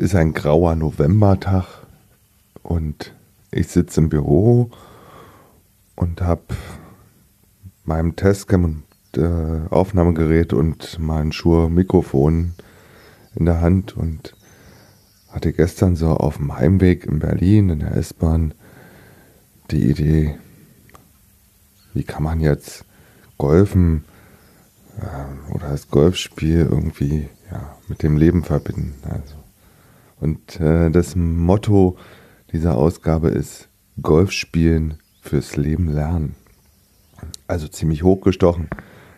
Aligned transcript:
Ist 0.00 0.14
ein 0.14 0.32
grauer 0.32 0.76
Novembertag 0.76 1.66
und 2.62 3.14
ich 3.50 3.68
sitze 3.68 4.00
im 4.00 4.08
Büro 4.08 4.70
und 5.94 6.22
habe 6.22 6.40
meinem 7.84 8.16
Testcam 8.16 8.64
und 8.64 9.22
äh, 9.22 9.68
Aufnahmegerät 9.68 10.54
und 10.54 10.98
mein 10.98 11.32
Shure-Mikrofon 11.32 12.54
in 13.34 13.44
der 13.44 13.60
Hand 13.60 13.94
und 13.94 14.34
hatte 15.28 15.52
gestern 15.52 15.96
so 15.96 16.12
auf 16.12 16.38
dem 16.38 16.56
Heimweg 16.56 17.04
in 17.04 17.18
Berlin 17.18 17.68
in 17.68 17.80
der 17.80 17.94
S-Bahn 17.94 18.54
die 19.70 19.90
Idee, 19.90 20.38
wie 21.92 22.04
kann 22.04 22.22
man 22.22 22.40
jetzt 22.40 22.86
Golfen 23.36 24.06
äh, 24.98 25.54
oder 25.54 25.68
das 25.68 25.90
Golfspiel 25.90 26.60
irgendwie 26.70 27.28
ja, 27.52 27.76
mit 27.86 28.02
dem 28.02 28.16
Leben 28.16 28.44
verbinden. 28.44 28.94
Also. 29.04 29.39
Und 30.20 30.60
äh, 30.60 30.90
das 30.90 31.16
Motto 31.16 31.96
dieser 32.52 32.76
Ausgabe 32.76 33.28
ist 33.28 33.68
Golf 34.02 34.32
spielen 34.32 34.98
fürs 35.20 35.56
Leben 35.56 35.88
lernen. 35.88 36.34
Also 37.46 37.68
ziemlich 37.68 38.02
hochgestochen, 38.02 38.68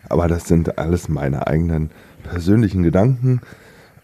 aber 0.09 0.27
das 0.27 0.47
sind 0.47 0.77
alles 0.77 1.07
meine 1.07 1.47
eigenen 1.47 1.91
persönlichen 2.23 2.83
Gedanken. 2.83 3.41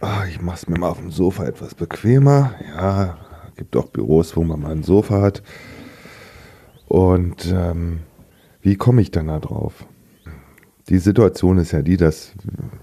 Oh, 0.02 0.24
ich 0.30 0.42
mache 0.42 0.58
es 0.58 0.68
mir 0.68 0.80
mal 0.80 0.90
auf 0.90 1.00
dem 1.00 1.12
Sofa 1.12 1.46
etwas 1.46 1.76
bequemer. 1.76 2.54
Ja, 2.76 3.18
gibt 3.58 3.76
auch 3.76 3.88
Büros, 3.88 4.36
wo 4.38 4.44
man 4.44 4.62
mal 4.62 4.72
ein 4.72 4.84
Sofa 4.84 5.22
hat. 5.22 5.44
Und 6.88 7.54
ähm, 7.54 8.00
wie 8.62 8.76
komme 8.76 9.02
ich 9.02 9.12
dann 9.12 9.28
da 9.28 9.40
drauf? 9.40 9.86
Die 10.88 10.98
Situation 10.98 11.58
ist 11.58 11.72
ja 11.72 11.82
die, 11.82 11.98
dass 11.98 12.32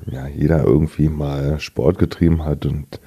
ja, 0.06 0.26
jeder 0.28 0.62
irgendwie 0.64 1.08
mal 1.08 1.58
Sport 1.58 1.98
getrieben 1.98 2.44
hat 2.44 2.66
und 2.66 3.00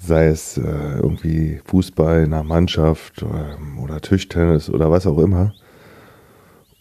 sei 0.00 0.28
es 0.28 0.56
äh, 0.56 0.62
irgendwie 0.62 1.60
Fußball 1.66 2.24
in 2.24 2.32
einer 2.32 2.42
Mannschaft 2.42 3.22
ähm, 3.22 3.78
oder 3.78 4.00
Tischtennis 4.00 4.70
oder 4.70 4.90
was 4.90 5.06
auch 5.06 5.18
immer. 5.18 5.54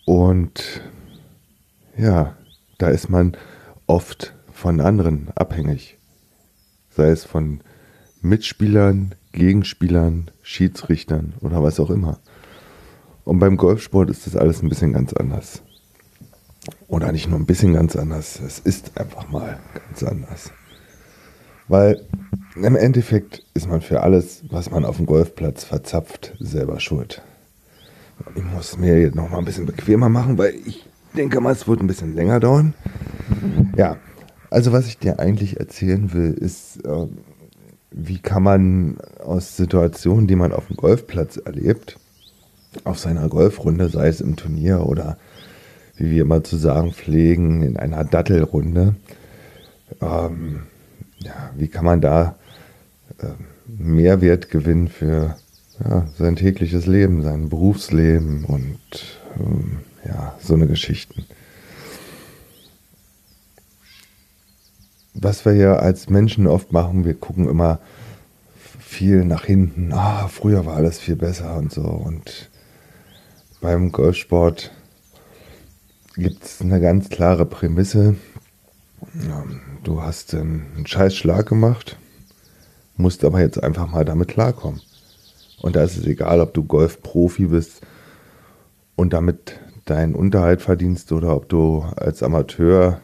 Und 0.06 0.82
ja, 1.98 2.36
da 2.78 2.88
ist 2.88 3.10
man 3.10 3.36
oft 3.88 4.34
von 4.54 4.80
anderen 4.80 5.30
abhängig. 5.36 5.98
Sei 6.90 7.10
es 7.10 7.26
von 7.26 7.62
Mitspielern, 8.22 9.16
Gegenspielern, 9.34 10.32
Schiedsrichtern 10.42 11.34
oder 11.42 11.62
was 11.62 11.80
auch 11.80 11.90
immer. 11.90 12.20
Und 13.26 13.40
beim 13.40 13.58
Golfsport 13.58 14.10
ist 14.10 14.26
das 14.28 14.36
alles 14.36 14.64
ein 14.64 14.70
bisschen 14.70 14.94
ganz 14.94 15.14
anders. 15.14 15.62
Oder 16.88 17.12
nicht 17.12 17.30
nur 17.30 17.38
ein 17.38 17.46
bisschen 17.46 17.74
ganz 17.74 17.96
anders, 17.96 18.40
es 18.40 18.60
ist 18.60 18.98
einfach 18.98 19.30
mal 19.30 19.60
ganz 19.74 20.04
anders. 20.04 20.52
Weil 21.68 22.02
im 22.64 22.76
Endeffekt 22.76 23.44
ist 23.54 23.68
man 23.68 23.82
für 23.82 24.02
alles, 24.02 24.44
was 24.50 24.72
man 24.72 24.86
auf 24.86 24.98
dem 24.98 25.06
Golfplatz 25.06 25.64
verzapft, 25.64 26.36
selber 26.40 26.80
schuld. 26.80 27.22
Ich 28.36 28.44
muss 28.44 28.78
mir 28.78 29.00
jetzt 29.00 29.16
noch 29.16 29.30
mal 29.30 29.38
ein 29.38 29.46
bisschen 29.46 29.66
bequemer 29.66 30.10
machen, 30.10 30.38
weil 30.38 30.56
ich 30.66 30.86
denke 31.16 31.40
mal, 31.42 31.54
es 31.54 31.68
wird 31.68 31.82
ein 31.82 31.88
bisschen 31.88 32.16
länger 32.16 32.40
dauern. 32.40 32.74
Ja, 33.78 33.98
also 34.50 34.72
was 34.72 34.88
ich 34.88 34.98
dir 34.98 35.20
eigentlich 35.20 35.60
erzählen 35.60 36.12
will, 36.14 36.34
ist, 36.34 36.86
äh, 36.86 37.08
wie 37.92 38.20
kann 38.20 38.44
man 38.44 38.98
aus 39.24 39.58
Situationen, 39.58 40.28
die 40.28 40.36
man 40.36 40.52
auf 40.52 40.68
dem 40.68 40.76
Golfplatz 40.76 41.38
erlebt, 41.38 41.98
auf 42.84 43.00
seiner 43.00 43.28
Golfrunde, 43.30 43.90
sei 43.90 44.08
es 44.08 44.22
im 44.22 44.36
Turnier 44.36 44.86
oder 44.86 45.18
wie 45.98 46.12
wir 46.12 46.22
immer 46.22 46.44
zu 46.44 46.56
sagen 46.56 46.94
pflegen, 46.94 47.62
in 47.62 47.78
einer 47.78 48.04
Dattelrunde. 48.04 48.96
Ähm, 50.02 50.64
ja, 51.20 51.52
wie 51.58 51.68
kann 51.68 51.86
man 51.86 52.00
da 52.00 52.36
äh, 53.22 53.34
Mehrwert 53.68 54.50
gewinnen 54.50 54.88
für 54.88 55.36
ja, 55.84 56.08
sein 56.18 56.36
tägliches 56.36 56.86
Leben, 56.86 57.24
sein 57.24 57.50
Berufsleben 57.50 58.46
und 58.46 58.80
ähm, 59.40 59.80
ja, 60.06 60.36
so 60.42 60.54
eine 60.54 60.68
Geschichten. 60.68 61.26
Was 65.14 65.46
wir 65.46 65.54
ja 65.54 65.76
als 65.76 66.10
Menschen 66.10 66.48
oft 66.48 66.72
machen, 66.72 67.06
wir 67.06 67.14
gucken 67.14 67.50
immer 67.50 67.80
viel 68.80 69.26
nach 69.26 69.46
hinten. 69.46 69.92
Ah, 69.94 70.28
früher 70.28 70.66
war 70.66 70.76
alles 70.76 71.00
viel 71.00 71.16
besser 71.16 71.58
und 71.58 71.72
so. 71.72 71.82
Und 71.82 72.50
beim 73.62 73.92
Golfsport 73.92 74.72
gibt 76.16 76.44
es 76.44 76.62
eine 76.62 76.80
ganz 76.80 77.10
klare 77.10 77.46
Prämisse. 77.46 78.16
Du 79.84 80.02
hast 80.02 80.34
einen 80.34 80.86
scheiß 80.86 81.16
Schlag 81.16 81.48
gemacht, 81.48 81.98
musst 83.00 83.24
aber 83.24 83.40
jetzt 83.40 83.64
einfach 83.64 83.90
mal 83.90 84.06
damit 84.06 84.28
klarkommen. 84.28 84.82
Und 85.62 85.76
da 85.76 85.84
ist 85.84 85.98
es 85.98 86.06
egal, 86.06 86.42
ob 86.42 86.54
du 86.54 86.64
Golfprofi 86.64 87.48
bist 87.48 87.82
und 88.96 89.14
damit 89.14 89.60
deinen 89.86 90.16
Unterhalt 90.16 90.62
verdienst 90.62 91.12
oder 91.12 91.36
ob 91.36 91.50
du 91.50 91.86
als 91.96 92.22
Amateur 92.22 93.02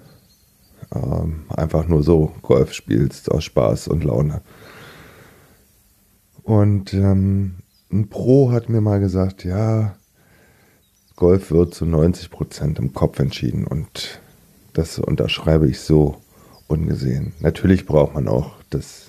ähm, 0.94 1.46
einfach 1.50 1.88
nur 1.88 2.04
so 2.04 2.34
Golf 2.42 2.74
spielst 2.74 3.32
aus 3.32 3.44
Spaß 3.46 3.88
und 3.88 4.04
Laune. 4.04 4.42
Und 6.44 6.94
ähm, 6.94 7.56
ein 7.92 8.10
Pro 8.10 8.52
hat 8.52 8.70
mir 8.70 8.82
mal 8.82 9.00
gesagt, 9.00 9.44
ja, 9.44 9.96
Golf 11.16 11.52
wird 11.52 11.74
zu 11.74 11.86
90 11.86 12.30
Prozent 12.30 12.80
im 12.80 12.94
Kopf 12.94 13.20
entschieden 13.20 13.66
und 13.66 14.20
das 14.74 15.00
unterschreibe 15.00 15.68
ich 15.68 15.80
so 15.80 16.18
ungesehen. 16.68 17.34
Natürlich 17.40 17.86
braucht 17.86 18.14
man 18.14 18.28
auch 18.28 18.56
das 18.70 19.05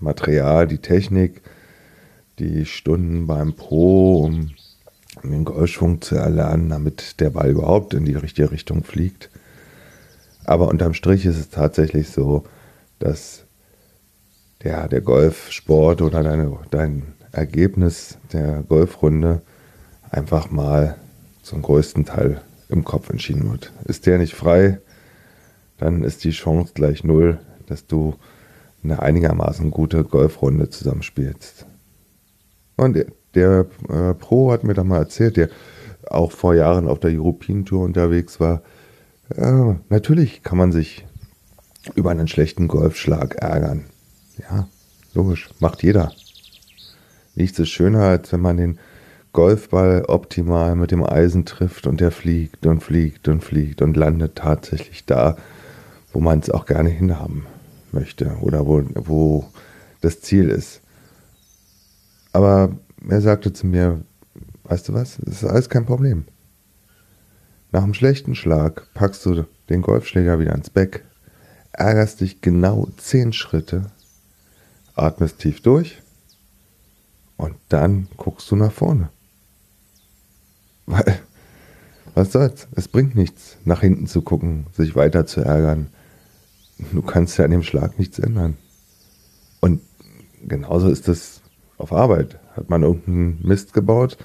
Material, 0.00 0.66
die 0.66 0.78
Technik, 0.78 1.42
die 2.38 2.66
Stunden 2.66 3.26
beim 3.26 3.54
Pro, 3.54 4.24
um, 4.24 4.50
den 5.22 5.44
Golfschwung 5.44 6.02
zu 6.02 6.16
erlernen, 6.16 6.68
damit 6.68 7.20
der 7.20 7.30
Ball 7.30 7.50
überhaupt 7.50 7.94
in 7.94 8.04
die 8.04 8.14
richtige 8.14 8.50
Richtung 8.50 8.84
fliegt. 8.84 9.30
Aber 10.44 10.68
unterm 10.68 10.94
Strich 10.94 11.26
ist 11.26 11.38
es 11.38 11.48
tatsächlich 11.48 12.10
so, 12.10 12.44
dass 12.98 13.44
der, 14.62 14.88
der 14.88 15.00
Golfsport 15.00 16.02
oder 16.02 16.22
deine, 16.22 16.56
dein 16.70 17.02
Ergebnis 17.32 18.18
der 18.32 18.62
Golfrunde 18.62 19.42
einfach 20.10 20.50
mal 20.50 20.96
zum 21.42 21.62
größten 21.62 22.04
Teil 22.04 22.40
im 22.68 22.84
Kopf 22.84 23.10
entschieden 23.10 23.50
wird. 23.50 23.72
Ist 23.84 24.06
der 24.06 24.18
nicht 24.18 24.34
frei, 24.34 24.80
dann 25.78 26.02
ist 26.04 26.24
die 26.24 26.30
Chance 26.30 26.72
gleich 26.74 27.04
null, 27.04 27.38
dass 27.66 27.86
du 27.86 28.14
eine 28.90 29.02
einigermaßen 29.02 29.70
gute 29.70 30.04
Golfrunde 30.04 30.70
zusammenspielst. 30.70 31.66
Und 32.76 32.94
der, 32.94 33.06
der 33.34 33.66
äh, 33.88 34.14
Pro 34.14 34.52
hat 34.52 34.64
mir 34.64 34.74
da 34.74 34.84
mal 34.84 34.98
erzählt, 34.98 35.36
der 35.36 35.48
auch 36.08 36.32
vor 36.32 36.54
Jahren 36.54 36.88
auf 36.88 37.00
der 37.00 37.10
European 37.10 37.64
Tour 37.64 37.84
unterwegs 37.84 38.38
war. 38.38 38.62
Äh, 39.34 39.74
natürlich 39.88 40.42
kann 40.42 40.58
man 40.58 40.72
sich 40.72 41.04
über 41.94 42.10
einen 42.10 42.28
schlechten 42.28 42.68
Golfschlag 42.68 43.36
ärgern. 43.36 43.86
Ja, 44.38 44.68
logisch, 45.14 45.50
macht 45.58 45.82
jeder. 45.82 46.12
Nichts 47.34 47.58
ist 47.58 47.70
schöner, 47.70 48.02
als 48.02 48.32
wenn 48.32 48.40
man 48.40 48.56
den 48.56 48.78
Golfball 49.32 50.04
optimal 50.06 50.76
mit 50.76 50.90
dem 50.90 51.04
Eisen 51.04 51.44
trifft 51.44 51.86
und 51.86 52.00
der 52.00 52.10
fliegt 52.10 52.66
und 52.66 52.82
fliegt 52.82 53.28
und 53.28 53.44
fliegt 53.44 53.82
und 53.82 53.96
landet 53.96 54.36
tatsächlich 54.36 55.04
da, 55.04 55.36
wo 56.12 56.20
man 56.20 56.38
es 56.38 56.50
auch 56.50 56.64
gerne 56.64 56.88
hinhaben 56.88 57.46
möchte 57.96 58.36
oder 58.42 58.66
wo, 58.66 58.82
wo 58.94 59.44
das 60.02 60.20
Ziel 60.20 60.50
ist. 60.50 60.82
Aber 62.32 62.76
er 63.08 63.20
sagte 63.22 63.52
zu 63.52 63.66
mir, 63.66 64.04
weißt 64.64 64.88
du 64.88 64.92
was, 64.92 65.18
das 65.24 65.42
ist 65.42 65.48
alles 65.48 65.70
kein 65.70 65.86
Problem. 65.86 66.26
Nach 67.72 67.82
einem 67.82 67.94
schlechten 67.94 68.34
Schlag 68.34 68.86
packst 68.94 69.24
du 69.24 69.46
den 69.70 69.82
Golfschläger 69.82 70.38
wieder 70.38 70.54
ins 70.54 70.70
Beck, 70.70 71.04
ärgerst 71.72 72.20
dich 72.20 72.40
genau 72.40 72.88
zehn 72.98 73.32
Schritte, 73.32 73.90
atmest 74.94 75.38
tief 75.38 75.62
durch 75.62 76.02
und 77.36 77.56
dann 77.68 78.08
guckst 78.16 78.50
du 78.50 78.56
nach 78.56 78.72
vorne. 78.72 79.10
Weil, 80.86 81.18
was 82.14 82.32
soll's? 82.32 82.68
Es 82.72 82.88
bringt 82.88 83.14
nichts, 83.14 83.56
nach 83.64 83.80
hinten 83.80 84.06
zu 84.06 84.22
gucken, 84.22 84.66
sich 84.72 84.94
weiter 84.94 85.26
zu 85.26 85.40
ärgern. 85.40 85.88
Du 86.78 87.02
kannst 87.02 87.38
ja 87.38 87.44
an 87.44 87.50
dem 87.50 87.62
Schlag 87.62 87.98
nichts 87.98 88.18
ändern. 88.18 88.56
Und 89.60 89.80
genauso 90.46 90.88
ist 90.88 91.08
es 91.08 91.40
auf 91.78 91.92
Arbeit. 91.92 92.38
Hat 92.54 92.70
man 92.70 92.82
irgendeinen 92.82 93.40
Mist 93.42 93.72
gebaut, 93.72 94.16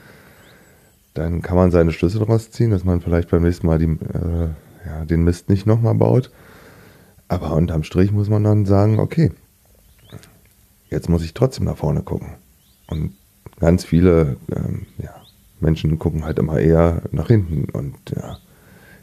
dann 1.14 1.42
kann 1.42 1.58
man 1.58 1.72
seine 1.72 1.92
Schlüsse 1.92 2.20
daraus 2.20 2.52
ziehen, 2.52 2.72
dass 2.72 2.86
man 2.86 3.02
vielleicht 3.02 3.30
beim 3.30 3.44
nächsten 3.44 3.68
Mal 3.68 3.80
die, 3.80 3.86
äh, 3.86 4.50
ja, 4.86 5.06
den 5.06 5.24
Mist 5.24 5.50
nicht 5.50 5.66
nochmal 5.66 5.96
baut. 5.96 6.32
Aber 7.28 7.54
unterm 7.54 7.84
Strich 7.84 8.12
muss 8.12 8.30
man 8.30 8.44
dann 8.44 8.66
sagen, 8.66 9.00
okay, 9.00 9.32
jetzt 10.90 11.10
muss 11.10 11.24
ich 11.24 11.34
trotzdem 11.34 11.66
nach 11.66 11.78
vorne 11.78 12.02
gucken. 12.02 12.34
Und 12.88 13.14
ganz 13.60 13.84
viele 13.84 14.38
ähm, 14.54 14.86
ja, 14.98 15.16
Menschen 15.60 16.00
gucken 16.00 16.26
halt 16.26 16.40
immer 16.40 16.60
eher 16.60 17.04
nach 17.12 17.28
hinten 17.28 17.70
und 17.72 17.96
ja, 18.16 18.38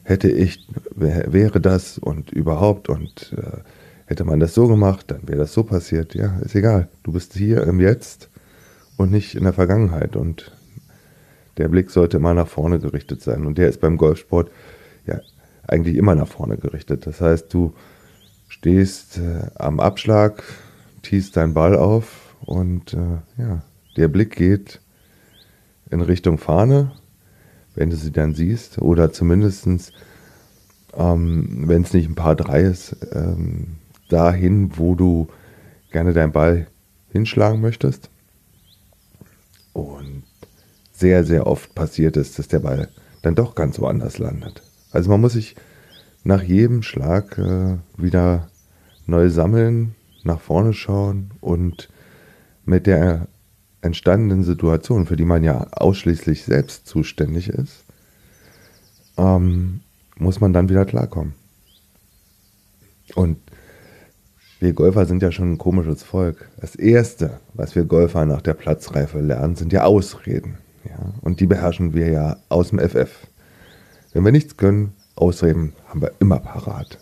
hätte 0.08 0.30
ich, 0.30 0.66
wäre 0.94 1.60
das 1.60 1.98
und 1.98 2.32
überhaupt 2.32 2.88
und 2.88 3.34
äh, 3.36 3.58
hätte 4.06 4.24
man 4.24 4.40
das 4.40 4.54
so 4.54 4.66
gemacht, 4.66 5.10
dann 5.10 5.28
wäre 5.28 5.38
das 5.38 5.52
so 5.52 5.64
passiert. 5.64 6.14
Ja, 6.14 6.38
ist 6.38 6.54
egal. 6.54 6.88
Du 7.02 7.12
bist 7.12 7.34
hier 7.34 7.62
im 7.64 7.78
Jetzt 7.78 8.30
und 8.96 9.10
nicht 9.10 9.34
in 9.34 9.44
der 9.44 9.52
Vergangenheit 9.52 10.16
und 10.16 10.50
der 11.58 11.68
Blick 11.68 11.90
sollte 11.90 12.16
immer 12.16 12.32
nach 12.32 12.48
vorne 12.48 12.78
gerichtet 12.78 13.20
sein 13.20 13.44
und 13.44 13.58
der 13.58 13.68
ist 13.68 13.82
beim 13.82 13.98
Golfsport 13.98 14.50
ja 15.06 15.20
eigentlich 15.66 15.96
immer 15.96 16.14
nach 16.14 16.28
vorne 16.28 16.56
gerichtet. 16.56 17.06
Das 17.06 17.20
heißt, 17.20 17.52
du 17.52 17.74
stehst 18.48 19.18
äh, 19.18 19.50
am 19.56 19.78
Abschlag, 19.78 20.42
tiest 21.02 21.36
deinen 21.36 21.52
Ball 21.52 21.76
auf 21.76 22.34
und 22.40 22.94
äh, 22.94 23.18
ja, 23.36 23.62
der 23.98 24.08
Blick 24.08 24.36
geht 24.36 24.80
in 25.90 26.00
Richtung 26.00 26.38
Fahne, 26.38 26.92
wenn 27.78 27.90
du 27.90 27.96
sie 27.96 28.10
dann 28.10 28.34
siehst, 28.34 28.78
oder 28.82 29.12
zumindestens, 29.12 29.92
ähm, 30.94 31.62
wenn 31.68 31.82
es 31.82 31.94
nicht 31.94 32.08
ein 32.08 32.16
paar 32.16 32.34
drei 32.34 32.62
ist, 32.62 32.96
ähm, 33.12 33.76
dahin, 34.08 34.76
wo 34.76 34.96
du 34.96 35.28
gerne 35.92 36.12
deinen 36.12 36.32
Ball 36.32 36.66
hinschlagen 37.12 37.60
möchtest. 37.60 38.10
Und 39.72 40.24
sehr, 40.90 41.24
sehr 41.24 41.46
oft 41.46 41.76
passiert 41.76 42.16
ist, 42.16 42.40
dass 42.40 42.48
der 42.48 42.58
Ball 42.58 42.88
dann 43.22 43.36
doch 43.36 43.54
ganz 43.54 43.78
woanders 43.78 44.18
landet. 44.18 44.60
Also 44.90 45.10
man 45.10 45.20
muss 45.20 45.34
sich 45.34 45.54
nach 46.24 46.42
jedem 46.42 46.82
Schlag 46.82 47.38
äh, 47.38 47.76
wieder 47.96 48.48
neu 49.06 49.30
sammeln, 49.30 49.94
nach 50.24 50.40
vorne 50.40 50.72
schauen 50.72 51.30
und 51.40 51.88
mit 52.64 52.88
der 52.88 53.28
entstandenen 53.80 54.44
Situation, 54.44 55.06
für 55.06 55.16
die 55.16 55.24
man 55.24 55.44
ja 55.44 55.66
ausschließlich 55.70 56.44
selbst 56.44 56.86
zuständig 56.86 57.48
ist, 57.48 57.84
ähm, 59.16 59.80
muss 60.16 60.40
man 60.40 60.52
dann 60.52 60.68
wieder 60.68 60.84
klarkommen. 60.84 61.34
Und 63.14 63.38
wir 64.60 64.72
Golfer 64.72 65.06
sind 65.06 65.22
ja 65.22 65.30
schon 65.30 65.52
ein 65.52 65.58
komisches 65.58 66.02
Volk. 66.02 66.48
Das 66.60 66.74
Erste, 66.74 67.40
was 67.54 67.76
wir 67.76 67.84
Golfer 67.84 68.26
nach 68.26 68.42
der 68.42 68.54
Platzreife 68.54 69.20
lernen, 69.20 69.54
sind 69.54 69.72
ja 69.72 69.84
Ausreden. 69.84 70.58
Ja? 70.84 71.14
Und 71.20 71.40
die 71.40 71.46
beherrschen 71.46 71.94
wir 71.94 72.08
ja 72.08 72.36
aus 72.48 72.70
dem 72.70 72.80
FF. 72.80 73.28
Wenn 74.12 74.24
wir 74.24 74.32
nichts 74.32 74.56
können, 74.56 74.94
Ausreden 75.14 75.74
haben 75.86 76.02
wir 76.02 76.12
immer 76.18 76.40
parat. 76.40 76.98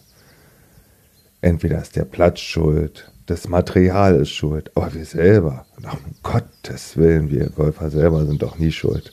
Entweder 1.41 1.81
ist 1.81 1.97
der 1.97 2.05
Platz 2.05 2.41
schuld, 2.41 3.11
das 3.27 3.49
Material 3.49 4.17
ist 4.17 4.31
schuld, 4.31 4.71
aber 4.77 4.95
wir 4.95 5.05
selber, 5.05 5.67
um 5.79 6.15
Gottes 6.23 6.97
Willen, 6.97 7.31
wir 7.31 7.51
Golfer 7.51 7.91
selber 7.91 8.25
sind 8.25 8.43
doch 8.43 8.59
nie 8.59 8.73
schuld. 8.73 9.13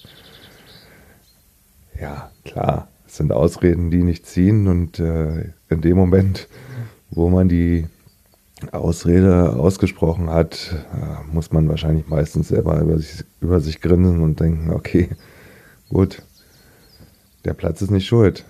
Ja, 1.99 2.31
klar, 2.45 2.89
es 3.07 3.17
sind 3.17 3.31
Ausreden, 3.31 3.89
die 3.89 4.03
nicht 4.03 4.25
ziehen 4.25 4.67
und 4.67 4.99
äh, 4.99 5.51
in 5.69 5.81
dem 5.81 5.97
Moment, 5.97 6.47
wo 7.09 7.29
man 7.29 7.49
die 7.49 7.87
Ausrede 8.71 9.55
ausgesprochen 9.55 10.29
hat, 10.29 10.75
äh, 10.93 11.33
muss 11.33 11.51
man 11.51 11.67
wahrscheinlich 11.67 12.07
meistens 12.07 12.49
selber 12.49 12.79
über 12.79 12.97
sich, 12.97 13.25
über 13.41 13.59
sich 13.59 13.81
grinsen 13.81 14.21
und 14.21 14.39
denken, 14.39 14.71
okay, 14.71 15.09
gut, 15.89 16.21
der 17.45 17.53
Platz 17.53 17.81
ist 17.81 17.91
nicht 17.91 18.07
schuld. 18.07 18.45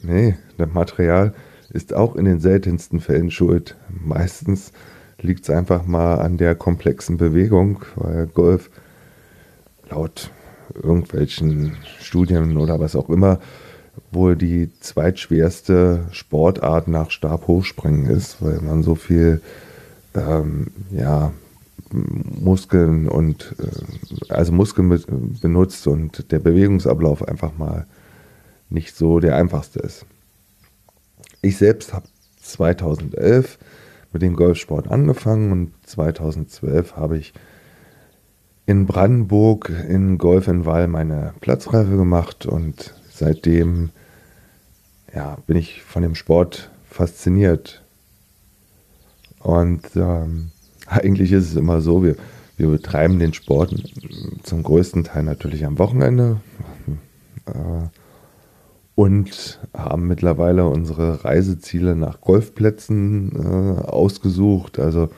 Nee, 0.00 0.36
das 0.58 0.72
Material 0.72 1.34
ist 1.70 1.94
auch 1.94 2.16
in 2.16 2.24
den 2.24 2.40
seltensten 2.40 3.00
Fällen 3.00 3.30
schuld. 3.30 3.76
Meistens 3.88 4.72
liegt 5.20 5.44
es 5.44 5.50
einfach 5.50 5.86
mal 5.86 6.16
an 6.16 6.36
der 6.36 6.54
komplexen 6.54 7.16
Bewegung, 7.16 7.84
weil 7.96 8.26
Golf 8.26 8.70
laut 9.90 10.30
irgendwelchen 10.74 11.76
Studien 12.00 12.56
oder 12.56 12.80
was 12.80 12.96
auch 12.96 13.10
immer 13.10 13.38
wohl 14.10 14.36
die 14.36 14.70
zweitschwerste 14.80 16.06
Sportart 16.12 16.88
nach 16.88 17.10
Stabhochspringen 17.10 18.06
ist, 18.06 18.42
weil 18.42 18.60
man 18.60 18.82
so 18.82 18.94
viel 18.94 19.42
ähm, 20.14 20.68
ja, 20.90 21.32
Muskeln 21.92 23.08
und 23.08 23.54
äh, 23.58 24.32
also 24.32 24.52
Muskeln 24.52 25.38
benutzt 25.40 25.86
und 25.86 26.30
der 26.32 26.38
Bewegungsablauf 26.38 27.26
einfach 27.26 27.56
mal 27.56 27.86
nicht 28.70 28.96
so 28.96 29.20
der 29.20 29.36
einfachste 29.36 29.80
ist. 29.80 30.06
Ich 31.42 31.58
selbst 31.58 31.92
habe 31.92 32.06
2011 32.40 33.58
mit 34.12 34.22
dem 34.22 34.36
Golfsport 34.36 34.90
angefangen 34.90 35.52
und 35.52 35.72
2012 35.86 36.96
habe 36.96 37.18
ich 37.18 37.32
in 38.66 38.86
Brandenburg 38.86 39.70
in 39.88 40.18
Golf 40.18 40.48
in 40.48 40.64
Wall 40.66 40.88
meine 40.88 41.34
Platzreife 41.40 41.96
gemacht 41.96 42.46
und 42.46 42.94
seitdem 43.10 43.90
ja, 45.14 45.36
bin 45.46 45.56
ich 45.56 45.82
von 45.82 46.02
dem 46.02 46.14
Sport 46.14 46.70
fasziniert. 46.88 47.82
Und 49.40 49.82
ähm, 49.96 50.52
eigentlich 50.86 51.32
ist 51.32 51.50
es 51.50 51.56
immer 51.56 51.80
so, 51.80 52.02
wir, 52.02 52.16
wir 52.56 52.68
betreiben 52.68 53.18
den 53.18 53.34
Sport 53.34 53.74
zum 54.42 54.62
größten 54.62 55.04
Teil 55.04 55.24
natürlich 55.24 55.64
am 55.64 55.78
Wochenende. 55.78 56.40
Äh, 57.44 57.88
und 58.94 59.60
haben 59.74 60.06
mittlerweile 60.06 60.66
unsere 60.66 61.24
Reiseziele 61.24 61.96
nach 61.96 62.20
Golfplätzen 62.20 63.32
äh, 63.34 63.80
ausgesucht. 63.82 64.78
Also 64.78 65.08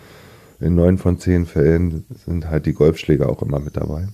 in 0.61 0.75
neun 0.75 0.99
von 0.99 1.19
zehn 1.19 1.47
Fällen 1.47 2.05
sind 2.25 2.49
halt 2.49 2.67
die 2.67 2.73
Golfschläger 2.73 3.29
auch 3.29 3.43
immer 3.43 3.59
mit 3.59 3.77
dabei. 3.77 4.09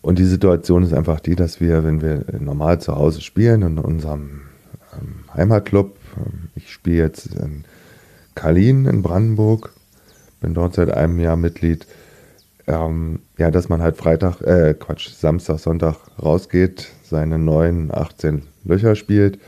Und 0.00 0.18
die 0.18 0.24
Situation 0.24 0.82
ist 0.82 0.94
einfach 0.94 1.20
die, 1.20 1.36
dass 1.36 1.60
wir, 1.60 1.84
wenn 1.84 2.00
wir 2.00 2.24
normal 2.40 2.80
zu 2.80 2.96
Hause 2.96 3.20
spielen, 3.20 3.62
in 3.62 3.78
unserem 3.78 4.42
ähm, 4.94 5.24
Heimatclub, 5.34 5.96
ähm, 6.16 6.48
ich 6.54 6.72
spiele 6.72 6.98
jetzt 6.98 7.26
in 7.34 7.64
Kalin 8.34 8.86
in 8.86 9.02
Brandenburg, 9.02 9.72
bin 10.40 10.54
dort 10.54 10.74
seit 10.74 10.90
einem 10.90 11.18
Jahr 11.18 11.36
Mitglied, 11.36 11.86
ähm, 12.66 13.20
ja, 13.36 13.50
dass 13.50 13.68
man 13.68 13.82
halt 13.82 13.96
Freitag, 13.96 14.40
äh, 14.40 14.74
Quatsch, 14.78 15.10
Samstag, 15.10 15.58
Sonntag 15.58 15.96
rausgeht, 16.22 16.88
seine 17.08 17.38
neun, 17.38 17.90
18 17.92 18.42
Löcher 18.64 18.94
spielt. 18.94 19.38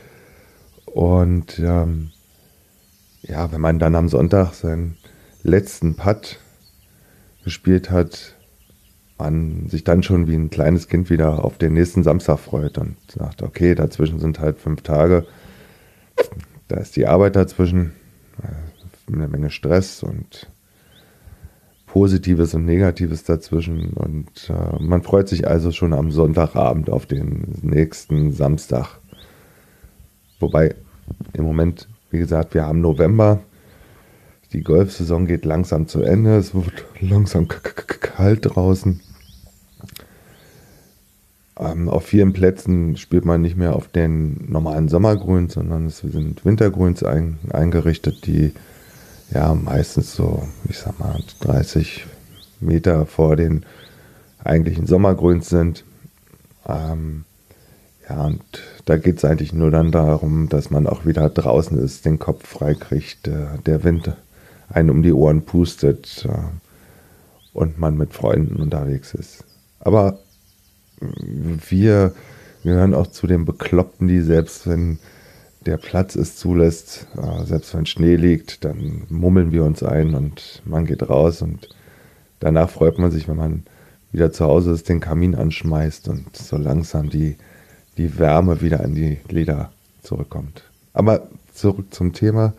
Und 0.85 1.59
ähm, 1.59 2.11
ja, 3.21 3.51
wenn 3.51 3.61
man 3.61 3.79
dann 3.79 3.95
am 3.95 4.09
Sonntag 4.09 4.53
seinen 4.53 4.97
letzten 5.43 5.95
Putt 5.95 6.39
gespielt 7.43 7.89
hat, 7.89 8.35
man 9.17 9.69
sich 9.69 9.83
dann 9.83 10.03
schon 10.03 10.27
wie 10.27 10.35
ein 10.35 10.49
kleines 10.49 10.87
Kind 10.87 11.09
wieder 11.09 11.45
auf 11.45 11.57
den 11.57 11.73
nächsten 11.73 12.03
Samstag 12.03 12.39
freut 12.39 12.77
und 12.77 12.97
sagt, 13.07 13.43
okay, 13.43 13.75
dazwischen 13.75 14.19
sind 14.19 14.39
halt 14.39 14.57
fünf 14.57 14.81
Tage, 14.81 15.25
da 16.67 16.77
ist 16.77 16.95
die 16.95 17.05
Arbeit 17.05 17.35
dazwischen, 17.35 17.93
eine 19.11 19.27
Menge 19.27 19.49
Stress 19.49 20.03
und 20.03 20.49
Positives 21.91 22.53
und 22.53 22.63
Negatives 22.63 23.25
dazwischen. 23.25 23.89
Und 23.91 24.49
äh, 24.49 24.81
man 24.81 25.03
freut 25.03 25.27
sich 25.27 25.45
also 25.45 25.73
schon 25.73 25.93
am 25.93 26.09
Sonntagabend 26.09 26.89
auf 26.89 27.05
den 27.05 27.59
nächsten 27.61 28.31
Samstag. 28.31 28.97
Wobei 30.39 30.73
im 31.33 31.43
Moment, 31.43 31.89
wie 32.09 32.19
gesagt, 32.19 32.53
wir 32.53 32.65
haben 32.65 32.79
November. 32.79 33.41
Die 34.53 34.61
Golfsaison 34.61 35.27
geht 35.27 35.43
langsam 35.43 35.89
zu 35.89 36.01
Ende. 36.01 36.37
Es 36.37 36.55
wird 36.55 36.85
langsam 37.01 37.49
kalt 37.49 38.55
draußen. 38.55 39.01
Ähm, 41.59 41.89
auf 41.89 42.05
vielen 42.05 42.31
Plätzen 42.31 42.95
spielt 42.95 43.25
man 43.25 43.41
nicht 43.41 43.57
mehr 43.57 43.75
auf 43.75 43.89
den 43.89 44.49
normalen 44.49 44.87
Sommergrüns, 44.87 45.55
sondern 45.55 45.87
es 45.87 45.97
sind 45.97 46.45
Wintergrüns 46.45 47.03
ein, 47.03 47.37
eingerichtet, 47.51 48.25
die 48.25 48.53
ja 49.31 49.53
meistens 49.53 50.13
so, 50.15 50.47
ich 50.69 50.77
sag 50.77 50.99
mal, 50.99 51.19
30 51.41 52.05
Meter 52.59 53.05
vor 53.05 53.35
den 53.35 53.65
eigentlichen 54.43 54.87
Sommergrüns 54.87 55.49
sind. 55.49 55.83
Ähm, 56.67 57.25
ja, 58.09 58.25
und 58.25 58.43
da 58.85 58.97
geht 58.97 59.17
es 59.17 59.25
eigentlich 59.25 59.53
nur 59.53 59.71
dann 59.71 59.91
darum, 59.91 60.49
dass 60.49 60.69
man 60.69 60.87
auch 60.87 61.05
wieder 61.05 61.29
draußen 61.29 61.77
ist, 61.77 62.05
den 62.05 62.19
Kopf 62.19 62.47
frei 62.47 62.73
kriegt, 62.73 63.27
äh, 63.27 63.57
der 63.65 63.83
Wind 63.83 64.15
einen 64.69 64.89
um 64.89 65.03
die 65.03 65.13
Ohren 65.13 65.43
pustet 65.43 66.25
äh, 66.27 66.37
und 67.53 67.79
man 67.79 67.97
mit 67.97 68.13
Freunden 68.13 68.57
unterwegs 68.57 69.13
ist. 69.13 69.43
Aber 69.79 70.19
wir 70.99 72.13
gehören 72.63 72.93
auch 72.93 73.07
zu 73.07 73.27
den 73.27 73.45
Bekloppten, 73.45 74.07
die 74.07 74.21
selbst 74.21 74.67
wenn 74.67 74.99
der 75.65 75.77
Platz 75.77 76.15
es 76.15 76.35
zulässt, 76.37 77.07
äh, 77.15 77.45
selbst 77.45 77.73
wenn 77.75 77.85
Schnee 77.85 78.15
liegt, 78.15 78.65
dann 78.65 79.03
mummeln 79.09 79.51
wir 79.51 79.63
uns 79.63 79.83
ein 79.83 80.15
und 80.15 80.61
man 80.65 80.85
geht 80.85 81.07
raus 81.07 81.41
und 81.41 81.69
danach 82.39 82.69
freut 82.69 82.97
man 82.97 83.11
sich, 83.11 83.27
wenn 83.27 83.37
man 83.37 83.63
wieder 84.11 84.31
zu 84.31 84.45
Hause 84.45 84.71
ist, 84.71 84.89
den 84.89 84.99
Kamin 84.99 85.35
anschmeißt 85.35 86.09
und 86.09 86.35
so 86.35 86.57
langsam 86.57 87.09
die, 87.09 87.37
die 87.97 88.17
Wärme 88.17 88.61
wieder 88.61 88.81
an 88.81 88.95
die 88.95 89.19
Leder 89.29 89.71
zurückkommt. 90.01 90.63
Aber 90.93 91.29
zurück 91.53 91.93
zum 91.93 92.11
Thema. 92.11 92.53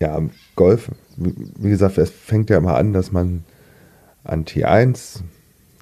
Ja, 0.00 0.20
Golf, 0.56 0.90
wie 1.16 1.70
gesagt, 1.70 1.96
es 1.96 2.10
fängt 2.10 2.50
ja 2.50 2.56
immer 2.58 2.76
an, 2.76 2.92
dass 2.92 3.12
man 3.12 3.44
an 4.24 4.44
T1 4.44 5.20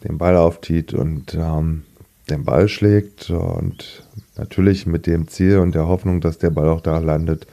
den 0.04 0.18
Ball 0.18 0.36
aufzieht 0.36 0.92
und 0.92 1.34
ähm, 1.34 1.84
den 2.28 2.44
Ball 2.44 2.68
schlägt 2.68 3.30
und 3.30 3.99
natürlich 4.40 4.86
mit 4.86 5.06
dem 5.06 5.28
Ziel 5.28 5.58
und 5.58 5.74
der 5.74 5.86
Hoffnung, 5.86 6.22
dass 6.22 6.38
der 6.38 6.48
Ball 6.48 6.68
auch 6.70 6.80
da 6.80 6.98
landet, 6.98 7.46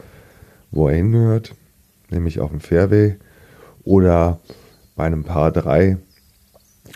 wo 0.71 0.87
er 0.87 0.95
hingehört, 0.95 1.53
nämlich 2.09 2.39
auf 2.39 2.49
dem 2.49 2.61
Fairway 2.61 3.17
oder 3.83 4.39
bei 4.95 5.05
einem 5.05 5.25
Paar 5.25 5.51
3 5.51 5.97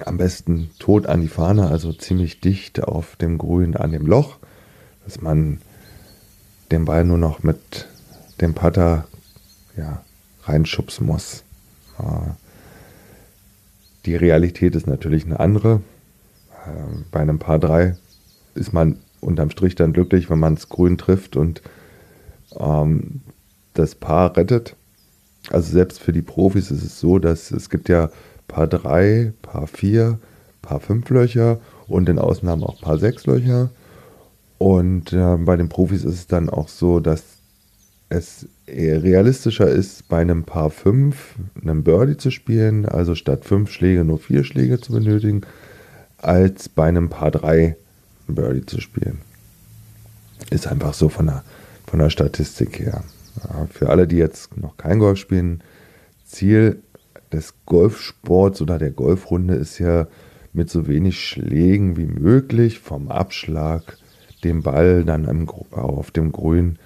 am 0.06 0.18
besten 0.18 0.72
tot 0.80 1.08
an 1.08 1.20
die 1.20 1.28
Fahne, 1.28 1.68
also 1.68 1.92
ziemlich 1.92 2.40
dicht 2.40 2.82
auf 2.82 3.18
dem 3.18 3.38
Grün 3.38 3.76
an 3.76 3.92
dem 3.92 4.08
Loch, 4.08 4.38
dass 5.04 5.22
man 5.22 5.60
den 6.72 6.86
Ball 6.86 7.04
nur 7.04 7.18
noch 7.18 7.44
mit 7.44 7.90
dem 8.40 8.54
Putter 8.54 9.06
ja, 9.76 10.02
reinschubsen 10.44 11.06
muss. 11.06 11.44
Die 14.06 14.16
Realität 14.16 14.74
ist 14.74 14.88
natürlich 14.88 15.26
eine 15.26 15.42
andere. 15.42 15.82
Ähm, 16.66 17.04
bei 17.12 17.20
einem 17.20 17.40
Paar 17.40 17.60
3 17.60 17.98
ist 18.56 18.72
man 18.72 18.98
unterm 19.22 19.50
Strich 19.50 19.76
dann 19.76 19.94
glücklich, 19.94 20.30
wenn 20.30 20.40
man 20.40 20.56
es 20.56 20.68
grün 20.70 20.98
trifft 20.98 21.38
und 21.38 21.62
ähm, 22.60 23.22
das 23.74 23.96
Paar 23.96 24.36
rettet. 24.36 24.76
Also 25.50 25.72
selbst 25.72 26.00
für 26.00 26.12
die 26.12 26.22
Profis 26.22 26.72
ist 26.72 26.84
es 26.84 27.00
so, 27.00 27.20
dass 27.20 27.52
es 27.52 27.70
gibt 27.70 27.90
ja 27.90 28.10
Paar 28.48 28.68
3, 28.68 29.34
Paar 29.42 29.68
4, 29.68 30.20
Paar 30.62 30.80
5 30.80 31.10
Löcher 31.10 31.60
und 31.88 32.10
in 32.10 32.20
Ausnahmen 32.20 32.64
auch 32.64 32.80
Paar 32.82 32.98
6 32.98 33.26
Löcher. 33.28 33.70
Und 34.58 35.14
äh, 35.14 35.38
bei 35.38 35.56
den 35.56 35.70
Profis 35.70 36.04
ist 36.04 36.14
es 36.14 36.28
dann 36.28 36.50
auch 36.50 36.68
so, 36.68 37.00
dass 37.00 37.24
es 38.10 38.48
realistischer 38.68 39.70
ist, 39.70 40.08
bei 40.10 40.20
einem 40.22 40.44
Paar 40.44 40.70
5 40.70 41.36
einen 41.62 41.84
Birdie 41.84 42.18
zu 42.18 42.30
spielen, 42.30 42.86
also 42.86 43.16
statt 43.16 43.46
5 43.46 43.72
Schläge 43.72 44.04
nur 44.04 44.20
4 44.20 44.44
Schläge 44.44 44.80
zu 44.80 44.92
benötigen, 44.92 45.42
als 46.18 46.70
bei 46.70 46.88
einem 46.88 47.10
Paar 47.10 47.32
3 47.32 47.76
Birdie 48.36 48.66
zu 48.66 48.82
spielen. 48.82 49.20
Ist 50.50 50.68
einfach 50.68 50.94
so 50.94 51.10
von 51.10 51.28
der, 51.28 51.44
von 51.88 52.00
der 52.00 52.10
Statistik 52.10 52.80
her. 52.80 53.04
Ja, 53.44 53.68
für 53.72 53.90
alle, 53.90 54.08
die 54.08 54.18
jetzt 54.18 54.58
noch 54.58 54.78
kein 54.78 55.00
Golf 55.00 55.18
spielen, 55.18 55.64
Ziel 56.26 56.82
des 57.32 57.54
Golfsports 57.66 58.62
oder 58.62 58.78
der 58.78 58.92
Golfrunde 58.92 59.56
ist 59.56 59.80
ja 59.80 60.08
mit 60.54 60.70
so 60.70 60.88
wenig 60.88 61.20
Schlägen 61.20 61.96
wie 61.98 62.06
möglich 62.06 62.80
vom 62.80 63.10
Abschlag 63.10 63.98
den 64.44 64.64
Ball 64.64 65.06
dann 65.06 65.48
auf 65.72 66.12
dem 66.12 66.32
Grün 66.32 66.78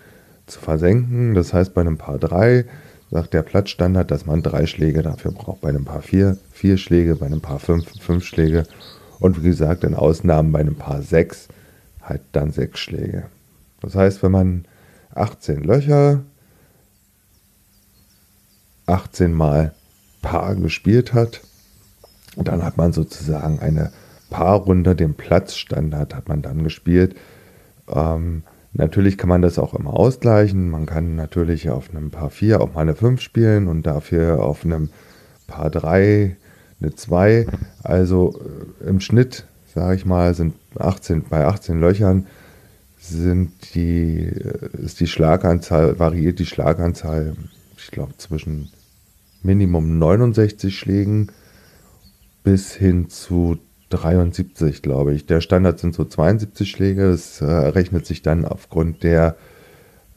zu 0.45 0.59
versenken. 0.59 1.33
Das 1.33 1.53
heißt, 1.53 1.73
bei 1.73 1.81
einem 1.81 1.97
Paar 1.97 2.19
3 2.19 2.65
sagt 3.11 3.33
der 3.33 3.43
Platzstandard, 3.43 4.11
dass 4.11 4.25
man 4.25 4.43
drei 4.43 4.65
Schläge 4.65 5.01
dafür 5.01 5.31
braucht. 5.31 5.61
Bei 5.61 5.69
einem 5.69 5.85
Paar 5.85 6.01
4 6.01 6.37
vier 6.51 6.77
Schläge, 6.77 7.15
bei 7.15 7.25
einem 7.25 7.41
Paar 7.41 7.59
5 7.59 8.01
fünf 8.01 8.25
Schläge 8.25 8.63
und 9.19 9.43
wie 9.43 9.49
gesagt, 9.49 9.83
in 9.83 9.95
Ausnahmen 9.95 10.51
bei 10.51 10.59
einem 10.59 10.75
Paar 10.75 11.01
6 11.01 11.47
halt 12.01 12.21
dann 12.31 12.51
sechs 12.51 12.79
Schläge. 12.79 13.25
Das 13.81 13.95
heißt, 13.95 14.23
wenn 14.23 14.31
man 14.31 14.65
18 15.13 15.63
Löcher 15.63 16.23
18 18.85 19.33
Mal 19.33 19.73
Paar 20.21 20.55
gespielt 20.55 21.13
hat, 21.13 21.41
dann 22.35 22.63
hat 22.63 22.77
man 22.77 22.93
sozusagen 22.93 23.59
eine 23.59 23.91
Paarrunde, 24.29 24.95
den 24.95 25.13
Platzstandard 25.13 26.15
hat 26.15 26.27
man 26.27 26.41
dann 26.41 26.63
gespielt. 26.63 27.15
Ähm, 27.87 28.43
natürlich 28.73 29.17
kann 29.17 29.29
man 29.29 29.41
das 29.41 29.59
auch 29.59 29.73
immer 29.73 29.93
ausgleichen. 29.93 30.69
Man 30.69 30.85
kann 30.85 31.15
natürlich 31.15 31.69
auf 31.69 31.89
einem 31.89 32.11
Paar 32.11 32.29
4 32.29 32.61
auch 32.61 32.73
mal 32.73 32.81
eine 32.81 32.95
5 32.95 33.21
spielen 33.21 33.67
und 33.67 33.83
dafür 33.83 34.43
auf 34.43 34.65
einem 34.65 34.89
Paar 35.47 35.69
3 35.69 36.35
eine 36.81 36.95
2. 36.95 37.47
Also 37.83 38.39
äh, 38.81 38.89
im 38.89 38.99
Schnitt, 38.99 39.45
sage 39.73 39.95
ich 39.95 40.05
mal, 40.05 40.33
sind 40.33 40.55
18, 40.77 41.23
bei 41.29 41.45
18 41.45 41.79
Löchern 41.79 42.27
sind 42.99 43.51
die, 43.75 44.25
äh, 44.25 44.83
ist 44.83 44.99
die 44.99 45.07
Schlaganzahl, 45.07 45.99
variiert 45.99 46.39
die 46.39 46.45
Schlaganzahl, 46.45 47.35
ich 47.77 47.91
glaube, 47.91 48.17
zwischen 48.17 48.69
Minimum 49.43 49.99
69 49.99 50.77
Schlägen 50.77 51.31
bis 52.43 52.73
hin 52.73 53.09
zu 53.09 53.57
73, 53.89 54.81
glaube 54.81 55.13
ich. 55.13 55.25
Der 55.25 55.41
Standard 55.41 55.79
sind 55.79 55.93
so 55.93 56.05
72 56.05 56.69
Schläge. 56.69 57.09
Das 57.11 57.41
äh, 57.41 57.45
rechnet 57.45 58.05
sich 58.05 58.21
dann 58.21 58.45
aufgrund 58.45 59.03
der 59.03 59.35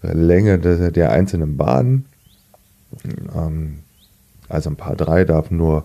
Länge 0.02 0.58
der, 0.58 0.90
der 0.90 1.12
einzelnen 1.12 1.56
Bahnen. 1.56 2.06
Ähm, 3.34 3.80
also 4.48 4.70
ein 4.70 4.76
paar 4.76 4.96
3 4.96 5.24
darf 5.24 5.50
nur 5.50 5.84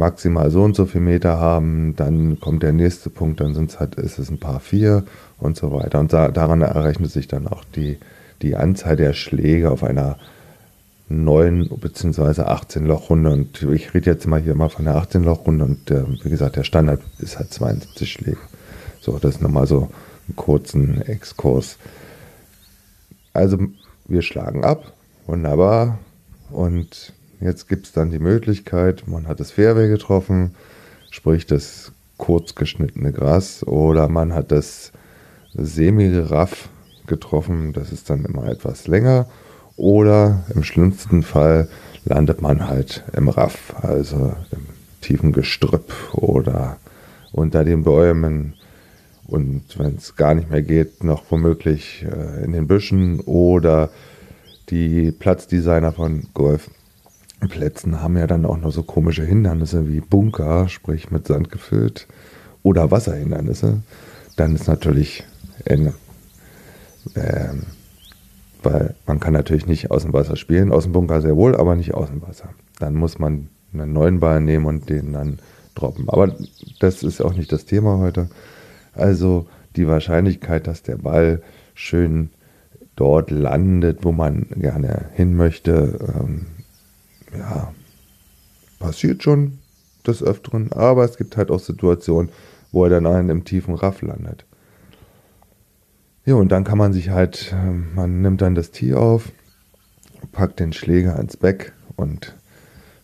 maximal 0.00 0.50
so 0.50 0.62
und 0.62 0.74
so 0.74 0.86
viel 0.86 1.00
Meter 1.00 1.38
haben, 1.38 1.94
dann 1.94 2.40
kommt 2.40 2.64
der 2.64 2.72
nächste 2.72 3.10
Punkt, 3.10 3.40
dann 3.40 3.54
sind's 3.54 3.78
halt, 3.78 3.94
ist 3.94 4.18
es 4.18 4.30
ein 4.30 4.40
paar 4.40 4.58
vier 4.58 5.04
und 5.38 5.56
so 5.56 5.70
weiter. 5.72 6.00
Und 6.00 6.12
da, 6.12 6.28
daran 6.28 6.62
errechnet 6.62 7.12
sich 7.12 7.28
dann 7.28 7.46
auch 7.46 7.62
die, 7.76 7.98
die 8.42 8.56
Anzahl 8.56 8.96
der 8.96 9.12
Schläge 9.12 9.70
auf 9.70 9.84
einer 9.84 10.16
9 11.08 11.68
bzw. 11.68 12.42
18 12.42 12.86
Loch-Runde. 12.86 13.30
Und 13.30 13.62
ich 13.62 13.94
rede 13.94 14.10
jetzt 14.10 14.26
mal 14.26 14.40
hier 14.40 14.54
mal 14.54 14.70
von 14.70 14.86
der 14.86 14.96
18 14.96 15.22
Loch-Runde 15.22 15.64
und 15.64 15.90
äh, 15.90 16.04
wie 16.24 16.30
gesagt, 16.30 16.56
der 16.56 16.64
Standard 16.64 17.00
ist 17.18 17.38
halt 17.38 17.52
72 17.52 18.10
Schläge. 18.10 18.38
So, 19.00 19.18
das 19.18 19.36
ist 19.36 19.42
nochmal 19.42 19.66
so 19.66 19.90
einen 20.26 20.36
kurzen 20.36 21.02
Exkurs. 21.02 21.76
Also 23.32 23.58
wir 24.06 24.22
schlagen 24.22 24.64
ab, 24.64 24.92
wunderbar. 25.26 25.98
Und 26.50 27.12
Jetzt 27.40 27.68
gibt 27.68 27.86
es 27.86 27.92
dann 27.92 28.10
die 28.10 28.18
Möglichkeit, 28.18 29.04
man 29.06 29.26
hat 29.26 29.40
das 29.40 29.50
Fairway 29.50 29.88
getroffen, 29.88 30.54
sprich 31.10 31.46
das 31.46 31.92
kurz 32.18 32.54
geschnittene 32.54 33.12
Gras, 33.12 33.66
oder 33.66 34.08
man 34.08 34.34
hat 34.34 34.52
das 34.52 34.92
Semi-Raff 35.54 36.68
getroffen, 37.06 37.72
das 37.72 37.92
ist 37.92 38.10
dann 38.10 38.26
immer 38.26 38.46
etwas 38.46 38.86
länger, 38.86 39.26
oder 39.76 40.44
im 40.54 40.62
schlimmsten 40.62 41.22
Fall 41.22 41.68
landet 42.04 42.42
man 42.42 42.68
halt 42.68 43.04
im 43.14 43.30
Raff, 43.30 43.74
also 43.80 44.34
im 44.52 44.66
tiefen 45.00 45.32
Gestrüpp 45.32 45.92
oder 46.12 46.76
unter 47.32 47.64
den 47.64 47.84
Bäumen. 47.84 48.54
Und 49.26 49.78
wenn 49.78 49.96
es 49.96 50.16
gar 50.16 50.34
nicht 50.34 50.50
mehr 50.50 50.62
geht, 50.62 51.04
noch 51.04 51.22
womöglich 51.30 52.04
äh, 52.04 52.44
in 52.44 52.52
den 52.52 52.66
Büschen 52.66 53.20
oder 53.20 53.88
die 54.68 55.12
Platzdesigner 55.12 55.92
von 55.92 56.26
Golf 56.34 56.68
Plätzen 57.48 58.02
haben 58.02 58.16
ja 58.16 58.26
dann 58.26 58.44
auch 58.44 58.58
noch 58.58 58.72
so 58.72 58.82
komische 58.82 59.24
Hindernisse 59.24 59.88
wie 59.88 60.00
Bunker, 60.00 60.68
sprich 60.68 61.10
mit 61.10 61.26
Sand 61.26 61.50
gefüllt, 61.50 62.06
oder 62.62 62.90
Wasserhindernisse. 62.90 63.82
Dann 64.36 64.54
ist 64.54 64.68
natürlich 64.68 65.24
Ende. 65.64 65.94
Ähm, 67.16 67.62
weil 68.62 68.94
man 69.06 69.20
kann 69.20 69.32
natürlich 69.32 69.66
nicht 69.66 69.90
aus 69.90 70.02
dem 70.02 70.12
Wasser 70.12 70.36
spielen, 70.36 70.72
aus 70.72 70.84
dem 70.84 70.92
Bunker 70.92 71.20
sehr 71.22 71.36
wohl, 71.36 71.56
aber 71.56 71.76
nicht 71.76 71.94
aus 71.94 72.08
dem 72.08 72.22
Wasser. 72.22 72.50
Dann 72.78 72.94
muss 72.94 73.18
man 73.18 73.48
einen 73.72 73.92
neuen 73.92 74.20
Ball 74.20 74.40
nehmen 74.40 74.66
und 74.66 74.90
den 74.90 75.12
dann 75.12 75.38
droppen. 75.74 76.08
Aber 76.08 76.34
das 76.78 77.02
ist 77.02 77.20
auch 77.20 77.34
nicht 77.34 77.52
das 77.52 77.64
Thema 77.64 77.98
heute. 77.98 78.28
Also 78.92 79.46
die 79.76 79.86
Wahrscheinlichkeit, 79.86 80.66
dass 80.66 80.82
der 80.82 80.96
Ball 80.96 81.42
schön 81.74 82.30
dort 82.96 83.30
landet, 83.30 84.04
wo 84.04 84.12
man 84.12 84.46
gerne 84.56 85.06
hin 85.14 85.34
möchte, 85.34 85.98
ähm, 86.14 86.46
ja, 87.36 87.72
passiert 88.78 89.22
schon 89.22 89.58
des 90.06 90.22
Öfteren, 90.22 90.72
aber 90.72 91.04
es 91.04 91.16
gibt 91.16 91.36
halt 91.36 91.50
auch 91.50 91.60
Situationen, 91.60 92.30
wo 92.72 92.84
er 92.84 92.90
dann 92.90 93.06
einen 93.06 93.30
im 93.30 93.44
tiefen 93.44 93.74
Raff 93.74 94.02
landet. 94.02 94.44
Ja, 96.24 96.34
und 96.34 96.50
dann 96.52 96.64
kann 96.64 96.78
man 96.78 96.92
sich 96.92 97.10
halt, 97.10 97.54
ähm, 97.54 97.88
man 97.94 98.20
nimmt 98.22 98.42
dann 98.42 98.54
das 98.54 98.70
Tee 98.70 98.94
auf, 98.94 99.32
packt 100.32 100.60
den 100.60 100.72
Schläger 100.72 101.16
ans 101.16 101.36
Beck 101.36 101.72
und 101.96 102.36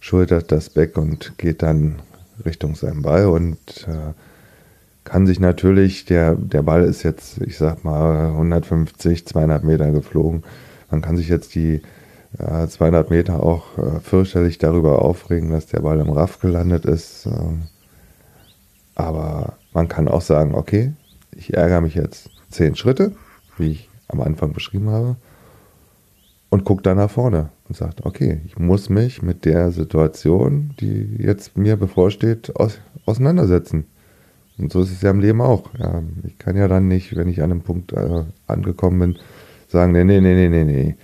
schultert 0.00 0.52
das 0.52 0.70
Beck 0.70 0.96
und 0.96 1.38
geht 1.38 1.62
dann 1.62 1.96
Richtung 2.44 2.74
seinem 2.74 3.02
Ball 3.02 3.26
und 3.26 3.86
äh, 3.88 4.12
kann 5.04 5.26
sich 5.26 5.40
natürlich, 5.40 6.04
der, 6.04 6.34
der 6.34 6.62
Ball 6.62 6.84
ist 6.84 7.02
jetzt, 7.04 7.40
ich 7.40 7.56
sag 7.56 7.84
mal, 7.84 8.30
150, 8.30 9.26
200 9.26 9.64
Meter 9.64 9.90
geflogen. 9.92 10.42
Man 10.90 11.00
kann 11.00 11.16
sich 11.16 11.28
jetzt 11.28 11.54
die 11.54 11.80
ja, 12.38 12.68
200 12.68 13.10
Meter 13.10 13.42
auch 13.42 13.78
äh, 13.78 14.00
fürchterlich 14.00 14.58
darüber 14.58 15.02
aufregen, 15.02 15.50
dass 15.50 15.66
der 15.66 15.80
Ball 15.80 16.00
im 16.00 16.10
Raff 16.10 16.40
gelandet 16.40 16.84
ist. 16.84 17.26
Ähm, 17.26 17.62
aber 18.94 19.54
man 19.72 19.88
kann 19.88 20.08
auch 20.08 20.22
sagen, 20.22 20.54
okay, 20.54 20.92
ich 21.32 21.54
ärgere 21.54 21.80
mich 21.80 21.94
jetzt 21.94 22.30
zehn 22.50 22.76
Schritte, 22.76 23.12
wie 23.58 23.72
ich 23.72 23.90
am 24.08 24.20
Anfang 24.20 24.52
beschrieben 24.52 24.90
habe. 24.90 25.16
Und 26.48 26.64
guckt 26.64 26.86
dann 26.86 26.96
nach 26.96 27.10
vorne 27.10 27.50
und 27.68 27.76
sagt, 27.76 28.06
okay, 28.06 28.40
ich 28.46 28.58
muss 28.58 28.88
mich 28.88 29.20
mit 29.20 29.44
der 29.44 29.72
Situation, 29.72 30.74
die 30.80 31.16
jetzt 31.18 31.58
mir 31.58 31.76
bevorsteht, 31.76 32.54
aus, 32.56 32.78
auseinandersetzen. 33.04 33.84
Und 34.56 34.72
so 34.72 34.80
ist 34.80 34.92
es 34.92 35.02
ja 35.02 35.10
im 35.10 35.20
Leben 35.20 35.40
auch. 35.40 35.70
Ich 36.24 36.38
kann 36.38 36.56
ja 36.56 36.68
dann 36.68 36.88
nicht, 36.88 37.14
wenn 37.16 37.28
ich 37.28 37.42
an 37.42 37.50
einem 37.50 37.62
Punkt 37.62 37.92
äh, 37.92 38.22
angekommen 38.46 39.00
bin, 39.00 39.18
sagen, 39.68 39.92
nee, 39.92 40.04
nee, 40.04 40.20
nee, 40.20 40.34
nee, 40.34 40.48
nee, 40.48 40.64
nee. 40.64 40.96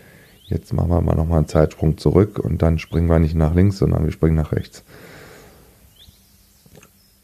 Jetzt 0.52 0.72
machen 0.72 0.90
wir 0.90 1.00
mal 1.00 1.14
nochmal 1.14 1.38
einen 1.38 1.48
Zeitsprung 1.48 1.96
zurück 1.96 2.38
und 2.38 2.60
dann 2.60 2.78
springen 2.78 3.08
wir 3.08 3.18
nicht 3.18 3.34
nach 3.34 3.54
links, 3.54 3.78
sondern 3.78 4.04
wir 4.04 4.12
springen 4.12 4.36
nach 4.36 4.52
rechts. 4.52 4.84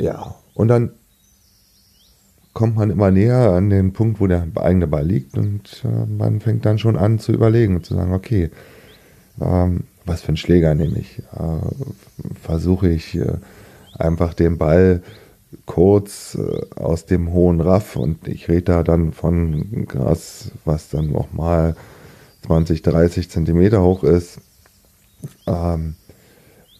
Ja, 0.00 0.34
und 0.54 0.68
dann 0.68 0.92
kommt 2.54 2.76
man 2.76 2.90
immer 2.90 3.10
näher 3.10 3.52
an 3.52 3.68
den 3.70 3.92
Punkt, 3.92 4.20
wo 4.20 4.26
der 4.26 4.46
eigene 4.56 4.86
Ball 4.86 5.06
liegt 5.06 5.36
und 5.36 5.84
äh, 5.84 6.06
man 6.10 6.40
fängt 6.40 6.64
dann 6.64 6.78
schon 6.78 6.96
an 6.96 7.18
zu 7.18 7.32
überlegen 7.32 7.76
und 7.76 7.86
zu 7.86 7.94
sagen, 7.94 8.14
okay, 8.14 8.50
ähm, 9.40 9.84
was 10.06 10.22
für 10.22 10.28
einen 10.28 10.36
Schläger 10.36 10.74
nehme 10.74 10.98
ich? 10.98 11.18
Äh, 11.34 12.34
Versuche 12.40 12.88
ich 12.88 13.14
äh, 13.14 13.34
einfach 13.96 14.34
den 14.34 14.58
Ball 14.58 15.02
kurz 15.66 16.36
äh, 16.36 16.80
aus 16.80 17.06
dem 17.06 17.32
hohen 17.32 17.60
Raff 17.60 17.96
und 17.96 18.26
ich 18.26 18.48
rede 18.48 18.62
da 18.62 18.82
dann 18.82 19.12
von 19.12 19.86
Gras, 19.86 20.50
was 20.64 20.88
dann 20.88 21.12
nochmal 21.12 21.76
20, 22.46 22.82
30 22.82 23.30
Zentimeter 23.30 23.82
hoch 23.82 24.04
ist, 24.04 24.40
ähm, 25.46 25.96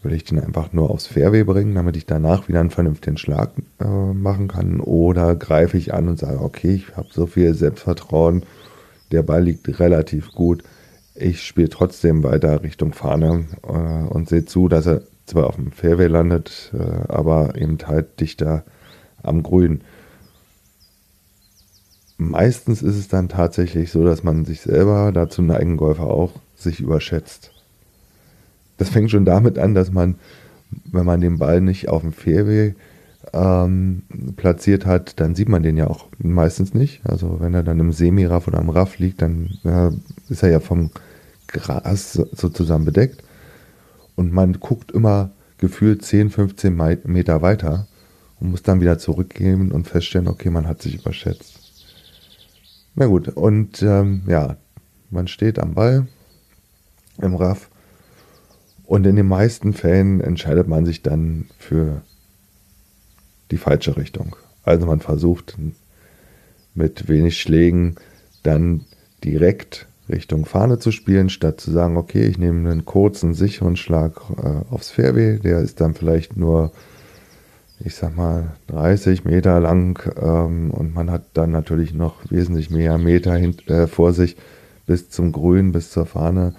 will 0.02 0.12
ich 0.12 0.24
den 0.24 0.38
einfach 0.38 0.72
nur 0.72 0.90
aufs 0.90 1.06
Fairway 1.06 1.44
bringen, 1.44 1.74
damit 1.74 1.96
ich 1.96 2.06
danach 2.06 2.48
wieder 2.48 2.60
einen 2.60 2.70
vernünftigen 2.70 3.18
Schlag 3.18 3.50
äh, 3.80 3.84
machen 3.84 4.48
kann? 4.48 4.80
Oder 4.80 5.34
greife 5.34 5.76
ich 5.76 5.92
an 5.92 6.08
und 6.08 6.18
sage, 6.18 6.40
okay, 6.40 6.74
ich 6.74 6.96
habe 6.96 7.08
so 7.10 7.26
viel 7.26 7.54
Selbstvertrauen, 7.54 8.44
der 9.10 9.22
Ball 9.22 9.42
liegt 9.42 9.80
relativ 9.80 10.32
gut, 10.32 10.62
ich 11.14 11.42
spiele 11.42 11.68
trotzdem 11.68 12.22
weiter 12.22 12.62
Richtung 12.62 12.92
Fahne 12.92 13.46
äh, 13.64 14.12
und 14.12 14.28
sehe 14.28 14.44
zu, 14.44 14.68
dass 14.68 14.86
er 14.86 15.02
zwar 15.26 15.48
auf 15.48 15.56
dem 15.56 15.72
Fairway 15.72 16.06
landet, 16.06 16.72
äh, 16.74 17.12
aber 17.12 17.56
eben 17.56 17.78
halt 17.86 18.20
dichter 18.20 18.64
am 19.22 19.42
Grün. 19.42 19.82
Meistens 22.18 22.82
ist 22.82 22.96
es 22.96 23.06
dann 23.06 23.28
tatsächlich 23.28 23.92
so, 23.92 24.04
dass 24.04 24.25
man 24.25 24.44
sich 24.44 24.60
selber, 24.60 25.12
dazu 25.12 25.40
neigen 25.40 25.76
Golfer 25.76 26.08
auch, 26.08 26.32
sich 26.56 26.80
überschätzt. 26.80 27.52
Das 28.76 28.88
fängt 28.88 29.12
schon 29.12 29.25
damit 29.25 29.56
an, 29.56 29.75
dass 29.75 29.92
man, 29.92 30.16
wenn 30.84 31.06
man 31.06 31.20
den 31.20 31.38
Ball 31.38 31.60
nicht 31.60 31.88
auf 31.88 32.02
dem 32.02 32.12
Fairway 32.12 32.75
ähm, 33.32 34.02
platziert 34.37 34.84
hat, 34.84 35.20
dann 35.20 35.37
sieht 35.37 35.48
man 35.48 35.62
den 35.62 35.76
ja 35.76 35.87
auch 35.87 36.06
meistens 36.18 36.75
nicht. 36.75 37.00
Also 37.04 37.38
wenn 37.38 37.54
er 37.54 37.62
dann 37.62 37.78
im 37.78 37.92
Semiraff 37.92 38.48
oder 38.48 38.58
am 38.58 38.70
Raff 38.70 38.98
liegt, 38.98 39.22
dann 39.22 39.56
äh, 39.64 39.90
ist 40.28 40.42
er 40.42 40.50
ja 40.50 40.60
vom 40.60 40.90
Gras 41.46 42.14
sozusagen 42.32 42.84
bedeckt. 42.84 43.22
Und 44.16 44.32
man 44.32 44.54
guckt 44.54 44.90
immer 44.90 45.30
gefühlt 45.58 46.04
10, 46.04 46.30
15 46.30 47.00
Meter 47.04 47.42
weiter 47.42 47.87
und 48.40 48.50
muss 48.50 48.62
dann 48.62 48.80
wieder 48.80 48.98
zurückgehen 48.98 49.70
und 49.70 49.87
feststellen, 49.87 50.26
okay, 50.26 50.50
man 50.50 50.66
hat 50.66 50.82
sich 50.82 50.96
überschätzt. 50.96 51.57
Na 53.00 53.07
gut, 53.07 53.28
und 53.28 53.81
ähm, 53.81 54.23
ja, 54.26 54.57
man 55.11 55.28
steht 55.28 55.61
am 55.61 55.75
Ball 55.75 56.09
im 57.23 57.37
Raff 57.37 57.71
und 58.87 59.07
in 59.07 59.14
den 59.14 59.28
meisten 59.28 59.73
Fällen 59.73 60.21
entscheidet 60.21 60.67
man 60.67 60.85
sich 60.85 61.05
dann 61.05 61.47
für 61.59 62.02
die 63.52 63.57
falsche 63.57 63.97
Richtung. 63.97 64.35
Also 64.64 64.87
man 64.87 64.99
versucht 64.99 65.57
mit 66.75 67.09
wenig 67.09 67.40
Schlägen 67.40 67.95
dann 68.43 68.85
direkt 69.23 69.87
Richtung 70.09 70.45
Fahne 70.45 70.81
zu 70.81 70.90
spielen, 70.90 71.31
statt 71.31 71.61
zu 71.61 71.71
sagen, 71.71 71.97
okay, 71.97 72.25
ich 72.25 72.37
nehme 72.37 72.69
einen 72.69 72.85
kurzen, 72.85 73.33
sicheren 73.33 73.76
Schlag 73.76 74.21
äh, 74.43 74.75
aufs 74.75 74.91
Fairway, 74.91 75.39
der 75.39 75.61
ist 75.61 75.80
dann 75.80 75.95
vielleicht 75.95 76.37
nur, 76.37 76.73
ich 77.80 77.95
sag 77.95 78.17
mal, 78.17 78.56
30 78.69 79.25
Meter 79.25 79.60
lang 79.60 80.00
ähm, 80.21 80.71
und 80.71 80.95
man 80.95 81.10
hat 81.10 81.26
dann 81.34 81.50
natürlich 81.50 81.95
noch 81.95 82.30
wesentlich 82.30 82.71
mehr 82.71 82.99
Meter 82.99 83.34
hint, 83.34 83.69
äh, 83.69 83.86
vor 83.86 84.12
sich 84.12 84.36
bis 84.86 85.10
zum 85.10 85.32
Grün, 85.32 85.73
bis 85.73 85.91
zur 85.91 86.06
Fahne, 86.06 86.54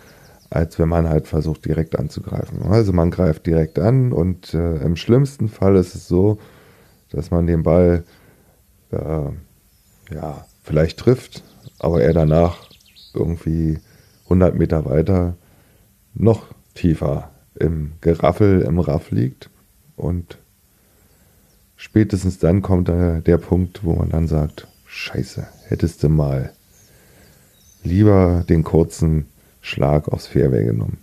als 0.49 0.79
wenn 0.79 0.89
man 0.89 1.09
halt 1.09 1.27
versucht, 1.27 1.65
direkt 1.65 1.97
anzugreifen. 1.97 2.61
Also 2.63 2.93
man 2.93 3.11
greift 3.11 3.45
direkt 3.45 3.79
an 3.79 4.11
und 4.13 4.53
äh, 4.53 4.77
im 4.77 4.95
schlimmsten 4.95 5.49
Fall 5.49 5.75
ist 5.75 5.95
es 5.95 6.07
so, 6.07 6.39
dass 7.11 7.31
man 7.31 7.47
den 7.47 7.63
Ball 7.63 8.03
äh, 8.91 10.15
ja, 10.15 10.45
vielleicht 10.63 10.99
trifft, 10.99 11.43
aber 11.79 12.01
er 12.01 12.13
danach 12.13 12.69
irgendwie 13.13 13.79
100 14.25 14.55
Meter 14.55 14.85
weiter 14.85 15.35
noch 16.13 16.47
tiefer 16.75 17.31
im 17.55 17.93
Geraffel, 18.01 18.61
im 18.61 18.79
Raff 18.79 19.11
liegt. 19.11 19.49
Und 19.95 20.37
spätestens 21.79 22.37
dann 22.39 22.61
kommt 22.61 22.89
der, 22.89 23.21
der 23.21 23.37
Punkt, 23.37 23.83
wo 23.83 23.95
man 23.95 24.09
dann 24.09 24.27
sagt, 24.27 24.67
scheiße, 24.85 25.47
hättest 25.67 26.03
du 26.03 26.09
mal 26.09 26.51
lieber 27.83 28.43
den 28.47 28.63
kurzen 28.63 29.27
Schlag 29.61 30.09
aufs 30.09 30.27
Fairway 30.27 30.65
genommen. 30.65 30.97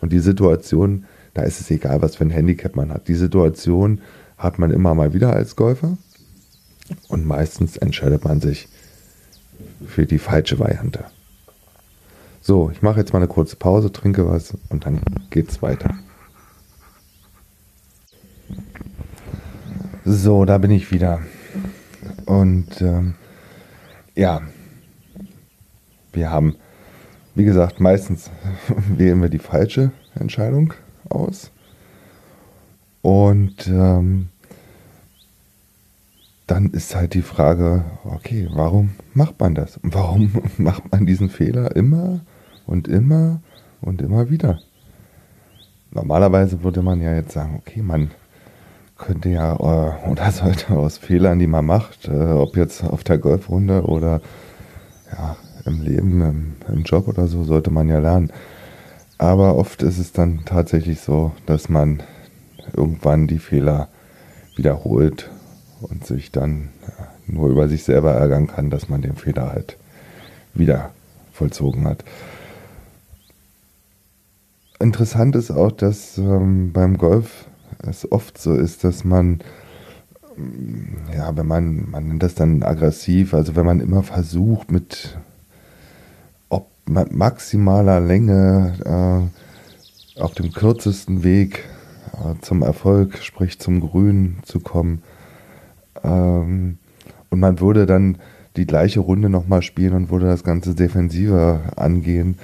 Und 0.00 0.12
die 0.12 0.18
Situation, 0.18 1.04
da 1.34 1.42
ist 1.42 1.60
es 1.60 1.70
egal, 1.70 2.00
was 2.00 2.16
für 2.16 2.24
ein 2.24 2.30
Handicap 2.30 2.74
man 2.74 2.90
hat. 2.90 3.06
Die 3.08 3.14
Situation 3.14 4.00
hat 4.38 4.58
man 4.58 4.70
immer 4.70 4.94
mal 4.94 5.12
wieder 5.12 5.34
als 5.34 5.56
Golfer. 5.56 5.98
Und 7.08 7.26
meistens 7.26 7.76
entscheidet 7.76 8.24
man 8.24 8.40
sich 8.40 8.68
für 9.86 10.06
die 10.06 10.18
falsche 10.18 10.58
Variante. 10.58 11.04
So, 12.40 12.70
ich 12.70 12.82
mache 12.82 13.00
jetzt 13.00 13.12
mal 13.12 13.18
eine 13.18 13.28
kurze 13.28 13.56
Pause, 13.56 13.92
trinke 13.92 14.26
was 14.26 14.56
und 14.70 14.86
dann 14.86 15.00
geht's 15.30 15.60
weiter. 15.60 15.98
So, 20.06 20.44
da 20.44 20.58
bin 20.58 20.70
ich 20.70 20.92
wieder. 20.92 21.20
Und 22.26 22.82
ähm, 22.82 23.14
ja, 24.14 24.42
wir 26.12 26.30
haben, 26.30 26.56
wie 27.34 27.44
gesagt, 27.44 27.80
meistens 27.80 28.30
wählen 28.88 29.22
wir 29.22 29.30
die 29.30 29.38
falsche 29.38 29.92
Entscheidung 30.14 30.74
aus. 31.08 31.50
Und 33.00 33.66
ähm, 33.66 34.28
dann 36.46 36.70
ist 36.70 36.94
halt 36.94 37.14
die 37.14 37.22
Frage, 37.22 37.86
okay, 38.04 38.46
warum 38.52 38.90
macht 39.14 39.40
man 39.40 39.54
das? 39.54 39.80
Warum 39.82 40.32
macht 40.58 40.92
man 40.92 41.06
diesen 41.06 41.30
Fehler 41.30 41.74
immer 41.76 42.20
und 42.66 42.88
immer 42.88 43.40
und 43.80 44.02
immer 44.02 44.28
wieder? 44.28 44.60
Normalerweise 45.92 46.62
würde 46.62 46.82
man 46.82 47.00
ja 47.00 47.14
jetzt 47.14 47.32
sagen, 47.32 47.54
okay, 47.56 47.80
man 47.80 48.10
könnte 48.96 49.28
ja 49.28 49.54
äh, 49.54 50.10
oder 50.10 50.30
sollte 50.32 50.76
aus 50.76 50.98
Fehlern, 50.98 51.38
die 51.38 51.46
man 51.46 51.66
macht, 51.66 52.08
äh, 52.08 52.32
ob 52.32 52.56
jetzt 52.56 52.84
auf 52.84 53.04
der 53.04 53.18
Golfrunde 53.18 53.82
oder 53.82 54.20
ja, 55.12 55.36
im 55.64 55.82
Leben, 55.82 56.20
im, 56.22 56.56
im 56.68 56.82
Job 56.82 57.08
oder 57.08 57.26
so, 57.26 57.44
sollte 57.44 57.70
man 57.70 57.88
ja 57.88 57.98
lernen. 57.98 58.32
Aber 59.18 59.56
oft 59.56 59.82
ist 59.82 59.98
es 59.98 60.12
dann 60.12 60.44
tatsächlich 60.44 61.00
so, 61.00 61.32
dass 61.46 61.68
man 61.68 62.02
irgendwann 62.76 63.26
die 63.26 63.38
Fehler 63.38 63.88
wiederholt 64.56 65.30
und 65.80 66.06
sich 66.06 66.30
dann 66.30 66.70
nur 67.26 67.48
über 67.48 67.68
sich 67.68 67.84
selber 67.84 68.12
ärgern 68.12 68.46
kann, 68.46 68.70
dass 68.70 68.88
man 68.88 69.02
den 69.02 69.16
Fehler 69.16 69.50
halt 69.50 69.76
wieder 70.52 70.90
vollzogen 71.32 71.86
hat. 71.86 72.04
Interessant 74.78 75.36
ist 75.36 75.50
auch, 75.50 75.72
dass 75.72 76.18
ähm, 76.18 76.72
beim 76.72 76.98
Golf 76.98 77.46
es 77.88 78.10
oft 78.10 78.38
so 78.38 78.54
ist, 78.54 78.84
dass 78.84 79.04
man, 79.04 79.40
ja, 81.14 81.36
wenn 81.36 81.46
man, 81.46 81.90
man 81.90 82.08
nennt 82.08 82.22
das 82.22 82.34
dann 82.34 82.62
aggressiv, 82.62 83.34
also 83.34 83.56
wenn 83.56 83.66
man 83.66 83.80
immer 83.80 84.02
versucht 84.02 84.70
mit 84.70 85.16
maximaler 86.86 88.00
Länge 88.00 89.30
äh, 90.16 90.20
auf 90.20 90.34
dem 90.34 90.52
kürzesten 90.52 91.24
Weg 91.24 91.64
äh, 92.12 92.40
zum 92.42 92.62
Erfolg, 92.62 93.18
sprich 93.18 93.58
zum 93.58 93.80
Grün 93.80 94.38
zu 94.44 94.60
kommen, 94.60 95.02
ähm, 96.02 96.78
und 97.30 97.40
man 97.40 97.58
würde 97.58 97.86
dann 97.86 98.18
die 98.56 98.66
gleiche 98.66 99.00
Runde 99.00 99.28
nochmal 99.28 99.62
spielen 99.62 99.94
und 99.94 100.10
würde 100.10 100.26
das 100.26 100.44
Ganze 100.44 100.74
defensiver 100.74 101.72
angehen, 101.76 102.38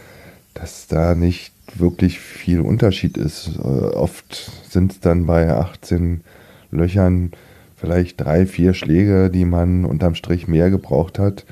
dass 0.55 0.89
da 0.89 1.15
nicht 1.15 1.53
wirklich 1.79 2.21
viel 2.21 2.61
Unterschied 2.61 3.17
ist. 3.17 3.51
Äh, 3.59 3.69
oft 3.69 4.51
sind 4.69 4.93
es 4.93 5.01
dann 5.01 5.27
bei 5.27 5.51
18 5.51 6.23
Löchern 6.71 7.33
vielleicht 7.77 8.21
drei, 8.21 8.47
vier 8.47 8.75
Schläge, 8.75 9.31
die 9.31 9.45
man 9.45 9.85
unterm 9.85 10.15
Strich 10.15 10.49
mehr 10.49 10.71
gebraucht 10.71 11.19
hat, 11.19 11.47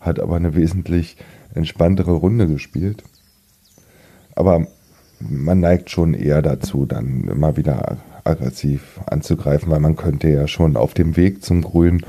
hat 0.00 0.20
aber 0.20 0.36
eine 0.36 0.54
wesentlich 0.54 1.16
entspanntere 1.54 2.12
Runde 2.12 2.46
gespielt. 2.46 3.02
Aber 4.34 4.66
man 5.20 5.60
neigt 5.60 5.90
schon 5.90 6.14
eher 6.14 6.42
dazu, 6.42 6.86
dann 6.86 7.28
immer 7.28 7.56
wieder 7.56 7.98
aggressiv 8.24 9.00
anzugreifen, 9.06 9.70
weil 9.70 9.80
man 9.80 9.96
könnte 9.96 10.28
ja 10.28 10.46
schon 10.46 10.76
auf 10.76 10.94
dem 10.94 11.16
Weg 11.16 11.42
zum 11.42 11.62
Grün 11.62 12.02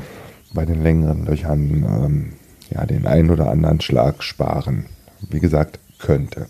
bei 0.53 0.65
den 0.65 0.81
längeren 0.83 1.25
Löchern 1.25 1.85
ähm, 1.87 2.33
ja, 2.69 2.85
den 2.85 3.07
einen 3.07 3.29
oder 3.29 3.49
anderen 3.49 3.81
Schlag 3.81 4.23
sparen. 4.23 4.85
Wie 5.29 5.39
gesagt, 5.39 5.79
könnte. 5.99 6.47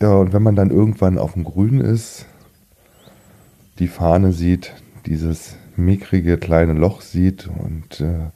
Ja, 0.00 0.14
und 0.14 0.32
wenn 0.32 0.44
man 0.44 0.54
dann 0.54 0.70
irgendwann 0.70 1.18
auf 1.18 1.32
dem 1.32 1.42
Grün 1.42 1.80
ist, 1.80 2.26
die 3.80 3.88
Fahne 3.88 4.32
sieht, 4.32 4.72
dieses 5.06 5.56
mickrige 5.76 6.38
kleine 6.38 6.72
Loch 6.72 7.00
sieht 7.00 7.48
und 7.48 8.00
äh, 8.00 8.30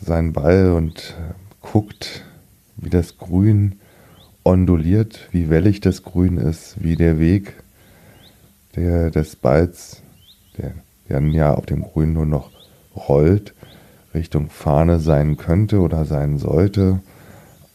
seinen 0.00 0.32
Ball 0.32 0.72
und 0.72 1.14
äh, 1.18 1.34
guckt, 1.60 2.24
wie 2.76 2.88
das 2.88 3.18
Grün 3.18 3.80
onduliert, 4.42 5.28
wie 5.30 5.50
wellig 5.50 5.80
das 5.80 6.02
Grün 6.02 6.38
ist, 6.38 6.82
wie 6.82 6.96
der 6.96 7.18
Weg 7.18 7.62
der, 8.76 9.10
des 9.10 9.36
Balls, 9.36 10.02
der 10.56 10.72
dann 11.08 11.32
ja 11.32 11.52
auf 11.52 11.66
dem 11.66 11.82
Grün 11.82 12.14
nur 12.14 12.26
noch 12.26 12.50
rollt, 12.96 13.52
Richtung 14.14 14.48
Fahne 14.48 15.00
sein 15.00 15.36
könnte 15.36 15.80
oder 15.80 16.06
sein 16.06 16.38
sollte, 16.38 17.00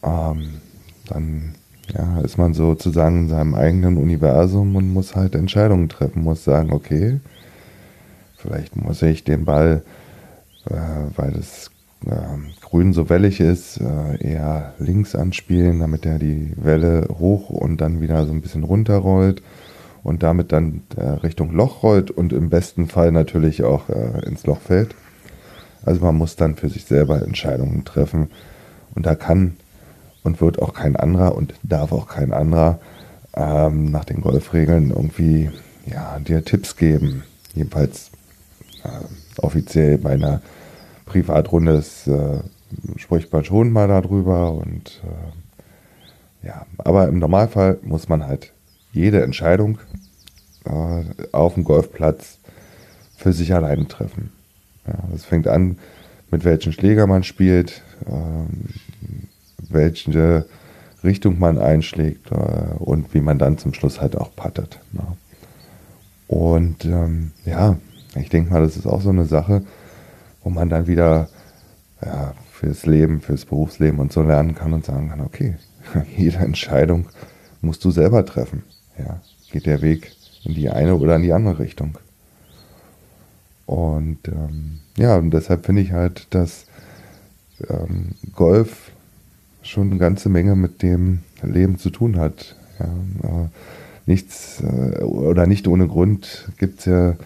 ähm, 0.02 0.60
dann 1.08 1.54
ja, 1.94 2.20
ist 2.20 2.38
man 2.38 2.54
sozusagen 2.54 3.22
in 3.22 3.28
seinem 3.28 3.54
eigenen 3.54 3.96
Universum 3.96 4.76
und 4.76 4.92
muss 4.92 5.14
halt 5.14 5.34
Entscheidungen 5.34 5.88
treffen, 5.88 6.24
muss 6.24 6.44
sagen, 6.44 6.72
okay, 6.72 7.20
vielleicht 8.36 8.76
muss 8.76 9.02
ich 9.02 9.24
den 9.24 9.44
Ball, 9.44 9.82
äh, 10.68 10.74
weil 11.16 11.32
das 11.32 11.70
äh, 12.06 12.10
Grün 12.60 12.92
so 12.92 13.08
wellig 13.08 13.40
ist, 13.40 13.80
äh, 13.80 14.32
eher 14.32 14.74
links 14.78 15.14
anspielen, 15.14 15.80
damit 15.80 16.04
er 16.06 16.18
die 16.18 16.52
Welle 16.56 17.08
hoch 17.18 17.50
und 17.50 17.80
dann 17.80 18.00
wieder 18.00 18.26
so 18.26 18.32
ein 18.32 18.42
bisschen 18.42 18.64
runterrollt 18.64 19.42
und 20.02 20.22
damit 20.22 20.52
dann 20.52 20.82
äh, 20.96 21.02
Richtung 21.02 21.52
Loch 21.52 21.82
rollt 21.82 22.10
und 22.10 22.32
im 22.32 22.50
besten 22.50 22.88
Fall 22.88 23.12
natürlich 23.12 23.62
auch 23.62 23.88
äh, 23.88 24.26
ins 24.26 24.46
Loch 24.46 24.60
fällt. 24.60 24.94
Also 25.84 26.04
man 26.04 26.16
muss 26.16 26.36
dann 26.36 26.56
für 26.56 26.68
sich 26.68 26.84
selber 26.84 27.22
Entscheidungen 27.22 27.84
treffen 27.84 28.28
und 28.94 29.06
da 29.06 29.14
kann 29.14 29.56
und 30.26 30.40
wird 30.40 30.60
auch 30.60 30.74
kein 30.74 30.96
anderer 30.96 31.36
und 31.36 31.54
darf 31.62 31.92
auch 31.92 32.08
kein 32.08 32.32
anderer 32.32 32.80
ähm, 33.34 33.90
nach 33.92 34.04
den 34.04 34.20
Golfregeln 34.20 34.90
irgendwie 34.90 35.50
ja, 35.86 36.18
dir 36.18 36.44
Tipps 36.44 36.76
geben. 36.76 37.22
Jedenfalls 37.54 38.10
äh, 38.82 39.40
offiziell 39.40 39.98
bei 39.98 40.10
einer 40.10 40.42
Privatrunde 41.06 41.74
ist, 41.74 42.08
äh, 42.08 42.40
spricht 42.96 43.32
man 43.32 43.44
schon 43.44 43.70
mal 43.70 43.86
darüber 43.86 44.52
und 44.52 45.00
äh, 45.04 46.48
ja, 46.48 46.66
aber 46.78 47.06
im 47.06 47.20
Normalfall 47.20 47.78
muss 47.82 48.08
man 48.08 48.26
halt 48.26 48.52
jede 48.92 49.22
Entscheidung 49.22 49.78
äh, 50.64 51.04
auf 51.30 51.54
dem 51.54 51.62
Golfplatz 51.62 52.38
für 53.16 53.32
sich 53.32 53.54
allein 53.54 53.86
treffen. 53.86 54.32
Ja, 54.86 55.16
fängt 55.18 55.46
an, 55.46 55.78
mit 56.30 56.44
welchen 56.44 56.72
Schläger 56.72 57.06
man 57.06 57.22
spielt, 57.22 57.82
ähm, 58.08 58.66
welche 59.70 60.46
Richtung 61.04 61.38
man 61.38 61.58
einschlägt 61.58 62.30
äh, 62.30 62.74
und 62.78 63.14
wie 63.14 63.20
man 63.20 63.38
dann 63.38 63.58
zum 63.58 63.74
Schluss 63.74 64.00
halt 64.00 64.16
auch 64.16 64.34
puttet. 64.34 64.80
Ne? 64.92 65.04
Und 66.28 66.84
ähm, 66.84 67.32
ja, 67.44 67.76
ich 68.16 68.28
denke 68.28 68.52
mal, 68.52 68.62
das 68.62 68.76
ist 68.76 68.86
auch 68.86 69.00
so 69.00 69.10
eine 69.10 69.26
Sache, 69.26 69.62
wo 70.42 70.50
man 70.50 70.68
dann 70.68 70.86
wieder 70.86 71.28
ja, 72.04 72.34
fürs 72.52 72.86
Leben, 72.86 73.20
fürs 73.20 73.44
Berufsleben 73.44 74.00
und 74.00 74.12
so 74.12 74.22
lernen 74.22 74.54
kann 74.54 74.72
und 74.72 74.84
sagen 74.84 75.10
kann, 75.10 75.20
okay, 75.20 75.56
jede 76.16 76.38
Entscheidung 76.38 77.06
musst 77.60 77.84
du 77.84 77.90
selber 77.90 78.24
treffen. 78.24 78.64
Ja, 78.98 79.20
geht 79.50 79.66
der 79.66 79.82
Weg 79.82 80.12
in 80.44 80.54
die 80.54 80.70
eine 80.70 80.96
oder 80.96 81.16
in 81.16 81.22
die 81.22 81.32
andere 81.32 81.58
Richtung. 81.58 81.98
Und 83.66 84.28
ähm, 84.28 84.80
ja, 84.96 85.16
und 85.16 85.30
deshalb 85.30 85.66
finde 85.66 85.82
ich 85.82 85.92
halt, 85.92 86.28
dass 86.30 86.66
ähm, 87.68 88.12
Golf 88.32 88.92
schon 89.66 89.90
eine 89.90 89.98
ganze 89.98 90.28
Menge 90.28 90.56
mit 90.56 90.82
dem 90.82 91.20
Leben 91.42 91.78
zu 91.78 91.90
tun 91.90 92.18
hat. 92.18 92.56
Ja, 92.78 93.50
nichts 94.06 94.62
äh, 94.62 95.02
oder 95.02 95.46
nicht 95.46 95.66
ohne 95.68 95.88
Grund 95.88 96.48
gibt 96.58 96.80
es 96.80 96.84
ja 96.86 97.16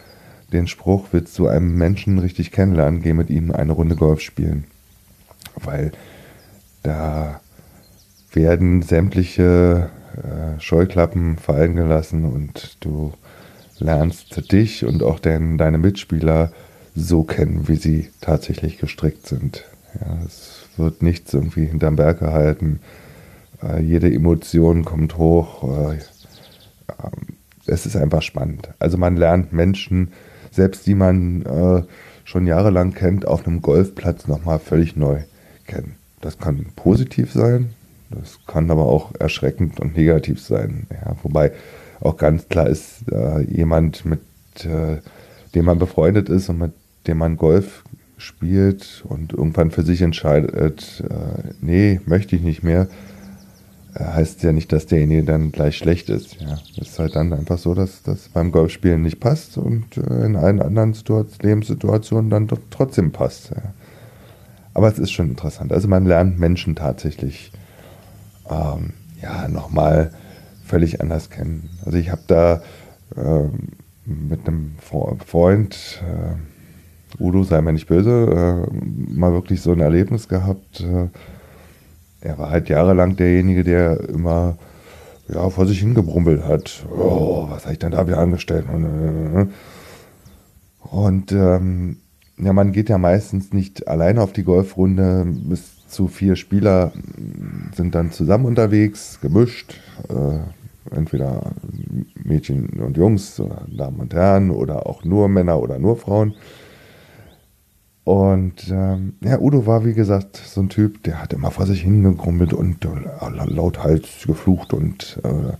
den 0.52 0.66
Spruch, 0.66 1.08
willst 1.12 1.38
du 1.38 1.46
einen 1.46 1.76
Menschen 1.76 2.18
richtig 2.18 2.50
kennenlernen, 2.50 3.02
geh 3.02 3.12
mit 3.12 3.30
ihm 3.30 3.52
eine 3.52 3.72
Runde 3.72 3.96
Golf 3.96 4.20
spielen. 4.20 4.64
Weil 5.54 5.92
da 6.82 7.40
werden 8.32 8.82
sämtliche 8.82 9.90
äh, 10.16 10.60
Scheuklappen 10.60 11.36
fallen 11.36 11.76
gelassen 11.76 12.24
und 12.24 12.76
du 12.80 13.12
lernst 13.78 14.52
dich 14.52 14.84
und 14.84 15.02
auch 15.02 15.18
den, 15.18 15.58
deine 15.58 15.78
Mitspieler 15.78 16.52
so 16.94 17.22
kennen, 17.22 17.68
wie 17.68 17.76
sie 17.76 18.10
tatsächlich 18.20 18.78
gestrickt 18.78 19.26
sind. 19.26 19.64
Ja, 20.00 20.18
es 20.24 20.68
wird 20.80 21.02
nichts 21.02 21.32
irgendwie 21.34 21.66
hinterm 21.66 21.96
Berg 21.96 22.20
gehalten. 22.20 22.80
Äh, 23.62 23.82
jede 23.82 24.12
Emotion 24.12 24.84
kommt 24.84 25.16
hoch. 25.16 25.90
Äh, 25.92 25.98
es 27.66 27.86
ist 27.86 27.96
einfach 27.96 28.22
spannend. 28.22 28.70
Also 28.78 28.98
man 28.98 29.16
lernt 29.16 29.52
Menschen, 29.52 30.12
selbst 30.50 30.86
die 30.86 30.94
man 30.94 31.42
äh, 31.42 31.82
schon 32.24 32.46
jahrelang 32.46 32.92
kennt, 32.94 33.26
auf 33.26 33.46
einem 33.46 33.62
Golfplatz 33.62 34.26
nochmal 34.26 34.58
völlig 34.58 34.96
neu 34.96 35.20
kennen. 35.66 35.96
Das 36.20 36.38
kann 36.38 36.66
positiv 36.76 37.32
sein, 37.32 37.70
das 38.10 38.38
kann 38.46 38.70
aber 38.70 38.84
auch 38.84 39.12
erschreckend 39.18 39.80
und 39.80 39.96
negativ 39.96 40.40
sein. 40.40 40.86
Ja, 40.90 41.16
wobei 41.22 41.52
auch 42.00 42.16
ganz 42.16 42.48
klar 42.48 42.68
ist, 42.68 43.10
äh, 43.10 43.42
jemand, 43.42 44.04
mit 44.04 44.20
äh, 44.64 44.98
dem 45.54 45.64
man 45.64 45.78
befreundet 45.78 46.28
ist 46.28 46.48
und 46.48 46.58
mit 46.58 46.72
dem 47.06 47.18
man 47.18 47.36
Golf 47.36 47.84
spielt 48.20 49.02
und 49.08 49.32
irgendwann 49.32 49.70
für 49.70 49.82
sich 49.82 50.02
entscheidet, 50.02 51.02
äh, 51.08 51.52
nee, 51.60 52.00
möchte 52.06 52.36
ich 52.36 52.42
nicht 52.42 52.62
mehr, 52.62 52.88
äh, 53.94 54.04
heißt 54.04 54.42
ja 54.42 54.52
nicht, 54.52 54.72
dass 54.72 54.86
derjenige 54.86 55.24
dann 55.24 55.52
gleich 55.52 55.76
schlecht 55.76 56.10
ist. 56.10 56.40
Ja. 56.40 56.58
Es 56.80 56.88
ist 56.88 56.98
halt 56.98 57.16
dann 57.16 57.32
einfach 57.32 57.58
so, 57.58 57.74
dass 57.74 58.02
das 58.02 58.28
beim 58.28 58.52
Golfspielen 58.52 59.02
nicht 59.02 59.20
passt 59.20 59.58
und 59.58 59.96
äh, 59.96 60.24
in 60.26 60.36
allen 60.36 60.60
anderen 60.60 60.92
Situation, 60.92 61.38
Lebenssituationen 61.42 62.30
dann 62.30 62.48
trotzdem 62.70 63.10
passt. 63.10 63.50
Ja. 63.50 63.74
Aber 64.74 64.88
es 64.88 64.98
ist 64.98 65.10
schon 65.10 65.30
interessant. 65.30 65.72
Also 65.72 65.88
man 65.88 66.06
lernt 66.06 66.38
Menschen 66.38 66.76
tatsächlich 66.76 67.50
ähm, 68.48 68.92
ja 69.20 69.48
nochmal 69.48 70.12
völlig 70.64 71.00
anders 71.00 71.30
kennen. 71.30 71.70
Also 71.84 71.98
ich 71.98 72.10
habe 72.10 72.22
da 72.26 72.62
äh, 73.16 73.48
mit 74.04 74.46
einem 74.46 74.76
Freund 74.78 76.02
äh, 76.02 76.36
Udo, 77.18 77.42
sei 77.42 77.60
mir 77.60 77.72
nicht 77.72 77.88
böse, 77.88 78.68
äh, 78.70 79.14
mal 79.14 79.32
wirklich 79.32 79.60
so 79.60 79.72
ein 79.72 79.80
Erlebnis 79.80 80.28
gehabt. 80.28 80.80
Äh, 80.80 81.08
er 82.20 82.38
war 82.38 82.50
halt 82.50 82.68
jahrelang 82.68 83.16
derjenige, 83.16 83.64
der 83.64 84.08
immer 84.08 84.56
ja, 85.28 85.48
vor 85.48 85.66
sich 85.66 85.80
hingebrummelt 85.80 86.44
hat. 86.44 86.84
Oh, 86.90 87.46
was 87.48 87.64
habe 87.64 87.72
ich 87.72 87.78
denn 87.78 87.92
da 87.92 88.06
wieder 88.06 88.18
angestellt? 88.18 88.66
Und 90.80 91.32
ähm, 91.32 91.96
ja, 92.36 92.52
man 92.52 92.72
geht 92.72 92.88
ja 92.88 92.98
meistens 92.98 93.52
nicht 93.52 93.88
alleine 93.88 94.22
auf 94.22 94.32
die 94.32 94.44
Golfrunde. 94.44 95.26
Bis 95.26 95.86
zu 95.86 96.08
vier 96.08 96.36
Spieler 96.36 96.92
sind 97.74 97.94
dann 97.94 98.12
zusammen 98.12 98.46
unterwegs, 98.46 99.18
gemischt. 99.20 99.80
Äh, 100.08 100.94
entweder 100.94 101.52
Mädchen 102.24 102.80
und 102.80 102.96
Jungs, 102.96 103.38
oder 103.38 103.62
Damen 103.68 104.00
und 104.00 104.14
Herren 104.14 104.50
oder 104.50 104.86
auch 104.86 105.04
nur 105.04 105.28
Männer 105.28 105.60
oder 105.60 105.78
nur 105.78 105.96
Frauen. 105.96 106.34
Und 108.10 108.68
ähm, 108.72 109.12
ja, 109.20 109.38
Udo 109.38 109.66
war 109.66 109.84
wie 109.84 109.94
gesagt 109.94 110.36
so 110.36 110.60
ein 110.60 110.68
Typ, 110.68 111.04
der 111.04 111.22
hat 111.22 111.32
immer 111.32 111.52
vor 111.52 111.64
sich 111.64 111.82
hingegrummelt 111.82 112.52
und 112.52 112.84
äh, 112.84 113.44
lauthals 113.46 114.24
geflucht 114.26 114.72
und 114.72 115.20
äh, 115.22 115.52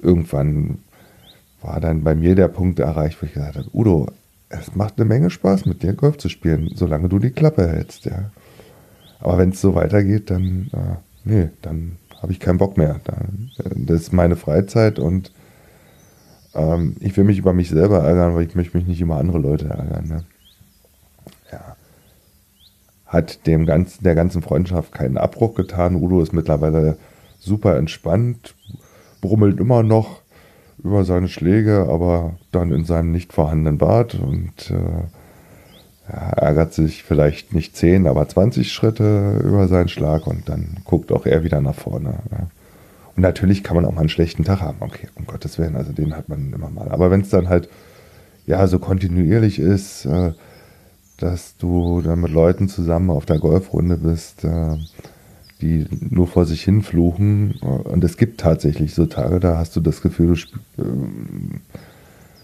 irgendwann 0.00 0.78
war 1.60 1.80
dann 1.80 2.04
bei 2.04 2.14
mir 2.14 2.36
der 2.36 2.46
Punkt 2.46 2.78
erreicht, 2.78 3.20
wo 3.20 3.26
ich 3.26 3.32
gesagt 3.32 3.56
habe, 3.56 3.66
Udo, 3.74 4.06
es 4.50 4.76
macht 4.76 4.98
eine 4.98 5.04
Menge 5.04 5.30
Spaß 5.30 5.66
mit 5.66 5.82
dir 5.82 5.94
Golf 5.94 6.18
zu 6.18 6.28
spielen, 6.28 6.70
solange 6.76 7.08
du 7.08 7.18
die 7.18 7.32
Klappe 7.32 7.66
hältst, 7.66 8.04
ja. 8.04 8.30
Aber 9.18 9.38
wenn 9.38 9.50
es 9.50 9.60
so 9.60 9.74
weitergeht, 9.74 10.30
dann, 10.30 10.70
äh, 10.72 10.96
nee, 11.24 11.48
dann 11.60 11.96
habe 12.22 12.30
ich 12.30 12.38
keinen 12.38 12.58
Bock 12.58 12.76
mehr. 12.76 13.00
Dann, 13.02 13.50
äh, 13.64 13.84
das 13.86 14.02
ist 14.02 14.12
meine 14.12 14.36
Freizeit 14.36 15.00
und 15.00 15.32
ähm, 16.54 16.94
ich 17.00 17.16
will 17.16 17.24
mich 17.24 17.38
über 17.38 17.52
mich 17.52 17.68
selber 17.68 18.04
ärgern, 18.04 18.36
weil 18.36 18.46
ich 18.46 18.54
möchte 18.54 18.76
mich 18.76 18.86
nicht 18.86 19.00
über 19.00 19.16
andere 19.16 19.38
Leute 19.38 19.70
ärgern. 19.70 20.06
Ne? 20.06 20.24
Hat 23.10 23.46
dem 23.46 23.66
ganzen, 23.66 24.04
der 24.04 24.14
ganzen 24.14 24.40
Freundschaft 24.40 24.92
keinen 24.92 25.18
Abbruch 25.18 25.54
getan. 25.54 25.96
Udo 25.96 26.22
ist 26.22 26.32
mittlerweile 26.32 26.96
super 27.40 27.76
entspannt, 27.76 28.54
brummelt 29.20 29.58
immer 29.58 29.82
noch 29.82 30.20
über 30.82 31.04
seine 31.04 31.28
Schläge, 31.28 31.88
aber 31.90 32.36
dann 32.52 32.72
in 32.72 32.84
seinem 32.84 33.10
nicht 33.10 33.32
vorhandenen 33.32 33.78
Bad 33.78 34.14
und 34.14 34.70
äh, 34.70 35.06
ärgert 36.10 36.72
sich 36.72 37.02
vielleicht 37.02 37.52
nicht 37.52 37.76
10, 37.76 38.06
aber 38.06 38.28
20 38.28 38.72
Schritte 38.72 39.40
über 39.44 39.68
seinen 39.68 39.88
Schlag 39.88 40.26
und 40.26 40.48
dann 40.48 40.78
guckt 40.84 41.12
auch 41.12 41.26
er 41.26 41.44
wieder 41.44 41.60
nach 41.60 41.74
vorne. 41.74 42.14
Ja. 42.30 42.46
Und 43.16 43.22
natürlich 43.22 43.64
kann 43.64 43.76
man 43.76 43.84
auch 43.84 43.92
mal 43.92 44.00
einen 44.00 44.08
schlechten 44.08 44.44
Tag 44.44 44.60
haben. 44.60 44.78
Okay, 44.80 45.08
um 45.16 45.26
Gottes 45.26 45.58
Willen, 45.58 45.76
also 45.76 45.92
den 45.92 46.16
hat 46.16 46.28
man 46.28 46.52
immer 46.52 46.70
mal. 46.70 46.88
Aber 46.90 47.10
wenn 47.10 47.22
es 47.22 47.30
dann 47.30 47.48
halt 47.48 47.68
ja 48.46 48.66
so 48.66 48.78
kontinuierlich 48.78 49.58
ist, 49.58 50.06
äh, 50.06 50.32
dass 51.20 51.56
du 51.56 52.00
dann 52.02 52.20
mit 52.20 52.32
Leuten 52.32 52.68
zusammen 52.68 53.10
auf 53.10 53.26
der 53.26 53.38
Golfrunde 53.38 53.96
bist, 53.98 54.44
äh, 54.44 54.76
die 55.60 55.86
nur 56.00 56.26
vor 56.26 56.46
sich 56.46 56.62
hin 56.64 56.82
fluchen. 56.82 57.52
Und 57.60 58.02
es 58.02 58.16
gibt 58.16 58.40
tatsächlich 58.40 58.94
so 58.94 59.06
Tage, 59.06 59.40
da 59.40 59.58
hast 59.58 59.76
du 59.76 59.80
das 59.80 60.00
Gefühl, 60.00 60.34
du 60.76 60.82
äh, 60.82 60.86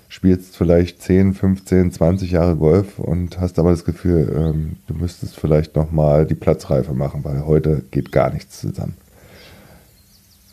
spielst 0.09 0.57
vielleicht 0.57 1.03
10, 1.03 1.35
15, 1.35 1.93
20 1.93 2.31
Jahre 2.31 2.57
Golf 2.57 2.99
und 2.99 3.41
hast 3.41 3.59
aber 3.59 3.71
das 3.71 3.85
Gefühl, 3.85 4.33
ähm, 4.37 4.77
du 4.87 4.95
müsstest 4.95 5.37
vielleicht 5.37 5.77
nochmal 5.77 6.27
die 6.27 6.35
Platzreife 6.35 6.93
machen, 6.93 7.25
weil 7.25 7.47
heute 7.47 7.83
geht 7.91 8.13
gar 8.13 8.33
nichts 8.33 8.61
zusammen. 8.61 8.97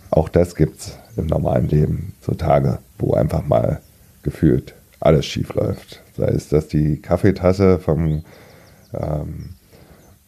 Auch 0.09 0.29
das 0.29 0.55
gibt 0.55 0.79
es 0.79 0.97
im 1.17 1.27
normalen 1.27 1.67
Leben, 1.67 2.13
so 2.21 2.33
Tage, 2.33 2.79
wo 2.99 3.13
einfach 3.13 3.45
mal 3.45 3.81
gefühlt 4.21 4.73
alles 4.99 5.25
schief 5.25 5.53
läuft. 5.55 6.02
Sei 6.15 6.27
es, 6.27 6.49
dass 6.49 6.67
die 6.67 7.01
Kaffeetasse 7.01 7.79
vom 7.79 8.23
ähm, 8.93 9.49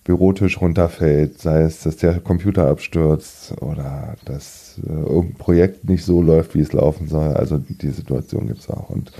Bürotisch 0.03 0.61
runterfällt, 0.61 1.39
sei 1.39 1.63
es, 1.63 1.81
dass 1.81 1.97
der 1.97 2.19
Computer 2.19 2.67
abstürzt 2.67 3.59
oder 3.59 4.15
dass 4.25 4.79
äh, 4.85 4.91
irgendein 4.91 5.33
Projekt 5.33 5.89
nicht 5.89 6.05
so 6.05 6.21
läuft, 6.21 6.53
wie 6.53 6.61
es 6.61 6.73
laufen 6.73 7.07
soll. 7.07 7.33
Also 7.33 7.57
die 7.57 7.89
Situation 7.89 8.45
gibt 8.45 8.59
es 8.59 8.69
auch. 8.69 8.89
Und 8.91 9.11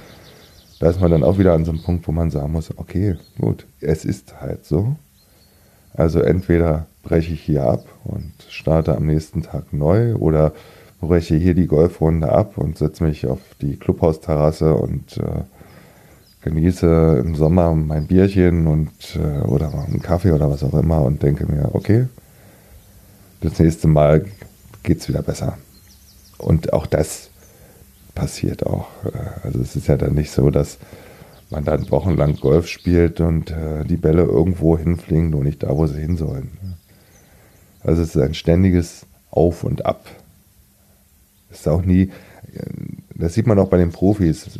da 0.80 0.89
ist 0.89 1.01
man 1.01 1.10
dann 1.10 1.23
auch 1.23 1.39
wieder 1.39 1.54
an 1.54 1.65
so 1.65 1.71
einem 1.71 1.82
Punkt, 1.82 2.08
wo 2.08 2.12
man 2.12 2.30
sagen 2.30 2.51
muss, 2.51 2.69
okay, 2.78 3.15
gut, 3.39 3.65
es 3.82 4.06
ist 4.06 4.39
halt 4.39 4.65
so. 4.65 4.95
Also 5.95 6.19
entweder 6.19 6.86
breche 7.01 7.34
ich 7.34 7.41
hier 7.41 7.63
ab 7.63 7.86
und 8.04 8.34
starte 8.49 8.95
am 8.95 9.08
nächsten 9.08 9.41
Tag 9.41 9.73
neu 9.73 10.15
oder 10.15 10.54
breche 11.01 11.36
hier 11.36 11.56
die 11.56 11.67
Golfrunde 11.67 12.32
ab 12.32 12.58
und 12.58 12.78
setze 12.78 13.04
mich 13.04 13.25
auf 13.25 13.39
die 13.62 13.78
Clubhausterrasse 13.78 14.75
und 14.75 15.17
äh, 15.17 15.43
genieße 16.46 17.24
im 17.26 17.36
Sommer 17.36 17.74
mein 17.74 18.06
Bierchen 18.06 18.68
und 18.68 18.92
äh, 19.16 19.46
oder 19.46 19.74
einen 19.74 20.02
Kaffee 20.02 20.32
oder 20.32 20.50
was 20.50 20.64
auch 20.64 20.76
immer 20.76 21.02
und 21.02 21.24
denke 21.24 21.52
mir, 21.52 21.70
okay, 21.74 22.08
das 23.42 23.60
nächste 23.60 23.88
Mal 23.88 24.26
geht 24.84 25.00
es 25.00 25.10
wieder 25.10 25.24
besser. 25.24 25.58
Und 26.38 26.72
auch 26.72 26.86
das 26.86 27.32
passiert 28.14 28.66
auch. 28.66 28.88
Äh, 29.06 29.48
also 29.48 29.60
es 29.60 29.76
ist 29.76 29.88
ja 29.88 29.98
dann 29.98 30.14
nicht 30.14 30.32
so, 30.32 30.52
dass 30.52 30.78
man 31.50 31.66
dann 31.66 31.90
wochenlang 31.90 32.36
Golf 32.36 32.68
spielt 32.68 33.20
und 33.22 33.50
äh, 33.50 33.84
die 33.84 33.98
Bälle 33.98 34.22
irgendwo 34.22 34.78
hinfliegen, 34.78 35.32
nur 35.32 35.44
nicht 35.44 35.64
da, 35.64 35.76
wo 35.76 35.88
sie 35.88 36.00
hin 36.00 36.16
sollen. 36.16 36.52
Also 37.82 38.04
es 38.04 38.16
ist 38.16 38.22
ein 38.22 38.36
ständiges 38.36 39.08
Auf 39.32 39.64
und 39.64 39.86
Ab. 39.86 40.06
Es 41.50 41.62
ist 41.62 41.68
auch 41.68 41.84
nie, 41.84 42.12
das 43.16 43.34
sieht 43.34 43.48
man 43.48 43.60
auch 43.60 43.70
bei 43.70 43.78
den 43.78 43.92
Profis. 43.92 44.60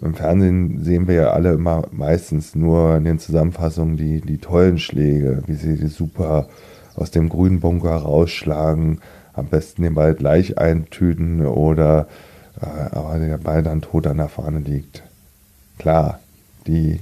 Im 0.00 0.14
Fernsehen 0.14 0.84
sehen 0.84 1.08
wir 1.08 1.14
ja 1.14 1.30
alle 1.30 1.52
immer 1.52 1.86
meistens 1.90 2.54
nur 2.54 2.96
in 2.96 3.04
den 3.04 3.18
Zusammenfassungen 3.18 3.96
die, 3.96 4.20
die 4.20 4.38
tollen 4.38 4.78
Schläge, 4.78 5.42
wie 5.46 5.54
sie 5.54 5.76
die 5.76 5.88
super 5.88 6.48
aus 6.94 7.10
dem 7.10 7.28
grünen 7.28 7.60
Bunker 7.60 7.96
rausschlagen, 7.96 9.00
am 9.32 9.46
besten 9.46 9.82
den 9.82 9.94
Ball 9.94 10.14
gleich 10.14 10.58
eintüten 10.58 11.46
oder 11.46 12.08
äh, 12.60 12.94
aber 12.94 13.18
der 13.18 13.38
Ball 13.38 13.62
dann 13.62 13.82
tot 13.82 14.06
an 14.06 14.18
der 14.18 14.28
Fahne 14.28 14.60
liegt. 14.60 15.02
Klar, 15.78 16.18
die 16.66 17.00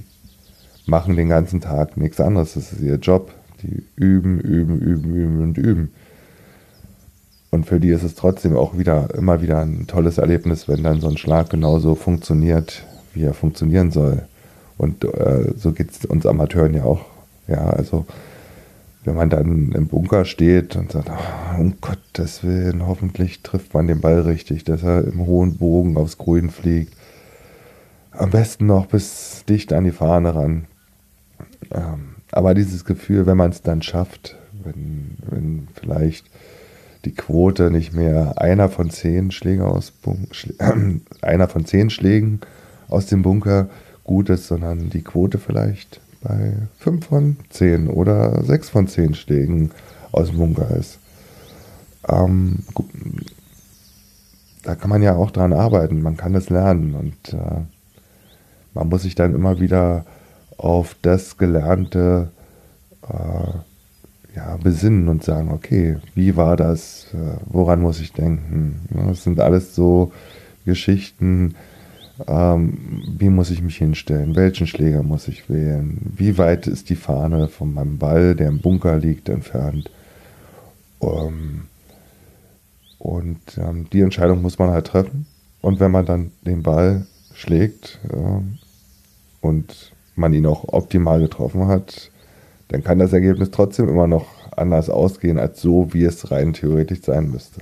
machen 0.85 1.15
den 1.15 1.29
ganzen 1.29 1.61
Tag 1.61 1.97
nichts 1.97 2.19
anderes, 2.19 2.53
das 2.53 2.73
ist 2.73 2.81
ihr 2.81 2.95
Job. 2.95 3.33
Die 3.63 3.83
üben, 3.95 4.39
üben, 4.39 4.79
üben, 4.79 5.15
üben 5.15 5.41
und 5.41 5.57
üben. 5.57 5.91
Und 7.49 7.65
für 7.65 7.79
die 7.79 7.89
ist 7.89 8.03
es 8.03 8.15
trotzdem 8.15 8.55
auch 8.55 8.77
wieder 8.77 9.13
immer 9.15 9.41
wieder 9.41 9.61
ein 9.61 9.87
tolles 9.87 10.17
Erlebnis, 10.17 10.67
wenn 10.67 10.83
dann 10.83 11.01
so 11.01 11.07
ein 11.07 11.17
Schlag 11.17 11.49
genauso 11.49 11.95
funktioniert, 11.95 12.85
wie 13.17 13.23
er 13.23 13.33
funktionieren 13.33 13.91
soll. 13.91 14.23
Und 14.77 15.03
äh, 15.03 15.53
so 15.55 15.71
geht 15.71 15.91
es 15.91 16.05
uns 16.05 16.25
Amateuren 16.25 16.73
ja 16.73 16.83
auch. 16.83 17.05
Ja, 17.47 17.69
also 17.69 18.05
wenn 19.03 19.15
man 19.15 19.29
dann 19.29 19.71
im 19.71 19.87
Bunker 19.87 20.25
steht 20.25 20.75
und 20.75 20.91
sagt, 20.91 21.09
oh, 21.09 21.59
um 21.59 21.75
Gottes 21.79 22.43
Willen, 22.43 22.85
hoffentlich 22.85 23.41
trifft 23.41 23.73
man 23.73 23.87
den 23.87 24.01
Ball 24.01 24.21
richtig, 24.21 24.65
dass 24.65 24.83
er 24.83 25.05
im 25.05 25.25
hohen 25.25 25.57
Bogen 25.57 25.97
aufs 25.97 26.17
Grün 26.17 26.49
fliegt. 26.49 26.93
Am 28.11 28.31
besten 28.31 28.65
noch 28.65 28.87
bis 28.87 29.43
dicht 29.47 29.71
an 29.71 29.85
die 29.85 29.91
Fahne 29.91 30.35
ran. 30.35 30.65
Ähm, 31.71 32.15
aber 32.31 32.53
dieses 32.53 32.83
Gefühl, 32.83 33.25
wenn 33.25 33.37
man 33.37 33.51
es 33.51 33.61
dann 33.61 33.81
schafft, 33.81 34.35
wenn, 34.63 35.17
wenn 35.29 35.67
vielleicht 35.73 36.25
die 37.05 37.13
Quote 37.13 37.71
nicht 37.71 37.93
mehr 37.93 38.41
einer 38.41 38.67
von 38.67 38.89
zehn 38.89 39.31
Schlägen 39.31 39.63
aus 39.63 39.93
äh, 40.59 40.73
einer 41.21 41.47
von 41.47 41.65
zehn 41.65 41.89
Schlägen 41.89 42.41
aus 42.89 43.07
dem 43.07 43.21
Bunker 43.21 43.69
gut 44.03 44.29
ist, 44.29 44.47
sondern 44.47 44.89
die 44.89 45.03
Quote 45.03 45.37
vielleicht 45.37 45.99
bei 46.21 46.53
fünf 46.77 47.07
von 47.07 47.37
zehn 47.49 47.87
oder 47.87 48.43
sechs 48.43 48.69
von 48.69 48.87
zehn 48.87 49.13
Schlägen 49.13 49.71
aus 50.11 50.29
dem 50.29 50.37
Bunker 50.37 50.75
ist. 50.75 50.99
Ähm, 52.07 52.59
da 54.63 54.75
kann 54.75 54.89
man 54.89 55.01
ja 55.01 55.15
auch 55.15 55.31
dran 55.31 55.53
arbeiten, 55.53 56.01
man 56.01 56.17
kann 56.17 56.35
es 56.35 56.49
lernen 56.49 56.93
und 56.95 57.33
äh, 57.33 57.61
man 58.73 58.89
muss 58.89 59.03
sich 59.03 59.15
dann 59.15 59.33
immer 59.33 59.59
wieder 59.59 60.05
auf 60.57 60.95
das 61.01 61.37
Gelernte 61.37 62.31
äh, 63.03 64.35
ja, 64.35 64.57
besinnen 64.57 65.07
und 65.07 65.23
sagen, 65.23 65.51
okay, 65.51 65.97
wie 66.15 66.35
war 66.35 66.57
das, 66.57 67.07
äh, 67.13 67.37
woran 67.45 67.81
muss 67.81 67.99
ich 67.99 68.13
denken? 68.13 68.81
Das 69.07 69.23
sind 69.23 69.39
alles 69.39 69.73
so 69.73 70.11
Geschichten, 70.65 71.55
ähm, 72.25 73.03
wie 73.17 73.29
muss 73.29 73.51
ich 73.51 73.61
mich 73.61 73.77
hinstellen, 73.77 74.35
welchen 74.35 74.67
Schläger 74.67 75.03
muss 75.03 75.27
ich 75.27 75.49
wählen, 75.49 76.13
wie 76.15 76.37
weit 76.37 76.67
ist 76.67 76.89
die 76.89 76.95
Fahne 76.95 77.47
von 77.47 77.73
meinem 77.73 77.97
Ball, 77.97 78.35
der 78.35 78.47
im 78.47 78.59
Bunker 78.59 78.97
liegt, 78.97 79.29
entfernt. 79.29 79.91
Ähm, 81.01 81.65
und 82.97 83.39
ähm, 83.57 83.87
die 83.91 84.01
Entscheidung 84.01 84.41
muss 84.41 84.57
man 84.57 84.71
halt 84.71 84.87
treffen. 84.87 85.27
Und 85.61 85.79
wenn 85.79 85.91
man 85.91 86.05
dann 86.05 86.31
den 86.41 86.63
Ball 86.63 87.05
schlägt 87.33 87.99
äh, 88.09 89.45
und 89.45 89.91
man 90.15 90.33
ihn 90.33 90.45
auch 90.45 90.65
optimal 90.73 91.19
getroffen 91.19 91.67
hat, 91.67 92.11
dann 92.69 92.83
kann 92.83 92.99
das 92.99 93.13
Ergebnis 93.13 93.51
trotzdem 93.51 93.87
immer 93.87 94.07
noch 94.07 94.27
anders 94.55 94.89
ausgehen 94.89 95.39
als 95.39 95.61
so, 95.61 95.93
wie 95.93 96.03
es 96.03 96.31
rein 96.31 96.53
theoretisch 96.53 97.01
sein 97.03 97.29
müsste. 97.29 97.61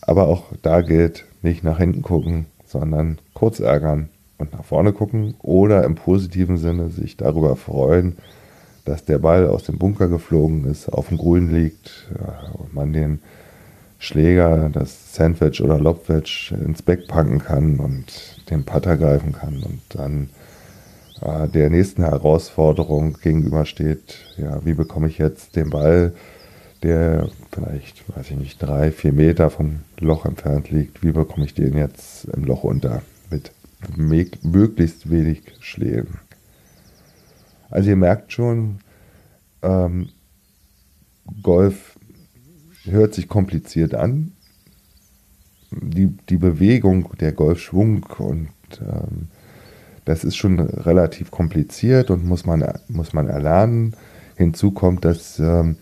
Aber 0.00 0.28
auch 0.28 0.44
da 0.62 0.80
gilt, 0.80 1.26
nicht 1.42 1.64
nach 1.64 1.78
hinten 1.78 2.02
gucken, 2.02 2.46
sondern 2.64 3.18
kurz 3.34 3.60
ärgern 3.60 4.08
und 4.38 4.52
nach 4.52 4.64
vorne 4.64 4.92
gucken 4.92 5.34
oder 5.42 5.84
im 5.84 5.94
positiven 5.94 6.58
Sinne 6.58 6.90
sich 6.90 7.16
darüber 7.16 7.56
freuen, 7.56 8.16
dass 8.84 9.04
der 9.04 9.18
Ball 9.18 9.46
aus 9.48 9.64
dem 9.64 9.78
Bunker 9.78 10.08
geflogen 10.08 10.64
ist, 10.64 10.88
auf 10.88 11.08
dem 11.08 11.18
Grün 11.18 11.52
liegt 11.52 12.08
und 12.54 12.74
man 12.74 12.92
den 12.92 13.20
Schläger, 13.98 14.70
das 14.72 15.14
Sandwich 15.14 15.60
oder 15.60 15.78
Lobwedge 15.78 16.54
ins 16.64 16.82
Back 16.82 17.08
packen 17.08 17.40
kann 17.40 17.80
und 17.80 18.04
den 18.48 18.64
Putter 18.64 18.96
greifen 18.96 19.32
kann 19.32 19.62
und 19.62 19.80
dann 19.90 20.30
äh, 21.20 21.48
der 21.48 21.68
nächsten 21.68 22.04
Herausforderung 22.04 23.18
gegenübersteht. 23.20 24.18
Ja, 24.36 24.64
wie 24.64 24.74
bekomme 24.74 25.08
ich 25.08 25.18
jetzt 25.18 25.56
den 25.56 25.70
Ball, 25.70 26.12
der 26.82 27.28
vielleicht, 27.50 28.04
weiß 28.16 28.30
ich 28.30 28.36
nicht, 28.36 28.62
drei, 28.62 28.92
vier 28.92 29.12
Meter 29.12 29.50
vom 29.50 29.80
Loch 29.98 30.24
entfernt 30.24 30.70
liegt, 30.70 31.02
wie 31.02 31.12
bekomme 31.12 31.44
ich 31.44 31.54
den 31.54 31.76
jetzt 31.76 32.26
im 32.26 32.44
Loch 32.44 32.64
unter 32.64 33.02
mit 33.30 33.52
möglichst 34.42 35.10
wenig 35.10 35.42
Schlägen? 35.60 36.18
Also 37.70 37.90
ihr 37.90 37.96
merkt 37.96 38.32
schon, 38.32 38.78
ähm, 39.62 40.08
Golf 41.42 41.98
hört 42.84 43.14
sich 43.14 43.28
kompliziert 43.28 43.94
an. 43.94 44.32
Die, 45.70 46.06
die 46.06 46.38
Bewegung, 46.38 47.10
der 47.20 47.32
Golfschwung 47.32 48.04
und 48.18 48.48
ähm, 48.80 49.28
das 50.06 50.24
ist 50.24 50.36
schon 50.36 50.58
relativ 50.58 51.30
kompliziert 51.30 52.10
und 52.10 52.24
muss 52.24 52.46
man, 52.46 52.64
muss 52.88 53.12
man 53.12 53.28
erlernen. 53.28 53.94
Hinzu 54.36 54.70
kommt, 54.70 55.04
dass, 55.04 55.38
ähm, 55.38 55.76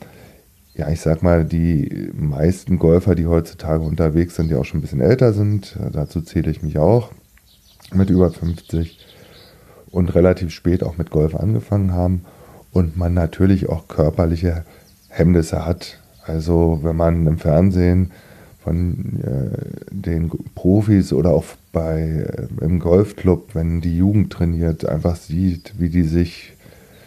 ja, 0.76 0.90
ich 0.90 1.00
sag 1.00 1.22
mal, 1.22 1.44
die 1.44 2.10
meisten 2.14 2.78
Golfer, 2.78 3.14
die 3.14 3.26
heutzutage 3.26 3.82
unterwegs 3.82 4.36
sind, 4.36 4.50
die 4.50 4.54
auch 4.54 4.64
schon 4.64 4.78
ein 4.78 4.82
bisschen 4.82 5.00
älter 5.00 5.32
sind, 5.32 5.76
äh, 5.76 5.90
dazu 5.90 6.20
zähle 6.20 6.50
ich 6.50 6.62
mich 6.62 6.78
auch, 6.78 7.10
mit 7.94 8.10
über 8.10 8.30
50 8.30 8.98
und 9.90 10.14
relativ 10.14 10.50
spät 10.50 10.82
auch 10.82 10.98
mit 10.98 11.10
Golf 11.10 11.34
angefangen 11.34 11.92
haben 11.92 12.24
und 12.72 12.96
man 12.96 13.14
natürlich 13.14 13.68
auch 13.68 13.88
körperliche 13.88 14.64
Hemmnisse 15.08 15.64
hat. 15.64 15.98
Also 16.26 16.80
wenn 16.82 16.96
man 16.96 17.26
im 17.26 17.38
Fernsehen 17.38 18.10
von 18.62 19.20
äh, 19.22 19.94
den 19.94 20.30
Profis 20.54 21.12
oder 21.12 21.30
auch 21.30 21.44
bei 21.72 22.26
äh, 22.60 22.64
im 22.64 22.80
Golfclub, 22.80 23.54
wenn 23.54 23.80
die 23.80 23.96
Jugend 23.96 24.32
trainiert, 24.32 24.86
einfach 24.86 25.16
sieht, 25.16 25.74
wie 25.78 25.88
die 25.88 26.02
sich 26.02 26.52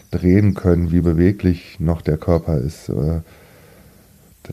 drehen 0.10 0.56
können, 0.56 0.92
wie 0.92 1.02
beweglich 1.02 1.80
noch 1.80 2.02
der 2.02 2.18
Körper 2.18 2.58
ist. 2.58 2.90
Äh, 2.90 3.20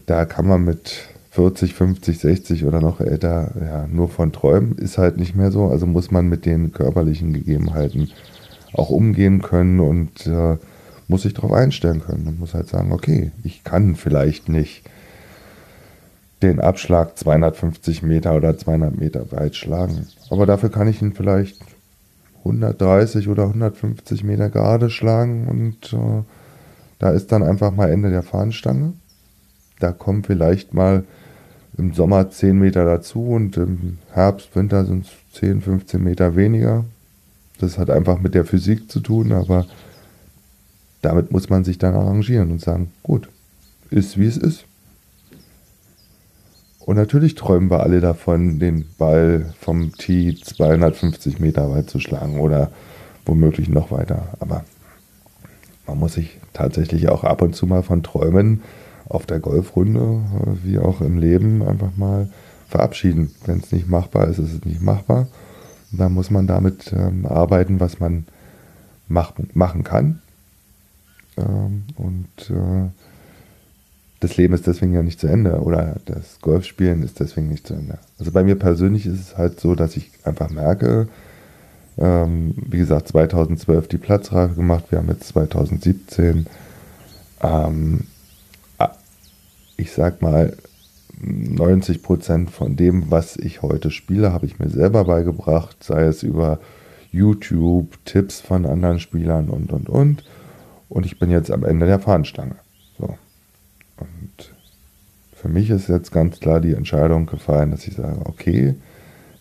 da 0.05 0.25
kann 0.25 0.47
man 0.47 0.65
mit 0.65 1.09
40, 1.31 1.75
50, 1.75 2.19
60 2.19 2.65
oder 2.65 2.81
noch 2.81 3.01
älter 3.01 3.53
ja, 3.61 3.87
nur 3.87 4.09
von 4.09 4.33
träumen. 4.33 4.77
Ist 4.79 4.99
halt 4.99 5.19
nicht 5.19 5.35
mehr 5.35 5.51
so. 5.51 5.67
Also 5.67 5.87
muss 5.87 6.11
man 6.11 6.29
mit 6.29 6.47
den 6.47 6.73
körperlichen 6.73 7.33
Gegebenheiten 7.33 8.11
auch 8.73 8.91
umgehen 8.91 9.43
können 9.43 9.81
und 9.81 10.27
äh, 10.27 10.57
muss 11.09 11.23
sich 11.23 11.35
darauf 11.35 11.53
einstellen 11.53 12.01
können 12.01 12.27
und 12.27 12.41
muss 12.41 12.55
halt 12.55 12.69
sagen, 12.69 12.93
okay, 12.93 13.33
ich 13.45 13.65
kann 13.65 13.97
vielleicht 13.97 14.49
nicht 14.49 14.83
den 16.43 16.61
Abschlag 16.61 17.17
250 17.17 18.03
Meter 18.03 18.35
oder 18.35 18.57
200 18.57 18.97
Meter 18.97 19.31
weit 19.33 19.57
schlagen. 19.57 20.07
Aber 20.31 20.47
dafür 20.47 20.71
kann 20.71 20.89
ich 20.89 21.01
ihn 21.01 21.13
vielleicht 21.13 21.59
130 22.39 23.29
oder 23.29 23.45
150 23.45 24.25
Meter 24.25 24.51
gerade 24.51 24.91
schlagen 24.91 25.49
und 25.49 25.93
äh, 25.93 26.23
da 26.99 27.11
ist 27.11 27.33
dann 27.33 27.43
einfach 27.43 27.73
mal 27.73 27.91
Ende 27.91 28.11
der 28.11 28.23
Fahnenstange. 28.23 28.95
Da 29.79 29.93
kommen 29.93 30.25
vielleicht 30.25 30.75
mal 30.75 31.05
im 31.77 31.93
Sommer 31.93 32.31
10 32.31 32.59
Meter 32.59 32.85
dazu 32.85 33.29
und 33.29 33.57
im 33.57 33.99
Herbst, 34.13 34.55
Winter 34.55 34.85
sind 34.87 35.07
es 35.07 35.39
10, 35.41 35.61
15 35.61 36.03
Meter 36.03 36.37
weniger. 36.37 36.85
Das 37.59 37.79
hat 37.79 37.91
einfach 37.91 38.21
mit 38.21 38.35
der 38.35 38.45
Physik 38.45 38.91
zu 38.91 39.01
tun, 39.01 39.33
aber 39.33 39.67
damit 41.03 41.31
muss 41.31 41.51
man 41.51 41.65
sich 41.65 41.79
dann 41.79 41.95
arrangieren 41.95 42.51
und 42.51 42.61
sagen, 42.61 42.91
gut, 43.03 43.29
ist 43.91 44.19
wie 44.19 44.27
es 44.27 44.37
ist. 44.37 44.65
Und 46.81 46.97
natürlich 46.97 47.35
träumen 47.35 47.71
wir 47.71 47.81
alle 47.81 48.01
davon, 48.01 48.59
den 48.59 48.87
Ball 48.97 49.53
vom 49.61 49.93
Tee 49.93 50.37
250 50.37 51.41
Meter 51.41 51.71
weit 51.71 51.91
zu 51.91 51.99
schlagen 51.99 52.39
oder 52.39 52.71
womöglich 53.25 53.69
noch 53.69 53.91
weiter. 53.91 54.29
Aber 54.39 54.65
man 55.87 55.99
muss 55.99 56.15
sich 56.15 56.39
tatsächlich 56.53 57.09
auch 57.09 57.25
ab 57.25 57.43
und 57.43 57.57
zu 57.57 57.67
mal 57.67 57.83
von 57.83 58.03
Träumen 58.03 58.63
auf 59.09 59.27
der 59.27 59.41
Golfrunde 59.41 60.21
wie 60.63 60.79
auch 60.79 61.01
im 61.01 61.19
Leben 61.19 61.63
einfach 61.63 61.97
mal 61.97 62.29
verabschieden. 62.69 63.35
Wenn 63.45 63.59
es 63.59 63.73
nicht 63.73 63.89
machbar 63.89 64.29
ist, 64.29 64.39
ist 64.39 64.53
es 64.53 64.65
nicht 64.65 64.83
machbar. 64.83 65.29
Dann 65.93 66.13
muss 66.13 66.31
man 66.31 66.47
damit 66.47 66.93
ähm, 66.93 67.27
arbeiten, 67.27 67.81
was 67.81 68.01
man 68.01 68.27
mach, 69.09 69.33
machen 69.55 69.85
kann. 69.85 70.21
Ähm, 71.37 71.85
und 71.97 72.51
äh, 72.51 72.91
das 74.21 74.37
Leben 74.37 74.55
ist 74.55 74.67
deswegen 74.67 74.95
ja 74.95 75.03
nicht 75.03 75.21
zu 75.21 75.27
Ende 75.27 75.61
oder 75.61 75.97
das 76.07 76.41
Golfspielen 76.41 77.03
ist 77.03 77.21
deswegen 77.21 77.49
nicht 77.49 77.67
zu 77.67 77.75
Ende. 77.75 77.99
Also 78.19 78.33
bei 78.33 78.43
mir 78.43 78.57
persönlich 78.57 79.07
ist 79.07 79.21
es 79.21 79.39
halt 79.39 79.61
so, 79.61 79.75
dass 79.75 79.97
ich 79.97 80.11
einfach 80.25 80.51
merke, 80.51 81.09
ähm, 81.99 82.55
wie 82.57 82.79
gesagt, 82.79 83.09
2012 83.09 83.89
die 83.89 83.99
Platzreife 83.99 84.55
gemacht, 84.55 84.87
wir 84.91 84.99
haben 84.99 85.09
jetzt 85.09 85.29
2017, 85.29 86.47
ähm, 87.43 88.05
ich 89.77 89.93
sag 89.93 90.23
mal, 90.23 90.57
90 91.21 92.03
Prozent 92.03 92.51
von 92.51 92.77
dem, 92.77 93.11
was 93.11 93.37
ich 93.37 93.63
heute 93.63 93.91
spiele, 93.91 94.33
habe 94.33 94.47
ich 94.47 94.59
mir 94.59 94.69
selber 94.69 95.05
beigebracht, 95.05 95.83
sei 95.83 96.05
es 96.05 96.23
über 96.23 96.59
YouTube, 97.11 98.05
Tipps 98.05 98.41
von 98.41 98.67
anderen 98.67 99.01
Spielern 99.01 99.49
und 99.49 99.73
und 99.73 99.89
und. 99.89 100.25
Und 100.89 101.07
ich 101.07 101.19
bin 101.19 101.31
jetzt 101.31 101.51
am 101.51 101.65
Ende 101.65 101.87
der 101.87 101.99
Fahnenstange. 101.99 102.57
So. 102.99 103.17
Und 103.99 104.53
für 105.33 105.49
mich 105.49 105.71
ist 105.71 105.89
jetzt 105.89 106.13
ganz 106.13 106.39
klar 106.41 106.61
die 106.61 106.75
Entscheidung 106.75 107.27
gefallen, 107.27 107.71
dass 107.71 107.87
ich 107.87 107.95
sage, 107.95 108.21
okay, 108.25 108.75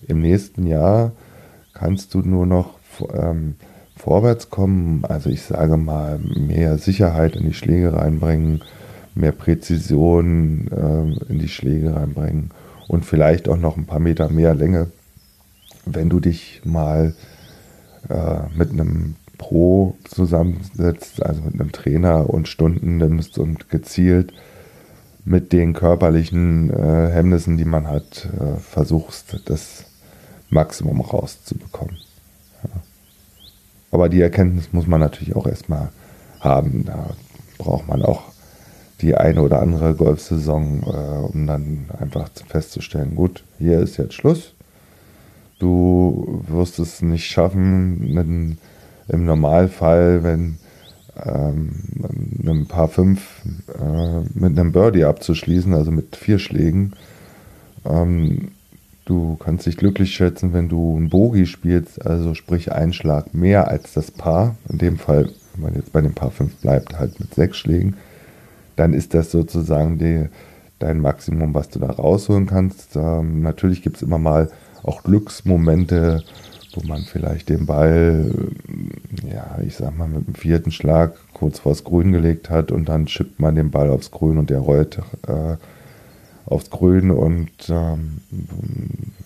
im 0.08 0.22
nächsten 0.22 0.66
Jahr 0.66 1.12
kannst 1.74 2.14
du 2.14 2.20
nur 2.20 2.46
noch 2.46 2.80
ähm, 3.14 3.56
vorwärts 3.98 4.50
kommen. 4.50 5.04
Also 5.06 5.30
ich 5.30 5.42
sage 5.42 5.78
mal, 5.78 6.20
mehr 6.20 6.78
Sicherheit 6.78 7.36
in 7.36 7.46
die 7.46 7.54
Schläge 7.54 7.94
reinbringen, 7.94 8.62
mehr 9.16 9.32
Präzision 9.32 10.68
äh, 10.72 11.32
in 11.32 11.40
die 11.40 11.48
Schläge 11.48 11.96
reinbringen 11.96 12.52
und 12.88 13.06
vielleicht 13.06 13.50
auch 13.50 13.58
noch 13.58 13.78
ein 13.78 13.86
paar 13.86 14.00
Meter 14.00 14.30
mehr 14.30 14.54
Länge, 14.54 14.88
wenn 15.86 16.10
du 16.10 16.20
dich 16.20 16.62
mal 16.64 17.16
äh, 18.10 18.40
mit 18.56 18.72
einem 18.72 19.16
Pro 19.38 19.98
zusammensetzt, 20.04 21.24
also 21.24 21.42
mit 21.42 21.60
einem 21.60 21.72
Trainer 21.72 22.30
und 22.30 22.48
Stunden 22.48 22.98
nimmst 22.98 23.38
und 23.38 23.70
gezielt 23.70 24.34
mit 25.26 25.52
den 25.52 25.74
körperlichen 25.74 26.70
äh, 26.70 27.10
Hemmnissen, 27.12 27.58
die 27.58 27.66
man 27.66 27.88
hat, 27.88 28.30
äh, 28.40 28.60
versuchst, 28.60 29.42
das 29.46 29.86
Maximum 30.50 31.02
rauszubekommen. 31.02 31.98
Ja. 32.64 32.70
Aber 33.92 34.08
die 34.08 34.22
Erkenntnis 34.22 34.72
muss 34.72 34.88
man 34.88 35.00
natürlich 35.00 35.36
auch 35.36 35.48
erstmal 35.48 35.90
haben. 36.40 36.86
Da 36.86 37.10
braucht 37.58 37.88
man 37.88 38.04
auch 38.04 38.35
die 39.02 39.16
eine 39.16 39.42
oder 39.42 39.62
andere 39.62 39.94
Golfsaison, 39.96 40.84
äh, 40.84 41.34
um 41.34 41.48
dann 41.48 41.86
einfach 42.00 42.30
festzustellen, 42.48 43.16
gut, 43.16 43.44
hier 43.60 43.80
ist 43.80 43.98
jetzt 43.98 44.14
Schluss. 44.14 44.54
Du 45.60 46.44
wirst 46.48 46.80
es 46.80 47.02
nicht 47.02 47.26
schaffen, 47.26 48.14
mit, 48.14 48.58
im 49.08 49.26
Normalfall, 49.26 50.24
wenn 50.24 50.58
ähm, 51.24 51.72
einem 52.42 52.68
Paar 52.68 52.88
5 52.88 53.22
äh, 53.80 54.40
mit 54.40 54.58
einem 54.58 54.72
Birdie 54.72 55.06
abzuschließen, 55.06 55.74
also 55.74 55.92
mit 55.92 56.16
vier 56.16 56.40
Schlägen. 56.40 56.94
Ähm, 57.86 58.50
du 59.06 59.36
kannst 59.38 59.66
dich 59.66 59.78
glücklich 59.78 60.14
schätzen, 60.14 60.54
wenn 60.54 60.68
du 60.68 60.98
ein 60.98 61.10
Bogie 61.10 61.46
spielst, 61.46 62.06
also 62.06 62.34
sprich 62.34 62.72
ein 62.72 62.94
Schlag 62.94 63.34
mehr 63.34 63.68
als 63.68 63.94
das 63.94 64.12
Paar. 64.12 64.58
In 64.70 64.78
dem 64.78 64.98
Fall, 64.98 65.30
wenn 65.54 65.64
man 65.64 65.76
jetzt 65.76 65.94
bei 65.94 66.02
dem 66.02 66.14
Paar 66.14 66.32
5 66.32 66.56
bleibt, 66.58 67.00
halt 67.00 67.20
mit 67.20 67.34
sechs 67.34 67.58
Schlägen, 67.58 67.96
dann 68.76 68.94
ist 68.94 69.14
das 69.14 69.32
sozusagen 69.32 69.98
die, 69.98 70.28
dein 70.80 71.00
Maximum, 71.00 71.54
was 71.54 71.70
du 71.70 71.80
da 71.80 71.88
rausholen 71.88 72.46
kannst. 72.46 72.96
Ähm, 72.96 73.42
natürlich 73.42 73.82
gibt 73.82 73.98
es 73.98 74.02
immer 74.02 74.18
mal 74.18 74.50
auch 74.84 75.04
Glücksmomente, 75.04 76.24
wo 76.74 76.86
man 76.86 77.02
vielleicht 77.04 77.50
den 77.50 77.66
Ball, 77.66 78.32
ja, 79.28 79.58
ich 79.66 79.76
sag 79.76 79.98
mal, 79.98 80.08
mit 80.08 80.28
dem 80.28 80.36
vierten 80.36 80.72
Schlag 80.72 81.16
kurz 81.34 81.60
vors 81.60 81.84
Grün 81.84 82.12
gelegt 82.12 82.50
hat 82.50 82.72
und 82.72 82.90
dann 82.90 83.08
schippt 83.08 83.40
man 83.40 83.56
den 83.56 83.72
Ball 83.72 83.90
aufs 83.90 84.12
Grün 84.12 84.38
und 84.38 84.50
der 84.50 84.60
rollt 84.60 85.00
äh, 85.28 85.56
aufs 86.46 86.70
Grün 86.70 87.12
und 87.12 87.50
ähm, 87.70 88.20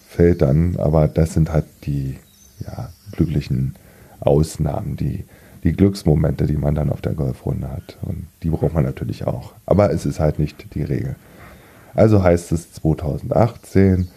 fällt 0.08 0.42
dann. 0.42 0.76
Aber 0.78 1.08
das 1.08 1.34
sind 1.34 1.52
halt 1.52 1.66
die 1.86 2.18
ja, 2.66 2.90
glücklichen 3.12 3.76
Ausnahmen, 4.20 4.96
die, 4.96 5.26
die 5.64 5.74
Glücksmomente, 5.74 6.46
die 6.46 6.58
man 6.58 6.76
dann 6.76 6.90
auf 6.90 7.02
der 7.02 7.14
Golfrunde 7.14 7.70
hat. 7.70 7.98
Und 8.02 8.28
die 8.44 8.50
braucht 8.50 8.74
man 8.74 8.84
natürlich 8.84 9.28
auch. 9.28 9.54
Aber 9.66 9.92
es 9.92 10.06
ist 10.06 10.20
halt 10.20 10.40
nicht 10.40 10.74
die 10.74 10.84
Regel. 10.84 11.16
Also 11.96 12.24
heißt 12.24 12.52
es 12.52 12.72
2018 12.74 14.08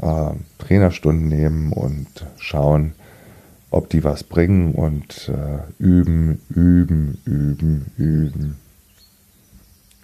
äh, 0.00 0.30
Trainerstunden 0.58 1.28
nehmen 1.28 1.72
und 1.72 2.06
schauen, 2.38 2.92
ob 3.70 3.88
die 3.88 4.04
was 4.04 4.24
bringen 4.24 4.72
und 4.72 5.30
äh, 5.30 5.82
üben, 5.82 6.40
üben, 6.50 7.18
üben, 7.24 7.86
üben. 7.96 8.56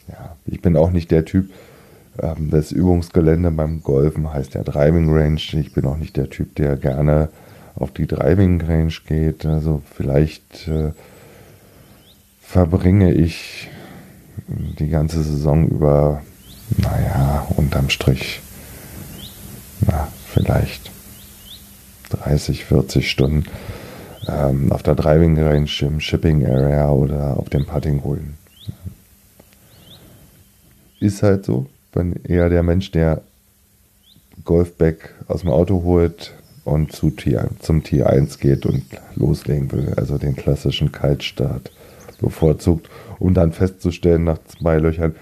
Ja, 0.09 0.37
ich 0.47 0.61
bin 0.63 0.77
auch 0.77 0.91
nicht 0.91 1.11
der 1.11 1.25
Typ, 1.25 1.51
ähm, 2.21 2.51
das 2.51 2.73
Übungsgelände 2.73 3.51
beim 3.51 3.83
Golfen 3.83 4.33
heißt 4.33 4.55
ja 4.55 4.63
Driving 4.63 5.13
Range. 5.13 5.41
Ich 5.53 5.73
bin 5.73 5.85
auch 5.87 5.97
nicht 5.97 6.17
der 6.17 6.31
Typ, 6.31 6.55
der 6.57 6.77
gerne 6.77 7.29
auf 7.75 7.93
die 7.93 8.07
Driving 8.07 8.61
Range 8.61 8.93
geht. 9.07 9.47
Also 9.47 9.83
vielleicht 9.95 10.69
äh, 10.69 10.93
verbringe 12.41 13.13
ich 13.13 13.69
die 14.49 14.89
ganze 14.89 15.23
Saison 15.23 15.69
über, 15.69 16.23
naja, 16.79 17.47
unterm 17.57 17.91
Strich 17.91 18.41
na, 19.87 20.09
vielleicht 20.27 20.91
30, 22.11 22.65
40 22.65 23.11
Stunden 23.11 23.45
ähm, 24.29 24.73
auf 24.73 24.83
der 24.83 24.95
Driving 24.95 25.39
Range 25.39 25.71
im 25.81 26.01
Shipping 26.01 26.47
Area 26.47 26.91
oder 26.91 27.37
auf 27.37 27.49
dem 27.49 27.67
Putting 27.67 28.01
Grün. 28.01 28.35
Ist 31.01 31.23
halt 31.23 31.45
so. 31.45 31.67
Bin 31.93 32.15
eher 32.25 32.49
der 32.49 32.63
Mensch, 32.63 32.91
der 32.91 33.23
Golfback 34.45 35.15
aus 35.29 35.43
dem 35.43 35.51
Auto 35.51 35.83
holt 35.83 36.33
und 36.65 36.93
zu 36.93 37.11
T, 37.11 37.39
zum 37.61 37.83
T1 37.83 38.39
geht 38.39 38.67
und 38.67 38.85
loslegen 39.15 39.73
will. 39.73 39.95
Also 39.97 40.19
den 40.19 40.37
klassischen 40.37 40.93
Kaltstart 40.93 41.71
bevorzugt, 42.21 42.89
um 43.19 43.35
dann 43.35 43.53
festzustellen 43.53 44.25
nach 44.25 44.39
zwei 44.47 44.79
Löchern, 44.79 45.15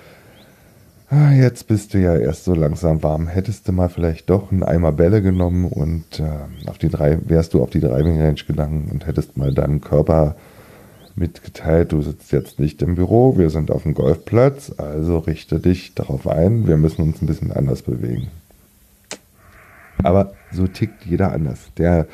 ah, 1.08 1.32
jetzt 1.32 1.66
bist 1.66 1.94
du 1.94 1.98
ja 1.98 2.16
erst 2.16 2.44
so 2.44 2.54
langsam 2.54 3.02
warm. 3.02 3.26
Hättest 3.26 3.66
du 3.66 3.72
mal 3.72 3.88
vielleicht 3.88 4.30
doch 4.30 4.52
einen 4.52 4.62
Eimer 4.62 4.92
Bälle 4.92 5.22
genommen 5.22 5.66
und 5.66 6.20
äh, 6.20 6.68
auf 6.68 6.78
die 6.78 6.88
drei, 6.88 7.18
wärst 7.26 7.54
du 7.54 7.62
auf 7.62 7.70
die 7.70 7.80
Driving 7.80 8.20
Range 8.20 8.40
gegangen 8.46 8.88
und 8.92 9.06
hättest 9.06 9.36
mal 9.36 9.52
deinen 9.52 9.80
Körper 9.80 10.36
mitgeteilt, 11.16 11.92
du 11.92 12.02
sitzt 12.02 12.32
jetzt 12.32 12.60
nicht 12.60 12.82
im 12.82 12.94
Büro, 12.94 13.36
wir 13.36 13.50
sind 13.50 13.70
auf 13.70 13.82
dem 13.82 13.94
Golfplatz, 13.94 14.72
also 14.76 15.18
richte 15.18 15.58
dich 15.58 15.94
darauf 15.94 16.26
ein, 16.28 16.66
wir 16.66 16.76
müssen 16.76 17.02
uns 17.02 17.20
ein 17.20 17.26
bisschen 17.26 17.52
anders 17.52 17.82
bewegen. 17.82 18.28
Aber 20.02 20.32
so 20.52 20.66
tickt 20.66 21.04
jeder 21.06 21.32
anders. 21.32 21.70
Der 21.76 22.06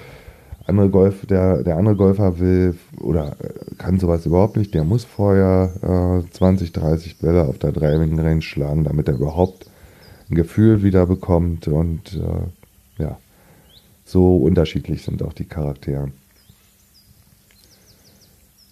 andere 0.66 0.91
Golf, 0.91 1.26
der, 1.26 1.62
der 1.62 1.76
andere 1.76 1.97
Golfer 1.97 2.39
will 2.39 2.76
oder 3.01 3.37
kann 3.78 4.01
sowas 4.01 4.26
überhaupt 4.26 4.57
nicht. 4.57 4.74
Der 4.74 4.84
muss 4.84 5.05
vorher 5.05 6.22
äh, 6.26 6.30
20, 6.30 6.72
30 6.72 7.18
Bälle 7.18 7.45
auf 7.45 7.59
der 7.59 7.72
Driving 7.72 8.18
Range 8.18 8.43
schlagen, 8.43 8.84
damit 8.84 9.09
er 9.09 9.14
überhaupt 9.14 9.66
ein 10.28 10.34
Gefühl 10.34 10.82
wieder 10.82 11.07
bekommt. 11.07 11.68
Und 11.68 12.14
äh, 12.14 13.03
ja, 13.03 13.18
so 14.05 14.37
unterschiedlich 14.39 15.03
sind 15.03 15.22
auch 15.22 15.32
die 15.32 15.45
Charaktere. 15.45 16.11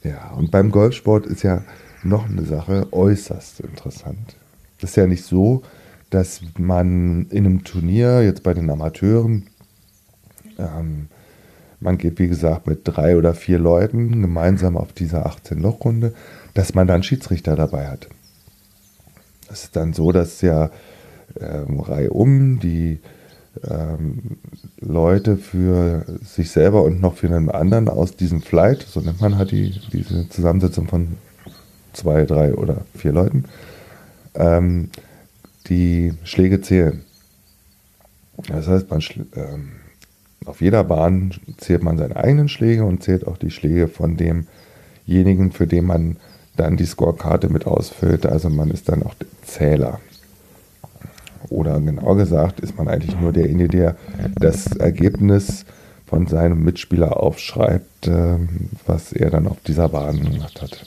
Ja, 0.02 0.32
und 0.36 0.50
beim 0.50 0.70
Golfsport 0.70 1.26
ist 1.26 1.42
ja 1.42 1.62
noch 2.02 2.28
eine 2.28 2.44
Sache 2.44 2.88
äußerst 2.92 3.60
interessant. 3.60 4.36
Es 4.78 4.90
ist 4.90 4.96
ja 4.96 5.06
nicht 5.06 5.24
so, 5.24 5.62
dass 6.14 6.40
man 6.56 7.26
in 7.30 7.44
einem 7.44 7.64
Turnier, 7.64 8.22
jetzt 8.22 8.44
bei 8.44 8.54
den 8.54 8.70
Amateuren, 8.70 9.48
ähm, 10.58 11.08
man 11.80 11.98
geht 11.98 12.20
wie 12.20 12.28
gesagt 12.28 12.68
mit 12.68 12.82
drei 12.84 13.16
oder 13.16 13.34
vier 13.34 13.58
Leuten 13.58 14.22
gemeinsam 14.22 14.76
auf 14.76 14.92
dieser 14.92 15.26
18-Loch-Runde, 15.26 16.14
dass 16.54 16.72
man 16.74 16.86
dann 16.86 17.02
Schiedsrichter 17.02 17.56
dabei 17.56 17.88
hat. 17.88 18.08
Es 19.50 19.64
ist 19.64 19.76
dann 19.76 19.92
so, 19.92 20.12
dass 20.12 20.40
ja 20.40 20.70
ähm, 21.40 21.80
reihum 21.80 22.60
die 22.60 23.00
ähm, 23.68 24.38
Leute 24.80 25.36
für 25.36 26.06
sich 26.22 26.52
selber 26.52 26.82
und 26.84 27.00
noch 27.00 27.16
für 27.16 27.26
einen 27.26 27.50
anderen 27.50 27.88
aus 27.88 28.14
diesem 28.14 28.40
Flight, 28.40 28.82
so 28.82 29.00
nennt 29.00 29.20
man 29.20 29.36
halt 29.36 29.50
die, 29.50 29.80
diese 29.92 30.28
Zusammensetzung 30.28 30.86
von 30.86 31.16
zwei, 31.92 32.24
drei 32.24 32.54
oder 32.54 32.82
vier 32.96 33.12
Leuten, 33.12 33.46
ähm, 34.34 34.90
die 35.66 36.14
Schläge 36.24 36.60
zählen. 36.60 37.04
Das 38.48 38.66
heißt, 38.66 38.90
man 38.90 39.02
ähm, 39.36 39.72
auf 40.44 40.60
jeder 40.60 40.84
Bahn 40.84 41.32
zählt 41.56 41.82
man 41.82 41.96
seine 41.98 42.16
eigenen 42.16 42.48
Schläge 42.48 42.84
und 42.84 43.02
zählt 43.02 43.26
auch 43.26 43.38
die 43.38 43.50
Schläge 43.50 43.88
von 43.88 44.16
demjenigen, 44.16 45.52
für 45.52 45.66
den 45.66 45.86
man 45.86 46.16
dann 46.56 46.76
die 46.76 46.84
Scorekarte 46.84 47.48
mit 47.48 47.66
ausfüllt. 47.66 48.26
Also 48.26 48.50
man 48.50 48.70
ist 48.70 48.88
dann 48.88 49.02
auch 49.02 49.14
der 49.14 49.28
Zähler. 49.42 50.00
Oder 51.48 51.80
genauer 51.80 52.16
gesagt 52.16 52.60
ist 52.60 52.76
man 52.76 52.88
eigentlich 52.88 53.18
nur 53.20 53.32
derjenige, 53.32 53.68
der 53.68 53.96
das 54.36 54.66
Ergebnis 54.76 55.64
von 56.06 56.26
seinem 56.26 56.62
Mitspieler 56.62 57.16
aufschreibt, 57.16 58.06
ähm, 58.06 58.70
was 58.86 59.12
er 59.12 59.30
dann 59.30 59.46
auf 59.46 59.60
dieser 59.66 59.88
Bahn 59.88 60.20
gemacht 60.20 60.60
hat. 60.62 60.84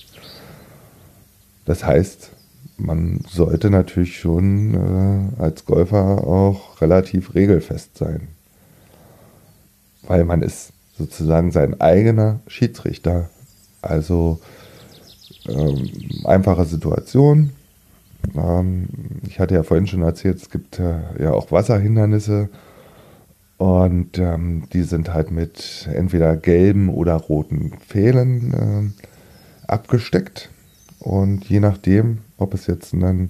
Das 1.65 1.83
heißt, 1.83 2.31
man 2.77 3.21
sollte 3.27 3.69
natürlich 3.69 4.19
schon 4.19 4.73
äh, 4.73 5.41
als 5.41 5.65
Golfer 5.65 6.25
auch 6.25 6.81
relativ 6.81 7.35
regelfest 7.35 7.97
sein. 7.97 8.27
Weil 10.03 10.23
man 10.23 10.41
ist 10.41 10.71
sozusagen 10.97 11.51
sein 11.51 11.79
eigener 11.81 12.39
Schiedsrichter. 12.47 13.29
Also 13.81 14.39
ähm, 15.47 15.89
einfache 16.23 16.65
Situation. 16.65 17.51
Ähm, 18.35 18.87
ich 19.27 19.39
hatte 19.39 19.55
ja 19.55 19.63
vorhin 19.63 19.87
schon 19.87 20.01
erzählt, 20.01 20.37
es 20.37 20.49
gibt 20.49 20.79
äh, 20.79 20.99
ja 21.19 21.31
auch 21.31 21.51
Wasserhindernisse. 21.51 22.49
Und 23.57 24.19
ähm, 24.19 24.63
die 24.71 24.83
sind 24.83 25.13
halt 25.13 25.31
mit 25.31 25.89
entweder 25.91 26.37
gelben 26.37 26.89
oder 26.89 27.15
roten 27.15 27.73
Pfählen 27.87 28.53
äh, 28.53 29.67
abgesteckt. 29.67 30.51
Und 31.07 31.45
je 31.45 31.61
nachdem, 31.61 32.17
ob 32.37 32.53
es 32.53 32.67
jetzt 32.67 32.93
ein 32.93 33.29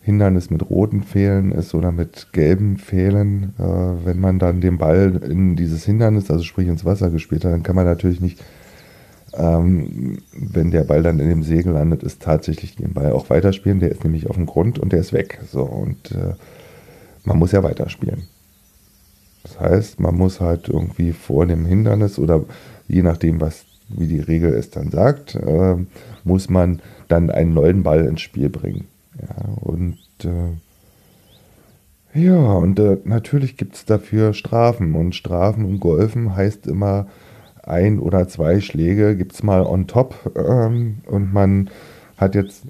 Hindernis 0.00 0.48
mit 0.48 0.70
roten 0.70 1.02
Pfählen 1.02 1.52
ist 1.52 1.74
oder 1.74 1.92
mit 1.92 2.28
gelben 2.32 2.78
Pfählen, 2.78 3.52
äh, 3.58 4.06
wenn 4.06 4.18
man 4.18 4.38
dann 4.38 4.62
den 4.62 4.78
Ball 4.78 5.20
in 5.28 5.54
dieses 5.54 5.84
Hindernis, 5.84 6.30
also 6.30 6.42
sprich 6.44 6.66
ins 6.66 6.86
Wasser 6.86 7.10
gespielt 7.10 7.44
hat, 7.44 7.52
dann 7.52 7.62
kann 7.62 7.76
man 7.76 7.84
natürlich 7.84 8.22
nicht, 8.22 8.42
ähm, 9.34 10.16
wenn 10.32 10.70
der 10.70 10.84
Ball 10.84 11.02
dann 11.02 11.18
in 11.18 11.28
dem 11.28 11.42
Segel 11.42 11.74
landet, 11.74 12.02
ist 12.02 12.22
tatsächlich 12.22 12.74
den 12.76 12.94
Ball 12.94 13.12
auch 13.12 13.28
weiterspielen. 13.28 13.80
Der 13.80 13.90
ist 13.90 14.02
nämlich 14.02 14.30
auf 14.30 14.36
dem 14.36 14.46
Grund 14.46 14.78
und 14.78 14.94
der 14.94 15.00
ist 15.00 15.12
weg. 15.12 15.40
So 15.52 15.62
und 15.62 16.10
äh, 16.12 16.32
man 17.24 17.38
muss 17.38 17.52
ja 17.52 17.62
weiterspielen. 17.62 18.22
Das 19.42 19.60
heißt, 19.60 20.00
man 20.00 20.16
muss 20.16 20.40
halt 20.40 20.70
irgendwie 20.70 21.12
vor 21.12 21.44
dem 21.44 21.66
Hindernis 21.66 22.18
oder 22.18 22.44
je 22.88 23.02
nachdem, 23.02 23.42
was 23.42 23.66
wie 23.88 24.06
die 24.06 24.20
Regel 24.20 24.54
es 24.54 24.70
dann 24.70 24.90
sagt, 24.90 25.34
äh, 25.34 25.76
muss 26.24 26.48
man 26.48 26.80
dann 27.08 27.30
einen 27.30 27.54
neuen 27.54 27.82
Ball 27.82 28.04
ins 28.06 28.20
Spiel 28.20 28.48
bringen. 28.48 28.86
Ja, 29.20 29.48
und 29.60 29.98
äh, 30.24 30.54
ja, 32.14 32.36
und 32.36 32.78
äh, 32.78 32.98
natürlich 33.04 33.56
gibt 33.56 33.74
es 33.74 33.84
dafür 33.84 34.34
Strafen. 34.34 34.94
Und 34.94 35.16
Strafen 35.16 35.64
im 35.68 35.80
Golfen 35.80 36.36
heißt 36.36 36.66
immer 36.68 37.06
ein 37.62 37.98
oder 37.98 38.28
zwei 38.28 38.60
Schläge 38.60 39.16
gibt 39.16 39.32
es 39.32 39.42
mal 39.42 39.64
on 39.66 39.86
top. 39.86 40.14
Ähm, 40.36 40.98
und 41.06 41.32
man 41.32 41.70
hat 42.16 42.36
jetzt, 42.36 42.62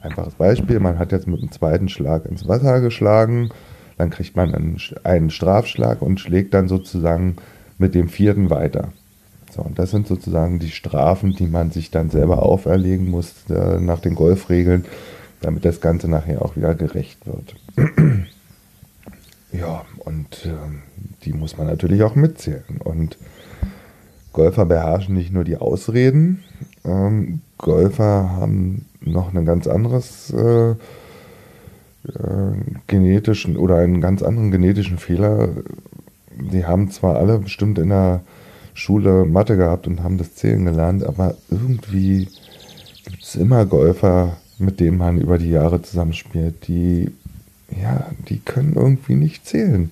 einfaches 0.00 0.34
Beispiel, 0.34 0.80
man 0.80 0.98
hat 0.98 1.12
jetzt 1.12 1.28
mit 1.28 1.40
dem 1.40 1.52
zweiten 1.52 1.88
Schlag 1.88 2.26
ins 2.26 2.48
Wasser 2.48 2.80
geschlagen, 2.80 3.50
dann 3.96 4.10
kriegt 4.10 4.34
man 4.34 4.52
einen, 4.52 4.78
einen 5.04 5.30
Strafschlag 5.30 6.02
und 6.02 6.18
schlägt 6.18 6.52
dann 6.54 6.66
sozusagen 6.66 7.36
mit 7.78 7.94
dem 7.94 8.08
vierten 8.08 8.50
weiter. 8.50 8.92
So, 9.54 9.62
und 9.62 9.78
das 9.78 9.92
sind 9.92 10.08
sozusagen 10.08 10.58
die 10.58 10.70
Strafen, 10.70 11.32
die 11.32 11.46
man 11.46 11.70
sich 11.70 11.92
dann 11.92 12.10
selber 12.10 12.42
auferlegen 12.42 13.08
muss 13.08 13.32
äh, 13.50 13.78
nach 13.78 14.00
den 14.00 14.16
Golfregeln, 14.16 14.84
damit 15.40 15.64
das 15.64 15.80
Ganze 15.80 16.08
nachher 16.08 16.42
auch 16.42 16.56
wieder 16.56 16.74
gerecht 16.74 17.20
wird. 17.24 17.54
ja, 19.52 19.84
und 19.98 20.46
äh, 20.46 20.50
die 21.24 21.32
muss 21.32 21.56
man 21.56 21.68
natürlich 21.68 22.02
auch 22.02 22.16
mitzählen. 22.16 22.64
Und 22.82 23.16
Golfer 24.32 24.66
beherrschen 24.66 25.14
nicht 25.14 25.32
nur 25.32 25.44
die 25.44 25.56
Ausreden, 25.56 26.42
ähm, 26.84 27.40
Golfer 27.58 28.30
haben 28.32 28.86
noch 29.00 29.32
ein 29.32 29.44
ganz 29.46 29.68
anderes 29.68 30.32
äh, 30.32 30.70
äh, 30.70 30.76
genetischen 32.88 33.56
oder 33.56 33.76
einen 33.76 34.00
ganz 34.00 34.22
anderen 34.24 34.50
genetischen 34.50 34.98
Fehler. 34.98 35.50
Die 36.32 36.66
haben 36.66 36.90
zwar 36.90 37.16
alle 37.16 37.38
bestimmt 37.38 37.78
in 37.78 37.90
der 37.90 38.22
Schule 38.74 39.24
Mathe 39.24 39.56
gehabt 39.56 39.86
und 39.86 40.02
haben 40.02 40.18
das 40.18 40.34
Zählen 40.34 40.64
gelernt, 40.64 41.04
aber 41.04 41.36
irgendwie 41.50 42.28
gibt 43.04 43.22
es 43.22 43.36
immer 43.36 43.64
Golfer, 43.66 44.36
mit 44.58 44.80
denen 44.80 44.98
man 44.98 45.20
über 45.20 45.38
die 45.38 45.50
Jahre 45.50 45.80
zusammenspielt, 45.80 46.66
die, 46.68 47.10
ja, 47.70 48.06
die 48.28 48.40
können 48.40 48.74
irgendwie 48.74 49.14
nicht 49.14 49.46
zählen. 49.46 49.90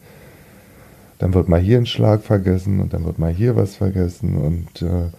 Dann 1.18 1.35
wird 1.35 1.49
mal 1.49 1.61
hier 1.61 1.78
ein 1.78 1.87
Schlag 1.87 2.22
vergessen 2.22 2.80
und 2.80 2.93
dann 2.93 3.05
wird 3.05 3.18
mal 3.18 3.33
hier 3.33 3.55
was 3.55 3.76
vergessen 3.76 4.37
und 4.37 4.83
äh, 4.83 5.11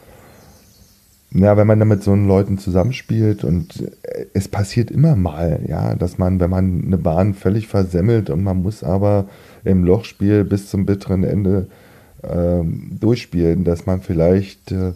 ja, 1.35 1.57
wenn 1.57 1.65
man 1.65 1.79
dann 1.79 1.87
mit 1.87 2.03
so 2.03 2.13
Leuten 2.13 2.59
zusammenspielt 2.59 3.43
und 3.43 3.81
äh, 4.03 4.25
es 4.33 4.47
passiert 4.47 4.91
immer 4.91 5.15
mal, 5.15 5.61
ja, 5.67 5.95
dass 5.95 6.17
man, 6.17 6.39
wenn 6.39 6.49
man 6.49 6.83
eine 6.85 6.97
Bahn 6.97 7.33
völlig 7.33 7.67
versemmelt 7.67 8.29
und 8.29 8.43
man 8.43 8.61
muss 8.61 8.83
aber 8.83 9.25
im 9.63 9.83
Lochspiel 9.83 10.43
bis 10.43 10.69
zum 10.69 10.85
bitteren 10.85 11.23
Ende 11.23 11.67
ähm, 12.27 12.97
durchspielen, 12.99 13.63
dass 13.63 13.85
man 13.85 14.01
vielleicht 14.01 14.71
äh, 14.71 14.93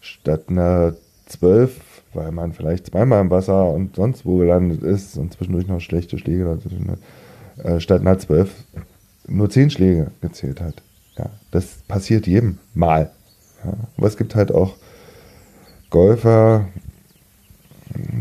statt 0.00 0.44
einer 0.48 0.94
12, 1.26 1.80
weil 2.14 2.32
man 2.32 2.52
vielleicht 2.52 2.86
zweimal 2.86 3.20
im 3.20 3.30
Wasser 3.30 3.70
und 3.70 3.96
sonst 3.96 4.24
wo 4.24 4.38
gelandet 4.38 4.82
ist 4.82 5.16
und 5.16 5.32
zwischendurch 5.32 5.66
noch 5.66 5.80
schlechte 5.80 6.18
Schläge, 6.18 6.58
äh, 7.62 7.80
statt 7.80 8.00
einer 8.00 8.18
12 8.18 8.50
nur 9.28 9.50
10 9.50 9.70
Schläge 9.70 10.10
gezählt 10.20 10.60
hat. 10.60 10.82
Ja, 11.18 11.30
das 11.50 11.82
passiert 11.88 12.26
jedem 12.26 12.58
Mal. 12.74 13.10
Ja. 13.64 13.72
Aber 13.96 14.06
es 14.06 14.16
gibt 14.16 14.34
halt 14.34 14.52
auch 14.52 14.76
Golfer, 15.90 16.68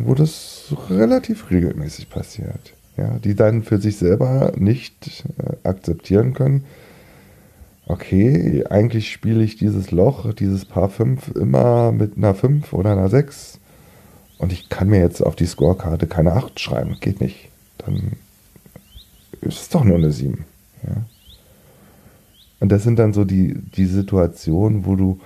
wo 0.03 0.13
das 0.13 0.73
relativ 0.89 1.51
regelmäßig 1.51 2.09
passiert. 2.09 2.73
Ja, 2.97 3.19
die 3.19 3.36
dann 3.36 3.63
für 3.63 3.81
sich 3.81 3.97
selber 3.97 4.53
nicht 4.55 5.25
äh, 5.38 5.67
akzeptieren 5.67 6.33
können, 6.33 6.63
okay, 7.88 8.65
eigentlich 8.69 9.11
spiele 9.11 9.43
ich 9.43 9.57
dieses 9.57 9.91
Loch, 9.91 10.33
dieses 10.33 10.65
Paar 10.65 10.89
5 10.89 11.36
immer 11.36 11.91
mit 11.91 12.17
einer 12.17 12.33
5 12.33 12.73
oder 12.73 12.91
einer 12.91 13.09
6 13.09 13.59
und 14.38 14.51
ich 14.51 14.69
kann 14.69 14.89
mir 14.89 14.99
jetzt 14.99 15.21
auf 15.21 15.36
die 15.36 15.45
Scorekarte 15.45 16.07
keine 16.07 16.33
8 16.33 16.59
schreiben, 16.59 16.97
geht 16.99 17.21
nicht. 17.21 17.49
Dann 17.77 18.13
ist 19.41 19.61
es 19.61 19.69
doch 19.69 19.83
nur 19.83 19.97
eine 19.97 20.11
7. 20.11 20.45
Ja? 20.83 20.95
Und 22.59 22.71
das 22.71 22.83
sind 22.83 22.97
dann 22.97 23.13
so 23.13 23.25
die, 23.25 23.53
die 23.53 23.86
Situationen, 23.86 24.86
wo 24.86 24.95
du, 24.95 25.19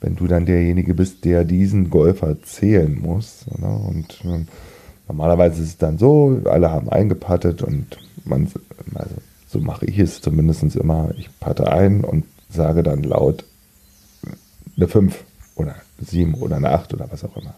wenn 0.00 0.16
du 0.16 0.26
dann 0.26 0.44
derjenige 0.44 0.94
bist, 0.94 1.24
der 1.24 1.44
diesen 1.44 1.88
Golfer 1.88 2.42
zählen 2.42 3.00
muss, 3.00 3.46
oder? 3.50 3.80
und 3.80 4.20
ähm, 4.24 4.48
normalerweise 5.08 5.62
ist 5.62 5.68
es 5.68 5.78
dann 5.78 5.98
so, 5.98 6.42
alle 6.44 6.70
haben 6.70 6.90
eingepattet 6.90 7.62
und 7.62 7.98
man, 8.24 8.50
also 8.94 9.14
so 9.54 9.60
mache 9.60 9.86
ich 9.86 10.00
es 10.00 10.20
zumindest 10.20 10.74
immer. 10.74 11.10
Ich 11.16 11.30
patte 11.38 11.72
ein 11.72 12.02
und 12.02 12.24
sage 12.50 12.82
dann 12.82 13.04
laut 13.04 13.44
eine 14.76 14.88
5 14.88 15.16
oder 15.54 15.74
eine 15.74 16.06
7 16.06 16.34
oder 16.34 16.56
eine 16.56 16.70
8 16.70 16.92
oder 16.92 17.06
was 17.10 17.22
auch 17.24 17.36
immer. 17.36 17.54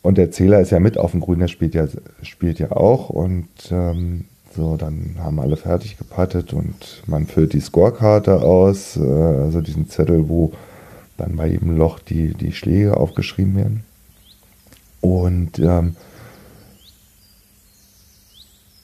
Und 0.00 0.18
der 0.18 0.30
Zähler 0.30 0.60
ist 0.60 0.70
ja 0.70 0.78
mit 0.78 0.96
auf 0.96 1.10
dem 1.10 1.20
Grün, 1.20 1.40
der 1.40 1.48
spielt 1.48 1.74
ja, 1.74 1.88
spielt 2.22 2.60
ja 2.60 2.70
auch. 2.70 3.10
Und 3.10 3.48
ähm, 3.72 4.26
so, 4.54 4.76
dann 4.76 5.16
haben 5.18 5.40
alle 5.40 5.56
fertig 5.56 5.98
gepattet 5.98 6.52
und 6.52 7.02
man 7.06 7.26
füllt 7.26 7.52
die 7.52 7.60
Scorekarte 7.60 8.42
aus, 8.42 8.96
äh, 8.96 9.00
also 9.00 9.60
diesen 9.60 9.88
Zettel, 9.88 10.28
wo 10.28 10.52
dann 11.16 11.34
bei 11.34 11.48
jedem 11.48 11.76
Loch 11.76 11.98
die, 11.98 12.34
die 12.34 12.52
Schläge 12.52 12.96
aufgeschrieben 12.96 13.56
werden. 13.56 13.84
Und 15.00 15.58
ähm, 15.58 15.96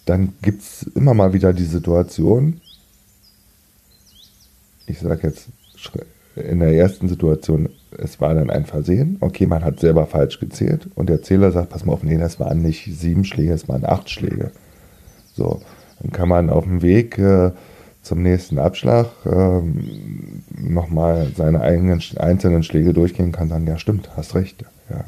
dann 0.09 0.35
gibt 0.43 0.63
es 0.63 0.83
immer 0.95 1.15
mal 1.15 1.33
wieder 1.33 1.53
die 1.53 1.65
Situation, 1.65 2.61
ich 4.87 5.01
sage 5.01 5.29
jetzt 5.29 5.49
in 6.35 6.61
der 6.61 6.73
ersten 6.73 7.09
Situation, 7.09 7.69
es 7.97 8.21
war 8.21 8.35
dann 8.35 8.51
ein 8.51 8.65
Versehen. 8.65 9.19
Okay, 9.21 9.47
man 9.47 9.65
hat 9.65 9.81
selber 9.81 10.07
falsch 10.07 10.41
gezählt 10.41 10.89
und 10.95 11.09
der 11.09 11.23
Zähler 11.23 11.53
sagt, 11.53 11.71
pass 11.71 11.85
mal 11.85 11.93
auf, 11.93 12.03
nee, 12.03 12.17
das 12.17 12.41
waren 12.41 12.63
nicht 12.63 12.85
sieben 12.99 13.25
Schläge, 13.25 13.53
es 13.53 13.69
waren 13.69 13.85
acht 13.85 14.09
Schläge. 14.09 14.51
So, 15.35 15.61
dann 16.01 16.13
kann 16.13 16.29
man 16.29 16.49
auf 16.49 16.65
dem 16.65 16.83
Weg 16.83 17.19
äh, 17.19 17.51
zum 18.03 18.23
nächsten 18.23 18.59
Abschlag 18.59 19.09
äh, 19.27 19.61
nochmal 20.57 21.33
seine 21.37 21.61
eigenen 21.61 22.03
einzelnen 22.17 22.63
Schläge 22.63 22.95
durchgehen, 22.95 23.33
kann 23.33 23.49
sagen, 23.49 23.67
ja 23.67 23.79
stimmt, 23.79 24.17
hast 24.17 24.35
recht. 24.35 24.65
Ja. 24.89 25.05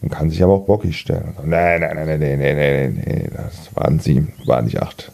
Man 0.00 0.10
kann 0.10 0.30
sich 0.30 0.42
aber 0.42 0.54
auch 0.54 0.66
bockig 0.66 0.98
stellen. 0.98 1.34
Also, 1.36 1.48
nein, 1.48 1.80
nein, 1.80 1.96
nein, 1.96 2.20
nein, 2.20 2.38
nein, 2.38 2.56
nein, 2.56 3.02
nein, 3.04 3.32
das 3.34 3.74
waren 3.74 3.98
sieben, 3.98 4.32
waren 4.46 4.64
nicht 4.64 4.80
acht. 4.80 5.10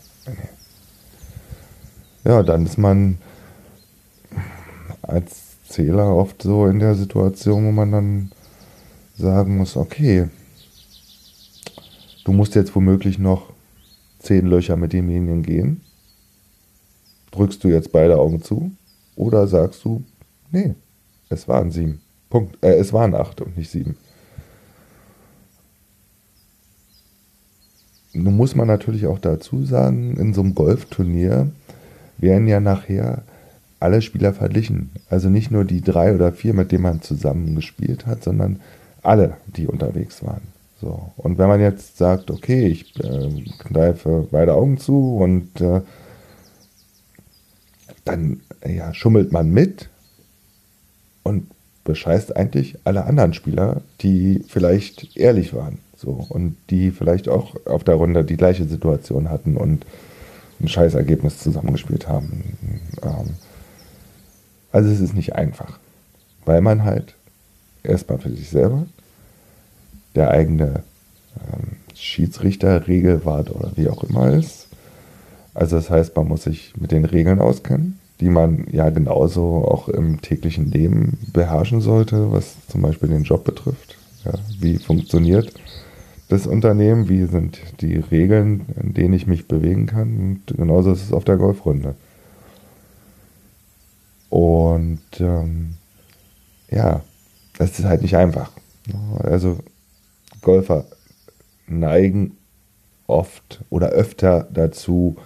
Ja, 2.25 2.43
dann 2.43 2.65
ist 2.65 2.79
man 2.79 3.19
als 5.03 5.59
Zähler 5.69 6.15
oft 6.15 6.43
so 6.43 6.67
in 6.67 6.79
der 6.79 6.95
Situation, 6.95 7.67
wo 7.67 7.73
man 7.73 7.93
dann 7.93 8.33
sagen 9.17 9.59
muss, 9.59 9.77
okay, 9.77 10.29
du 12.25 12.33
musst 12.33 12.55
jetzt 12.55 12.75
womöglich 12.75 13.19
noch 13.19 13.53
zehn 14.19 14.47
Löcher 14.47 14.77
mit 14.77 14.93
demjenigen 14.93 15.43
gehen. 15.43 15.81
Drückst 17.31 17.63
du 17.65 17.69
jetzt 17.69 17.93
beide 17.93 18.19
Augen 18.19 18.43
zu 18.43 18.73
oder 19.17 19.47
sagst 19.47 19.85
du, 19.85 20.03
nee, 20.51 20.75
es 21.29 21.47
waren 21.49 21.71
sieben. 21.71 22.01
Punkt. 22.31 22.57
Äh, 22.65 22.77
es 22.77 22.93
waren 22.93 23.15
acht 23.15 23.41
und 23.41 23.57
nicht 23.57 23.71
sieben. 23.71 23.97
Nun 28.15 28.37
muss 28.37 28.55
man 28.55 28.69
natürlich 28.69 29.07
auch 29.07 29.19
dazu 29.19 29.65
sagen, 29.65 30.17
in 30.17 30.33
so 30.35 30.41
einem 30.41 30.55
Golfturnier 30.55 31.51
werden 32.19 32.47
ja 32.47 32.61
nachher 32.61 33.23
alle 33.81 34.01
Spieler 34.03 34.33
verglichen. 34.33 34.91
Also 35.11 35.29
nicht 35.29 35.51
nur 35.51 35.65
die 35.65 35.83
drei 35.83 36.15
oder 36.15 36.33
vier, 36.33 36.55
mit 36.55 36.73
denen 36.73 36.85
man 36.85 37.03
zusammen 37.03 37.55
gespielt 37.55 38.07
hat, 38.07 38.25
sondern 38.25 38.61
alle, 39.03 39.37
die 39.57 39.67
unterwegs 39.67 40.25
waren. 40.25 40.43
So. 40.81 41.13
Und 41.17 41.39
wenn 41.39 41.49
man 41.49 41.61
jetzt 41.61 41.99
sagt, 41.99 42.31
okay, 42.31 42.67
ich 42.67 42.99
äh, 43.03 43.45
kneife 43.59 44.29
beide 44.31 44.55
Augen 44.55 44.79
zu 44.79 45.17
und 45.17 45.61
äh, 45.61 45.81
dann 48.05 48.41
ja, 48.67 48.95
schummelt 48.95 49.33
man 49.33 49.51
mit 49.51 49.89
und 51.23 51.49
bescheißt 51.85 52.37
eigentlich 52.37 52.79
alle 52.85 53.05
anderen 53.05 53.35
Spieler, 53.35 53.83
die 54.01 54.43
vielleicht 54.47 55.17
ehrlich 55.17 55.55
waren. 55.55 55.79
So, 56.05 56.27
und 56.29 56.57
die 56.69 56.91
vielleicht 56.91 57.29
auch 57.29 57.55
auf 57.65 57.83
der 57.83 57.95
Runde 57.95 58.25
die 58.25 58.37
gleiche 58.37 58.65
Situation 58.65 59.31
hatten 59.31 59.57
und 59.57 59.87
ein 60.61 60.69
scheiß 60.69 60.95
Ergebnis 60.95 61.39
zusammengespielt 61.39 62.09
haben. 62.09 62.83
Ähm, 63.03 63.37
also 64.71 64.91
es 64.91 65.01
ist 65.01 65.15
nicht 65.15 65.35
einfach, 65.35 65.79
weil 66.45 66.61
man 66.61 66.85
halt 66.85 67.15
erstmal 67.83 68.19
für 68.19 68.31
sich 68.31 68.51
selber 68.51 68.87
der 70.15 70.31
eigene 70.31 70.83
ähm, 71.37 71.77
Schiedsrichter, 71.95 72.87
Regelwart 72.87 73.51
oder 73.51 73.73
wie 73.77 73.89
auch 73.89 74.05
immer 74.05 74.33
ist. 74.33 74.69
Also 75.55 75.77
das 75.77 75.89
heißt, 75.89 76.15
man 76.17 76.29
muss 76.29 76.43
sich 76.43 76.75
mit 76.77 76.93
den 76.93 77.05
Regeln 77.05 77.41
auskennen, 77.41 77.99
die 78.21 78.29
man 78.29 78.67
ja 78.71 78.91
genauso 78.91 79.65
auch 79.65 79.89
im 79.89 80.21
täglichen 80.21 80.71
Leben 80.71 81.19
beherrschen 81.33 81.81
sollte, 81.81 82.31
was 82.31 82.57
zum 82.69 82.83
Beispiel 82.83 83.09
den 83.09 83.23
Job 83.23 83.45
betrifft. 83.45 83.97
Ja, 84.25 84.33
wie 84.59 84.77
funktioniert 84.79 85.53
das 86.35 86.47
Unternehmen, 86.47 87.09
wie 87.09 87.25
sind 87.27 87.61
die 87.81 87.97
Regeln, 87.97 88.67
in 88.83 88.93
denen 88.93 89.15
ich 89.15 89.27
mich 89.27 89.47
bewegen 89.47 89.87
kann. 89.87 90.19
Und 90.49 90.57
genauso 90.57 90.93
ist 90.93 91.05
es 91.05 91.13
auf 91.13 91.25
der 91.25 91.37
Golfrunde. 91.37 91.95
Und 94.31 95.01
ähm, 95.21 95.75
ja, 96.71 97.03
das 97.57 97.79
ist 97.79 97.85
halt 97.85 98.03
nicht 98.03 98.17
einfach. 98.17 98.51
Also 99.19 99.59
Golfer 100.43 100.87
neigen 101.67 102.37
oft 103.07 103.65
oder 103.71 103.91
öfter 103.91 104.49
dazu, 104.53 105.17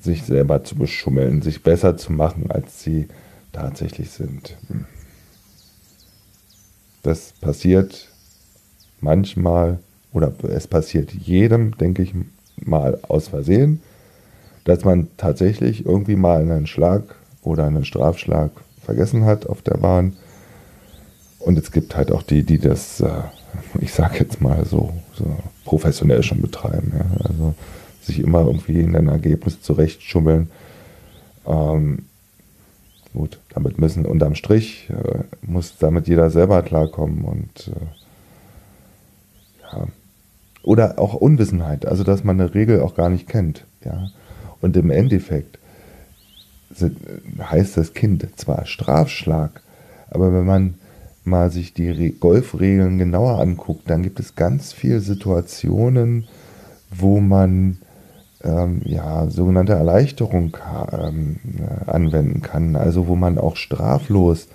sich 0.00 0.24
selber 0.24 0.62
zu 0.62 0.76
beschummeln, 0.76 1.40
sich 1.40 1.62
besser 1.62 1.96
zu 1.96 2.12
machen, 2.12 2.50
als 2.50 2.82
sie 2.82 3.08
tatsächlich 3.52 4.10
sind. 4.10 4.56
Das 7.02 7.32
passiert 7.40 8.10
manchmal 9.00 9.78
oder 10.16 10.32
es 10.48 10.66
passiert 10.66 11.12
jedem, 11.12 11.76
denke 11.76 12.02
ich 12.02 12.14
mal, 12.64 12.98
aus 13.06 13.28
Versehen, 13.28 13.82
dass 14.64 14.82
man 14.82 15.08
tatsächlich 15.18 15.84
irgendwie 15.84 16.16
mal 16.16 16.40
einen 16.40 16.66
Schlag 16.66 17.02
oder 17.42 17.66
einen 17.66 17.84
Strafschlag 17.84 18.50
vergessen 18.82 19.26
hat 19.26 19.46
auf 19.46 19.60
der 19.60 19.76
Bahn. 19.76 20.16
Und 21.38 21.58
es 21.58 21.70
gibt 21.70 21.96
halt 21.96 22.10
auch 22.10 22.22
die, 22.22 22.44
die 22.44 22.58
das, 22.58 23.00
äh, 23.00 23.10
ich 23.78 23.92
sag 23.92 24.18
jetzt 24.18 24.40
mal 24.40 24.64
so, 24.64 24.94
so 25.12 25.36
professionell 25.66 26.22
schon 26.22 26.40
betreiben. 26.40 26.92
Ja? 26.96 27.28
Also 27.28 27.54
sich 28.00 28.20
immer 28.20 28.46
irgendwie 28.46 28.80
in 28.80 28.96
ein 28.96 29.08
Ergebnis 29.08 29.60
zurechtschummeln. 29.60 30.50
Ähm, 31.46 32.06
gut, 33.12 33.38
damit 33.50 33.78
müssen 33.78 34.06
unterm 34.06 34.34
Strich, 34.34 34.88
äh, 34.88 35.24
muss 35.42 35.76
damit 35.76 36.08
jeder 36.08 36.30
selber 36.30 36.62
klarkommen 36.62 37.22
und 37.24 37.68
äh, 37.68 37.86
ja. 39.76 39.86
Oder 40.66 40.98
auch 40.98 41.14
Unwissenheit, 41.14 41.86
also 41.86 42.02
dass 42.02 42.24
man 42.24 42.40
eine 42.40 42.52
Regel 42.52 42.80
auch 42.80 42.96
gar 42.96 43.08
nicht 43.08 43.28
kennt. 43.28 43.64
Ja? 43.84 44.08
Und 44.60 44.76
im 44.76 44.90
Endeffekt 44.90 45.60
heißt 47.38 47.76
das 47.76 47.94
Kind 47.94 48.26
zwar 48.34 48.66
Strafschlag, 48.66 49.62
aber 50.10 50.34
wenn 50.34 50.44
man 50.44 50.74
mal 51.22 51.52
sich 51.52 51.72
die 51.72 52.16
Golfregeln 52.18 52.98
genauer 52.98 53.38
anguckt, 53.38 53.88
dann 53.88 54.02
gibt 54.02 54.18
es 54.18 54.34
ganz 54.34 54.72
viele 54.72 54.98
Situationen, 54.98 56.26
wo 56.90 57.20
man 57.20 57.78
ähm, 58.42 58.82
ja, 58.84 59.30
sogenannte 59.30 59.74
Erleichterung 59.74 60.56
ähm, 60.92 61.36
äh, 61.60 61.88
anwenden 61.88 62.42
kann, 62.42 62.74
also 62.74 63.06
wo 63.06 63.14
man 63.14 63.38
auch 63.38 63.54
straflos 63.54 64.48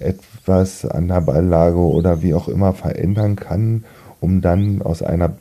etwas 0.00 0.84
an 0.84 1.08
der 1.08 1.22
Balllage 1.22 1.78
oder 1.78 2.20
wie 2.20 2.34
auch 2.34 2.48
immer 2.48 2.74
verändern 2.74 3.36
kann, 3.36 3.84
um 4.20 4.42
dann 4.42 4.82
aus 4.82 5.02
einer 5.02 5.32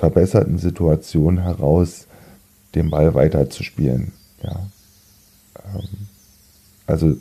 verbesserten 0.00 0.58
Situation 0.58 1.42
heraus 1.42 2.06
den 2.74 2.90
Ball 2.90 3.14
weiterzuspielen. 3.14 4.12
Ja. 4.42 4.66
Ähm, 5.58 5.88
also 6.86 7.16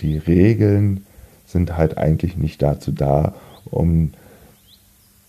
die 0.00 0.18
Regeln 0.18 1.06
sind 1.46 1.76
halt 1.76 1.96
eigentlich 1.96 2.36
nicht 2.36 2.60
dazu 2.60 2.92
da, 2.92 3.34
um 3.64 4.12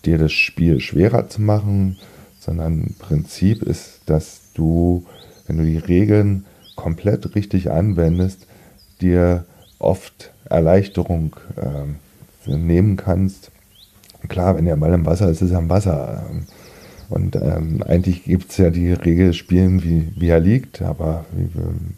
dir 0.04 0.18
das 0.18 0.32
Spiel 0.32 0.80
schwerer 0.80 1.28
zu 1.28 1.40
machen, 1.40 1.96
sondern 2.38 2.94
Prinzip 2.98 3.62
ist, 3.62 4.02
dass 4.06 4.52
du, 4.54 5.06
wenn 5.46 5.56
du 5.56 5.64
die 5.64 5.78
Regeln 5.78 6.44
komplett 6.76 7.34
richtig 7.34 7.70
anwendest, 7.70 8.46
dir 9.00 9.46
oft 9.78 10.32
Erleichterung 10.44 11.36
äh, 11.56 12.50
nehmen 12.56 12.96
kannst. 12.96 13.50
Klar, 14.30 14.56
wenn 14.56 14.64
der 14.64 14.76
Ball 14.76 14.94
im 14.94 15.04
Wasser 15.04 15.28
ist, 15.28 15.42
ist 15.42 15.50
er 15.50 15.58
im 15.58 15.68
Wasser. 15.68 16.24
Ähm, 16.30 16.46
und 17.10 17.34
ähm, 17.34 17.82
eigentlich 17.86 18.22
gibt 18.22 18.52
es 18.52 18.58
ja 18.58 18.70
die 18.70 18.92
Regel 18.92 19.34
spielen, 19.34 19.82
wie, 19.82 20.12
wie 20.16 20.28
er 20.28 20.38
liegt, 20.38 20.80
aber 20.80 21.24
wie, 21.32 21.50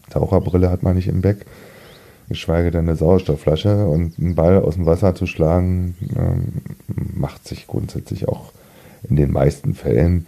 Taucherbrille 0.09 0.71
hat 0.71 0.83
man 0.83 0.97
nicht 0.97 1.09
im 1.09 1.21
Beck, 1.21 1.45
geschweige 2.31 2.71
denn 2.71 2.89
eine 2.89 2.97
Sauerstoffflasche. 2.97 3.87
Und 3.87 4.19
einen 4.19 4.35
Ball 4.35 4.63
aus 4.63 4.77
dem 4.77 4.87
Wasser 4.87 5.15
zu 5.15 5.27
schlagen, 5.27 5.95
ähm, 6.17 6.63
macht 7.15 7.47
sich 7.47 7.67
grundsätzlich 7.67 8.27
auch 8.27 8.53
in 9.03 9.17
den 9.17 9.31
meisten 9.31 9.75
Fällen 9.75 10.27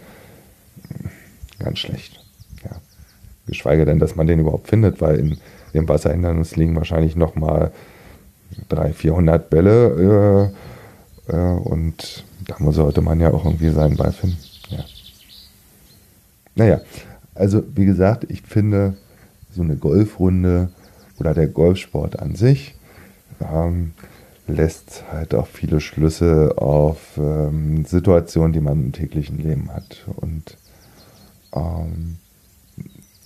ganz 1.57 1.79
schlecht. 1.79 2.23
Ja. 2.63 2.75
Geschweige 3.47 3.85
denn, 3.85 3.97
dass 3.97 4.15
man 4.15 4.27
den 4.27 4.41
überhaupt 4.41 4.67
findet, 4.67 5.01
weil 5.01 5.17
in 5.17 5.37
dem 5.73 5.89
Wasserhindernis 5.89 6.55
liegen 6.55 6.75
wahrscheinlich 6.75 7.15
nochmal 7.15 7.71
300, 8.69 8.95
400 8.95 9.49
Bälle 9.49 10.43
äh, 10.43 10.51
äh, 10.51 10.55
und 11.33 12.25
da 12.47 12.71
sollte 12.71 13.01
man 13.01 13.19
ja 13.19 13.31
auch 13.31 13.45
irgendwie 13.45 13.69
seinen 13.69 13.97
Ball 13.97 14.11
finden. 14.11 14.37
Ja. 14.69 14.85
Naja, 16.55 16.81
also 17.33 17.63
wie 17.75 17.85
gesagt, 17.85 18.25
ich 18.29 18.41
finde 18.41 18.95
so 19.51 19.61
eine 19.61 19.75
Golfrunde 19.75 20.69
oder 21.19 21.33
der 21.33 21.47
Golfsport 21.47 22.19
an 22.19 22.35
sich 22.35 22.75
ähm, 23.41 23.93
lässt 24.47 25.03
halt 25.11 25.33
auch 25.33 25.47
viele 25.47 25.79
Schlüsse 25.79 26.53
auf 26.57 27.17
ähm, 27.17 27.85
Situationen, 27.85 28.53
die 28.53 28.61
man 28.61 28.85
im 28.85 28.91
täglichen 28.91 29.37
Leben 29.37 29.71
hat. 29.73 30.05
Und 30.15 30.57
ähm, 31.53 32.17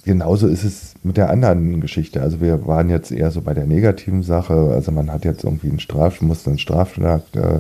genauso 0.06 0.48
ist 0.48 0.64
es 0.64 0.96
mit 1.04 1.18
der 1.18 1.30
anderen 1.30 1.82
Geschichte. 1.82 2.22
Also 2.22 2.42
wir 2.42 2.66
waren 2.66 2.90
jetzt 2.90 3.12
eher 3.12 3.32
so 3.32 3.42
bei 3.42 3.54
der 3.54 3.66
negativen 3.66 4.24
Sache. 4.24 4.54
Also 4.74 4.92
man 4.92 5.12
hat 5.12 5.26
jetzt 5.26 5.44
irgendwie 5.44 5.70
einen 5.70 5.80
Straf, 5.80 6.22
muss 6.22 6.48
einen 6.48 6.58
Strafschlag 6.58 7.24
äh, 7.34 7.60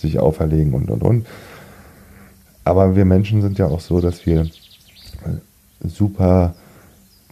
sich 0.00 0.18
auferlegen 0.18 0.74
und 0.74 0.90
und 0.90 1.02
und. 1.02 1.26
Aber 2.64 2.96
wir 2.96 3.04
Menschen 3.04 3.42
sind 3.42 3.58
ja 3.58 3.66
auch 3.66 3.80
so, 3.80 4.00
dass 4.00 4.26
wir 4.26 4.46
super 5.82 6.54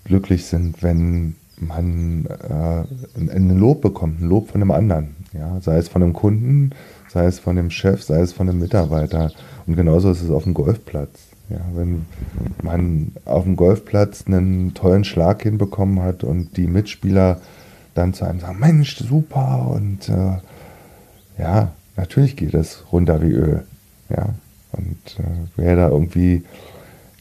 glücklich 0.05 0.47
sind, 0.47 0.83
wenn 0.83 1.35
man 1.59 2.27
äh, 2.27 3.31
ein 3.33 3.59
Lob 3.59 3.81
bekommt, 3.81 4.21
ein 4.21 4.29
Lob 4.29 4.51
von 4.51 4.61
einem 4.61 4.71
anderen. 4.71 5.17
Ja? 5.33 5.61
Sei 5.61 5.79
es 5.79 5.89
von 5.89 6.03
einem 6.03 6.13
Kunden, 6.13 6.71
sei 7.09 7.27
es 7.27 7.39
von 7.39 7.57
dem 7.57 7.71
Chef, 7.71 8.03
sei 8.03 8.21
es 8.21 8.33
von 8.33 8.49
einem 8.49 8.59
Mitarbeiter. 8.59 9.33
Und 9.67 9.77
genauso 9.77 10.11
ist 10.11 10.23
es 10.23 10.31
auf 10.31 10.45
dem 10.45 10.55
Golfplatz. 10.55 11.29
Ja, 11.49 11.61
wenn 11.75 12.07
man 12.63 13.13
auf 13.25 13.45
dem 13.45 13.55
Golfplatz 13.55 14.25
einen 14.27 14.75
tollen 14.75 15.05
Schlag 15.05 15.43
hinbekommen 15.45 16.03
hat 16.03 16.25
und 16.25 16.57
die 16.57 16.67
Mitspieler 16.67 17.41
dann 17.95 18.15
zu 18.15 18.25
einem 18.25 18.41
sagen, 18.41 18.59
Mensch, 18.59 18.97
super 18.97 19.69
und 19.71 20.09
äh, 20.09 20.39
ja, 21.41 21.71
natürlich 21.97 22.37
geht 22.37 22.55
es 22.55 22.85
runter 22.93 23.23
wie 23.23 23.33
Öl. 23.33 23.63
Ja, 24.09 24.35
und 24.73 25.19
äh, 25.19 25.49
wer 25.57 25.77
da 25.77 25.89
irgendwie 25.89 26.45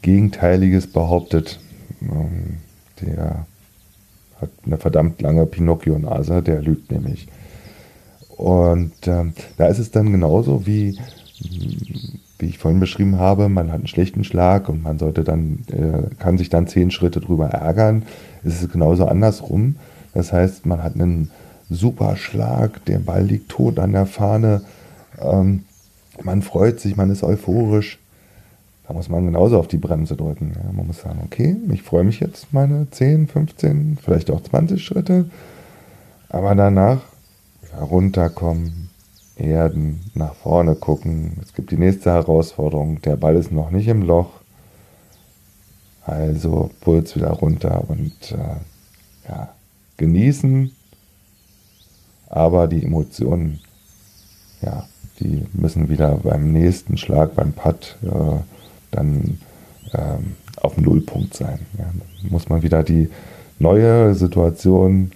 Gegenteiliges 0.01 0.87
behauptet, 0.87 1.59
ähm, 2.01 2.57
der 3.01 3.45
hat 4.39 4.49
eine 4.65 4.77
verdammt 4.77 5.21
lange 5.21 5.45
Pinocchio-Nase, 5.45 6.41
der 6.43 6.61
lügt 6.61 6.91
nämlich. 6.91 7.27
Und 8.37 9.07
ähm, 9.07 9.33
da 9.57 9.67
ist 9.67 9.79
es 9.79 9.91
dann 9.91 10.11
genauso 10.11 10.67
wie, 10.67 10.99
wie 12.37 12.45
ich 12.45 12.57
vorhin 12.57 12.81
beschrieben 12.81 13.17
habe, 13.17 13.47
man 13.47 13.69
hat 13.69 13.79
einen 13.79 13.87
schlechten 13.87 14.23
Schlag 14.23 14.67
und 14.67 14.83
man 14.83 14.99
sollte 14.99 15.23
dann, 15.23 15.59
äh, 15.71 16.13
kann 16.19 16.37
sich 16.37 16.49
dann 16.49 16.67
zehn 16.67 16.91
Schritte 16.91 17.21
drüber 17.21 17.47
ärgern. 17.47 18.03
Es 18.43 18.61
ist 18.61 18.71
genauso 18.71 19.05
andersrum. 19.07 19.77
Das 20.13 20.33
heißt, 20.33 20.65
man 20.65 20.83
hat 20.83 20.95
einen 20.95 21.31
super 21.69 22.15
Schlag, 22.15 22.83
der 22.85 22.99
Ball 22.99 23.23
liegt 23.23 23.49
tot 23.49 23.79
an 23.79 23.93
der 23.93 24.05
Fahne, 24.05 24.61
ähm, 25.19 25.63
man 26.23 26.41
freut 26.41 26.79
sich, 26.79 26.95
man 26.95 27.09
ist 27.09 27.23
euphorisch. 27.23 27.99
Da 28.87 28.93
muss 28.93 29.09
man 29.09 29.25
genauso 29.25 29.57
auf 29.57 29.67
die 29.67 29.77
Bremse 29.77 30.15
drücken. 30.15 30.53
Ja. 30.55 30.71
Man 30.71 30.87
muss 30.87 31.01
sagen, 31.01 31.21
okay, 31.25 31.55
ich 31.71 31.81
freue 31.81 32.03
mich 32.03 32.19
jetzt 32.19 32.53
meine 32.53 32.87
10, 32.89 33.27
15, 33.27 33.97
vielleicht 34.01 34.29
auch 34.29 34.41
20 34.41 34.83
Schritte. 34.83 35.29
Aber 36.29 36.53
danach 36.53 37.01
herunterkommen, 37.71 38.89
erden, 39.35 40.01
nach 40.13 40.35
vorne 40.35 40.75
gucken. 40.75 41.37
Es 41.41 41.53
gibt 41.53 41.71
die 41.71 41.77
nächste 41.77 42.11
Herausforderung. 42.11 43.01
Der 43.01 43.15
Ball 43.15 43.35
ist 43.35 43.51
noch 43.51 43.71
nicht 43.71 43.87
im 43.87 44.03
Loch. 44.03 44.29
Also 46.05 46.69
Puls 46.81 47.15
wieder 47.15 47.31
runter 47.31 47.83
und 47.87 48.31
äh, 48.31 49.27
ja, 49.27 49.49
genießen. 49.97 50.71
Aber 52.35 52.67
die 52.67 52.83
Emotionen, 52.83 53.61
ja, 54.61 54.85
die 55.21 55.45
müssen 55.53 55.87
wieder 55.87 56.17
beim 56.17 56.51
nächsten 56.51 56.97
Schlag, 56.97 57.33
beim 57.33 57.53
Putt, 57.53 57.97
äh, 58.03 58.09
dann 58.91 59.39
ähm, 59.93 60.35
auf 60.57 60.75
Nullpunkt 60.77 61.33
sein. 61.33 61.59
Ja. 61.77 61.85
muss 62.29 62.49
man 62.49 62.61
wieder 62.61 62.83
die 62.83 63.09
neue 63.57 64.13
Situation 64.15 65.11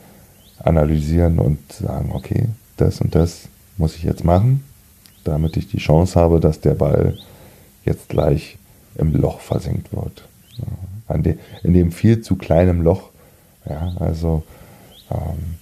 analysieren 0.59 1.39
und 1.39 1.59
sagen, 1.73 2.11
okay, 2.13 2.45
das 2.77 3.01
und 3.01 3.15
das 3.15 3.49
muss 3.75 3.97
ich 3.97 4.03
jetzt 4.03 4.23
machen, 4.23 4.63
damit 5.25 5.57
ich 5.57 5.67
die 5.67 5.79
Chance 5.79 6.17
habe, 6.17 6.39
dass 6.39 6.61
der 6.61 6.75
Ball 6.75 7.17
jetzt 7.83 8.07
gleich 8.07 8.57
im 8.95 9.13
Loch 9.13 9.41
versenkt 9.41 9.91
wird. 9.91 10.25
Ja. 11.09 11.17
De, 11.17 11.37
in 11.63 11.73
dem 11.73 11.91
viel 11.91 12.21
zu 12.21 12.37
kleinen 12.37 12.81
Loch. 12.81 13.09
Ja, 13.67 13.91
also 13.99 14.43
ähm, 15.11 15.58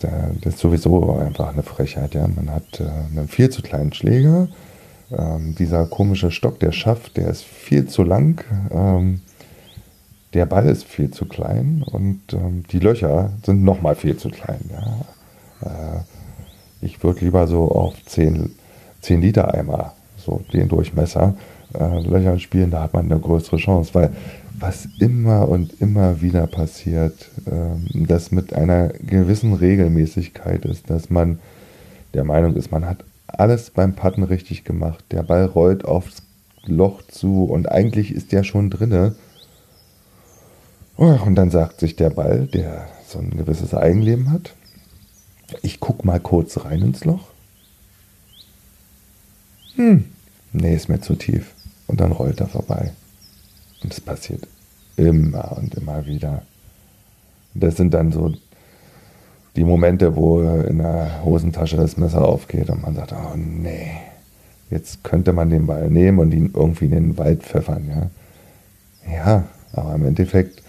das 0.00 0.54
ist 0.54 0.60
sowieso 0.60 1.16
einfach 1.16 1.52
eine 1.52 1.62
Frechheit. 1.62 2.14
Ja. 2.14 2.26
Man 2.26 2.50
hat 2.50 2.80
äh, 2.80 2.84
einen 2.84 3.28
viel 3.28 3.50
zu 3.50 3.62
kleinen 3.62 3.92
Schläger 3.92 4.48
ähm, 5.16 5.54
dieser 5.58 5.86
komische 5.86 6.30
Stock, 6.30 6.58
der 6.60 6.72
Schaft, 6.72 7.16
der 7.16 7.28
ist 7.28 7.42
viel 7.42 7.86
zu 7.86 8.02
lang. 8.02 8.44
Ähm, 8.70 9.20
der 10.32 10.46
Ball 10.46 10.66
ist 10.66 10.84
viel 10.84 11.10
zu 11.10 11.26
klein 11.26 11.84
und 11.84 12.20
ähm, 12.32 12.64
die 12.70 12.78
Löcher 12.78 13.30
sind 13.44 13.64
nochmal 13.64 13.96
viel 13.96 14.16
zu 14.16 14.28
klein. 14.28 14.60
Ja. 14.70 15.66
Äh, 15.68 16.00
ich 16.82 17.02
würde 17.02 17.20
lieber 17.20 17.46
so 17.46 17.70
auf 17.70 17.94
10, 18.06 18.54
10 19.00 19.20
Liter 19.20 19.52
Eimer, 19.52 19.94
so 20.16 20.40
den 20.52 20.68
Durchmesser, 20.68 21.34
äh, 21.74 22.00
Löcher 22.00 22.38
spielen, 22.38 22.70
da 22.70 22.82
hat 22.82 22.94
man 22.94 23.10
eine 23.10 23.20
größere 23.20 23.56
Chance, 23.56 23.90
weil 23.94 24.10
was 24.60 24.86
immer 24.98 25.48
und 25.48 25.80
immer 25.80 26.20
wieder 26.20 26.46
passiert, 26.46 27.30
ähm, 27.50 27.86
das 28.06 28.30
mit 28.30 28.52
einer 28.52 28.88
gewissen 28.88 29.54
Regelmäßigkeit 29.54 30.64
ist, 30.66 30.90
dass 30.90 31.10
man 31.10 31.40
der 32.14 32.24
Meinung 32.24 32.54
ist, 32.56 32.70
man 32.70 32.86
hat 32.86 33.04
alles 33.26 33.70
beim 33.70 33.94
Patten 33.94 34.22
richtig 34.22 34.64
gemacht. 34.64 35.04
Der 35.10 35.22
Ball 35.22 35.46
rollt 35.46 35.84
aufs 35.84 36.22
Loch 36.66 37.02
zu 37.08 37.44
und 37.44 37.70
eigentlich 37.70 38.12
ist 38.12 38.32
der 38.32 38.44
schon 38.44 38.70
drinne. 38.70 39.14
Und 40.96 41.34
dann 41.36 41.50
sagt 41.50 41.80
sich 41.80 41.96
der 41.96 42.10
Ball, 42.10 42.46
der 42.46 42.86
so 43.06 43.18
ein 43.18 43.30
gewisses 43.30 43.72
Eigenleben 43.72 44.30
hat, 44.30 44.54
ich 45.62 45.80
guck 45.80 46.04
mal 46.04 46.20
kurz 46.20 46.64
rein 46.64 46.82
ins 46.82 47.04
Loch. 47.04 47.28
Hm, 49.76 50.04
nee, 50.52 50.74
ist 50.74 50.88
mir 50.88 51.00
zu 51.00 51.14
tief. 51.14 51.54
Und 51.86 52.00
dann 52.00 52.12
rollt 52.12 52.40
er 52.40 52.48
vorbei. 52.48 52.92
Und 53.82 53.92
es 53.92 54.00
passiert 54.00 54.46
immer 54.96 55.56
und 55.56 55.74
immer 55.74 56.04
wieder. 56.06 56.42
Das 57.54 57.76
sind 57.76 57.94
dann 57.94 58.12
so 58.12 58.34
die 59.56 59.64
Momente, 59.64 60.14
wo 60.14 60.40
in 60.40 60.78
der 60.78 61.24
Hosentasche 61.24 61.76
das 61.76 61.96
Messer 61.96 62.24
aufgeht 62.24 62.70
und 62.70 62.82
man 62.82 62.94
sagt, 62.94 63.12
oh 63.12 63.36
nee, 63.36 63.92
jetzt 64.70 65.02
könnte 65.02 65.32
man 65.32 65.50
den 65.50 65.66
Ball 65.66 65.90
nehmen 65.90 66.18
und 66.18 66.32
ihn 66.32 66.52
irgendwie 66.54 66.84
in 66.84 66.92
den 66.92 67.18
Wald 67.18 67.42
pfeffern. 67.42 67.88
Ja, 67.88 69.12
ja 69.12 69.44
aber 69.72 69.94
im 69.94 70.06
Endeffekt 70.06 70.62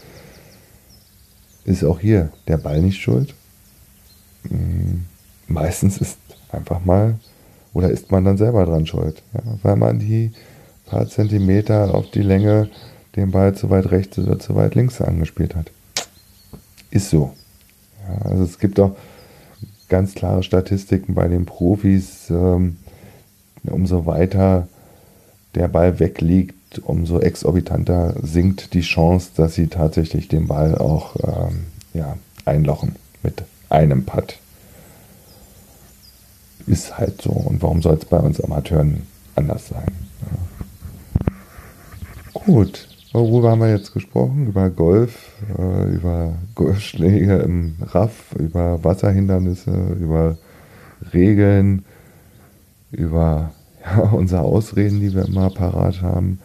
ist 1.66 1.84
auch 1.84 2.00
hier 2.00 2.32
der 2.48 2.58
Ball 2.58 2.82
nicht 2.82 3.02
schuld. 3.02 3.36
Hm, 4.48 5.06
meistens 5.48 6.00
ist 6.00 6.18
einfach 6.52 6.84
mal, 6.84 7.16
oder 7.74 7.90
ist 7.90 8.12
man 8.12 8.26
dann 8.26 8.38
selber 8.38 8.66
dran 8.66 8.88
schuld, 8.88 9.22
ja, 9.34 9.42
weil 9.62 9.76
man 9.76 10.00
die 10.00 10.32
paar 10.88 11.08
Zentimeter 11.08 11.94
auf 11.94 12.10
die 12.12 12.22
Länge 12.22 12.70
den 13.16 13.32
Ball 13.32 13.56
zu 13.56 13.70
weit 13.70 13.92
rechts 13.92 14.18
oder 14.18 14.40
zu 14.40 14.56
weit 14.56 14.76
links 14.76 15.02
angespielt 15.02 15.56
hat. 15.56 15.72
Ist 16.90 17.10
so. 17.10 17.34
Ja, 18.08 18.30
also 18.30 18.44
es 18.44 18.60
gibt 18.60 18.80
auch 18.80 18.96
ganz 19.90 20.14
klare 20.14 20.44
Statistiken 20.44 21.14
bei 21.14 21.28
den 21.28 21.46
Profis. 21.46 22.30
Ähm, 22.30 22.78
umso 23.64 24.06
weiter 24.06 24.68
der 25.56 25.68
Ball 25.68 26.00
wegliegt, 26.00 26.80
umso 26.84 27.20
exorbitanter 27.20 28.16
sinkt 28.22 28.74
die 28.74 28.82
Chance, 28.82 29.32
dass 29.36 29.56
sie 29.56 29.68
tatsächlich 29.68 30.28
den 30.28 30.48
Ball 30.48 30.78
auch 30.78 31.16
ähm, 31.24 31.66
ja, 31.94 32.18
einlochen 32.46 32.96
mit 33.22 33.44
einem 33.70 34.06
Putt. 34.06 34.38
Ist 36.68 36.98
halt 36.98 37.22
so. 37.22 37.32
Und 37.32 37.62
warum 37.62 37.82
soll 37.82 37.96
es 37.96 38.06
bei 38.06 38.20
uns 38.20 38.40
Amateuren 38.40 39.08
anders 39.36 39.68
sein? 39.68 39.92
Ja. 40.22 41.32
Gut. 42.34 42.88
Worüber 43.14 43.52
haben 43.52 43.60
wir 43.60 43.70
jetzt 43.70 43.94
gesprochen? 43.94 44.48
Über 44.48 44.70
Golf, 44.70 45.32
äh, 45.58 45.94
über 45.94 46.34
Golfschläge 46.56 47.40
im 47.40 47.76
Raff, 47.82 48.34
über 48.40 48.82
Wasserhindernisse, 48.84 49.98
über 50.00 50.38
Regeln, 51.14 51.84
über 52.92 53.52
ja, 53.86 54.00
unsere 54.12 54.44
Ausreden, 54.44 55.02
die 55.02 55.14
wir 55.14 55.26
immer 55.26 55.50
parat 55.50 56.02
haben 56.02 56.40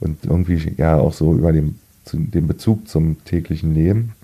und 0.00 0.24
irgendwie 0.24 0.74
ja 0.78 0.98
auch 0.98 1.12
so 1.12 1.34
über 1.34 1.52
den, 1.52 1.78
den 2.10 2.46
Bezug 2.46 2.88
zum 2.88 3.22
täglichen 3.24 3.74
Leben. 3.74 4.14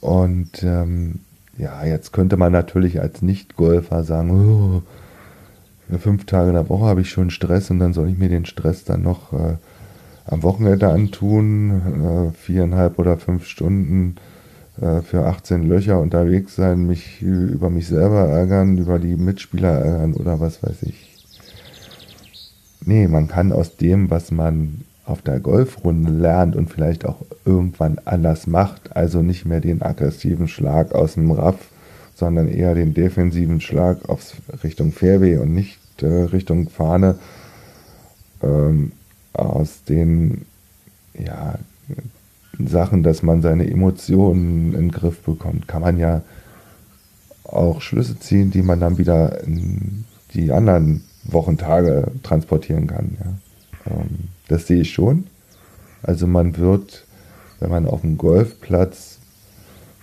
Und 0.00 0.62
ähm, 0.62 1.20
ja, 1.56 1.84
jetzt 1.86 2.12
könnte 2.12 2.36
man 2.36 2.52
natürlich 2.52 3.00
als 3.00 3.22
Nicht-Golfer 3.22 4.04
sagen, 4.04 4.30
oh, 4.30 4.82
fünf 5.96 6.26
Tage 6.26 6.48
in 6.48 6.54
der 6.54 6.68
Woche 6.68 6.84
habe 6.84 7.00
ich 7.00 7.10
schon 7.10 7.30
Stress 7.30 7.70
und 7.70 7.78
dann 7.78 7.94
soll 7.94 8.10
ich 8.10 8.18
mir 8.18 8.28
den 8.28 8.44
Stress 8.44 8.84
dann 8.84 9.02
noch 9.02 9.32
äh, 9.32 9.56
am 10.26 10.42
Wochenende 10.42 10.88
antun, 10.88 12.30
äh, 12.30 12.36
viereinhalb 12.36 12.98
oder 12.98 13.16
fünf 13.16 13.46
Stunden 13.46 14.16
äh, 14.80 15.00
für 15.00 15.24
18 15.26 15.66
Löcher 15.66 16.00
unterwegs 16.00 16.56
sein, 16.56 16.86
mich 16.86 17.22
über 17.22 17.70
mich 17.70 17.88
selber 17.88 18.28
ärgern, 18.28 18.76
über 18.76 18.98
die 18.98 19.16
Mitspieler 19.16 19.70
ärgern 19.70 20.14
oder 20.14 20.40
was 20.40 20.62
weiß 20.62 20.82
ich. 20.82 21.16
Nee, 22.84 23.08
man 23.08 23.28
kann 23.28 23.52
aus 23.52 23.76
dem, 23.76 24.10
was 24.10 24.30
man 24.30 24.84
auf 25.04 25.22
der 25.22 25.40
Golfrunde 25.40 26.12
lernt 26.12 26.54
und 26.54 26.70
vielleicht 26.70 27.06
auch 27.06 27.24
irgendwann 27.44 27.98
anders 28.04 28.46
macht, 28.46 28.94
also 28.94 29.22
nicht 29.22 29.46
mehr 29.46 29.60
den 29.60 29.82
aggressiven 29.82 30.48
Schlag 30.48 30.92
aus 30.92 31.14
dem 31.14 31.30
Raff, 31.30 31.70
sondern 32.18 32.48
eher 32.48 32.74
den 32.74 32.94
defensiven 32.94 33.60
Schlag 33.60 34.08
aufs 34.08 34.34
Richtung 34.64 34.90
Fairway 34.92 35.36
und 35.36 35.54
nicht 35.54 35.78
äh, 36.02 36.06
Richtung 36.06 36.68
Fahne. 36.68 37.18
Ähm, 38.42 38.92
aus 39.32 39.84
den 39.84 40.46
ja, 41.14 41.58
Sachen, 42.58 43.04
dass 43.04 43.22
man 43.22 43.40
seine 43.40 43.70
Emotionen 43.70 44.74
in 44.74 44.80
den 44.80 44.90
Griff 44.90 45.20
bekommt, 45.20 45.68
kann 45.68 45.82
man 45.82 45.98
ja 45.98 46.22
auch 47.44 47.80
Schlüsse 47.80 48.18
ziehen, 48.18 48.50
die 48.50 48.62
man 48.62 48.80
dann 48.80 48.98
wieder 48.98 49.44
in 49.44 50.04
die 50.34 50.50
anderen 50.50 51.04
Wochentage 51.24 52.10
transportieren 52.24 52.88
kann. 52.88 53.16
Ja. 53.20 53.92
Ähm, 53.92 54.28
das 54.48 54.66
sehe 54.66 54.80
ich 54.80 54.92
schon. 54.92 55.28
Also 56.02 56.26
man 56.26 56.56
wird 56.56 57.06
wenn 57.60 57.70
man 57.70 57.86
auf 57.86 58.02
dem 58.02 58.18
Golfplatz 58.18 59.17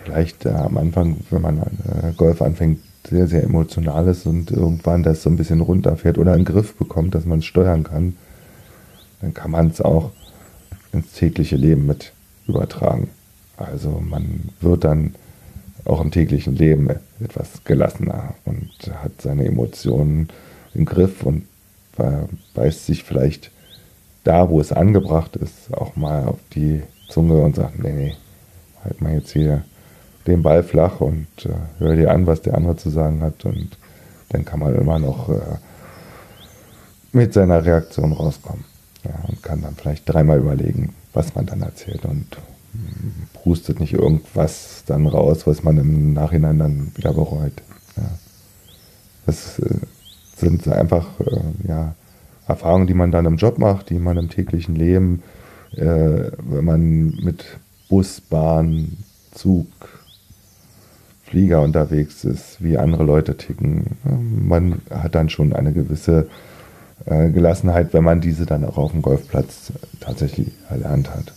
vielleicht 0.05 0.45
äh, 0.45 0.49
am 0.49 0.77
Anfang, 0.77 1.17
wenn 1.29 1.41
man 1.41 1.57
äh, 1.59 2.11
Golf 2.15 2.41
anfängt, 2.41 2.79
sehr, 3.07 3.27
sehr 3.27 3.43
emotional 3.43 4.07
ist 4.07 4.25
und 4.25 4.51
irgendwann 4.51 5.03
das 5.03 5.21
so 5.21 5.29
ein 5.29 5.35
bisschen 5.35 5.61
runterfährt 5.61 6.17
oder 6.17 6.33
einen 6.33 6.45
Griff 6.45 6.75
bekommt, 6.75 7.13
dass 7.13 7.25
man 7.25 7.39
es 7.39 7.45
steuern 7.45 7.83
kann, 7.83 8.15
dann 9.21 9.33
kann 9.33 9.51
man 9.51 9.67
es 9.67 9.81
auch 9.81 10.11
ins 10.91 11.11
tägliche 11.13 11.55
Leben 11.55 11.85
mit 11.85 12.13
übertragen. 12.47 13.09
Also 13.57 14.01
man 14.07 14.49
wird 14.59 14.83
dann 14.83 15.15
auch 15.85 16.01
im 16.01 16.11
täglichen 16.11 16.55
Leben 16.55 16.89
etwas 17.23 17.63
gelassener 17.63 18.33
und 18.45 18.71
hat 19.03 19.21
seine 19.21 19.45
Emotionen 19.45 20.29
im 20.73 20.85
Griff 20.85 21.23
und 21.23 21.43
beißt 22.55 22.85
sich 22.85 23.03
vielleicht 23.03 23.51
da, 24.23 24.49
wo 24.49 24.59
es 24.59 24.71
angebracht 24.71 25.35
ist, 25.35 25.73
auch 25.73 25.95
mal 25.95 26.25
auf 26.25 26.39
die 26.53 26.81
Zunge 27.07 27.39
und 27.41 27.55
sagt, 27.55 27.81
nee, 27.81 27.93
nee, 27.93 28.15
halt 28.83 28.99
mal 28.99 29.13
jetzt 29.13 29.31
hier 29.31 29.63
den 30.27 30.41
Ball 30.41 30.63
flach 30.63 31.01
und 31.01 31.27
äh, 31.45 31.49
hör 31.79 31.95
dir 31.95 32.11
an, 32.11 32.27
was 32.27 32.41
der 32.41 32.55
andere 32.55 32.75
zu 32.75 32.89
sagen 32.89 33.21
hat 33.21 33.45
und 33.45 33.77
dann 34.29 34.45
kann 34.45 34.59
man 34.59 34.75
immer 34.75 34.99
noch 34.99 35.29
äh, 35.29 35.57
mit 37.11 37.33
seiner 37.33 37.63
Reaktion 37.63 38.11
rauskommen 38.11 38.65
ja, 39.03 39.13
und 39.27 39.41
kann 39.43 39.61
dann 39.61 39.75
vielleicht 39.75 40.07
dreimal 40.11 40.39
überlegen, 40.39 40.93
was 41.13 41.35
man 41.35 41.45
dann 41.45 41.61
erzählt 41.61 42.05
und 42.05 42.37
pustet 43.43 43.79
nicht 43.79 43.93
irgendwas 43.93 44.83
dann 44.85 45.07
raus, 45.07 45.45
was 45.45 45.63
man 45.63 45.77
im 45.77 46.13
Nachhinein 46.13 46.59
dann 46.59 46.91
wieder 46.95 47.13
bereut. 47.13 47.53
Ja. 47.95 48.03
Das 49.25 49.59
äh, 49.59 49.77
sind 50.35 50.67
einfach 50.67 51.07
äh, 51.19 51.67
ja, 51.67 51.95
Erfahrungen, 52.47 52.87
die 52.87 52.93
man 52.93 53.11
dann 53.11 53.25
im 53.25 53.37
Job 53.37 53.57
macht, 53.57 53.89
die 53.89 53.99
man 53.99 54.17
im 54.17 54.29
täglichen 54.29 54.75
Leben, 54.75 55.23
äh, 55.75 56.31
wenn 56.39 56.65
man 56.65 57.05
mit 57.23 57.45
Bus, 57.89 58.21
Bahn, 58.21 58.97
Zug, 59.31 59.67
Flieger 61.25 61.61
unterwegs 61.61 62.23
ist, 62.23 62.63
wie 62.63 62.77
andere 62.77 63.03
Leute 63.03 63.37
ticken. 63.37 63.97
Man 64.03 64.81
hat 64.89 65.15
dann 65.15 65.29
schon 65.29 65.53
eine 65.53 65.73
gewisse 65.73 66.27
äh, 67.05 67.29
Gelassenheit, 67.29 67.93
wenn 67.93 68.03
man 68.03 68.21
diese 68.21 68.45
dann 68.45 68.63
auch 68.63 68.77
auf 68.77 68.91
dem 68.91 69.01
Golfplatz 69.01 69.73
tatsächlich 69.99 70.51
erlernt 70.69 71.09
hat 71.09 71.33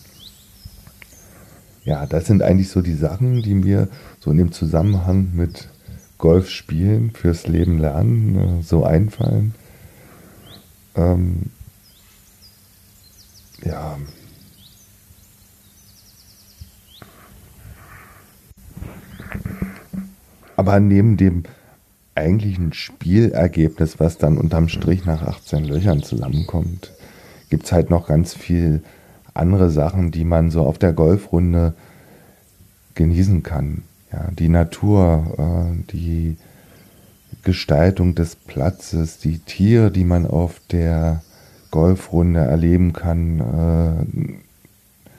ja, 1.88 2.04
das 2.04 2.26
sind 2.26 2.42
eigentlich 2.42 2.68
so 2.68 2.82
die 2.82 2.94
Sachen, 2.94 3.42
die 3.42 3.54
mir 3.54 3.88
so 4.20 4.30
in 4.30 4.36
dem 4.36 4.52
Zusammenhang 4.52 5.30
mit 5.34 5.70
Golf 6.18 6.50
spielen, 6.50 7.12
fürs 7.12 7.46
Leben 7.46 7.78
lernen, 7.78 8.60
äh, 8.60 8.62
so 8.62 8.84
einfallen. 8.84 9.54
Ähm, 10.96 11.44
ja. 13.64 13.96
Aber 20.58 20.80
neben 20.80 21.16
dem 21.16 21.44
eigentlichen 22.16 22.72
Spielergebnis, 22.72 24.00
was 24.00 24.18
dann 24.18 24.36
unterm 24.36 24.66
Strich 24.66 25.04
nach 25.04 25.22
18 25.22 25.62
Löchern 25.62 26.02
zusammenkommt, 26.02 26.90
gibt 27.48 27.66
es 27.66 27.70
halt 27.70 27.90
noch 27.90 28.08
ganz 28.08 28.34
viel 28.34 28.82
andere 29.34 29.70
Sachen, 29.70 30.10
die 30.10 30.24
man 30.24 30.50
so 30.50 30.62
auf 30.62 30.76
der 30.76 30.92
Golfrunde 30.92 31.74
genießen 32.96 33.44
kann. 33.44 33.84
Ja, 34.12 34.32
die 34.36 34.48
Natur, 34.48 35.36
äh, 35.38 35.92
die 35.92 36.36
Gestaltung 37.44 38.16
des 38.16 38.34
Platzes, 38.34 39.18
die 39.18 39.38
Tiere, 39.38 39.92
die 39.92 40.02
man 40.02 40.26
auf 40.26 40.60
der 40.72 41.22
Golfrunde 41.70 42.40
erleben 42.40 42.92
kann 42.92 44.08
äh, 45.06 45.12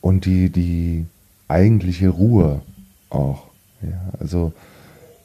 und 0.00 0.26
die, 0.26 0.48
die 0.50 1.06
eigentliche 1.48 2.10
Ruhe 2.10 2.62
auch. 3.10 3.47
Ja, 3.82 4.12
also 4.18 4.52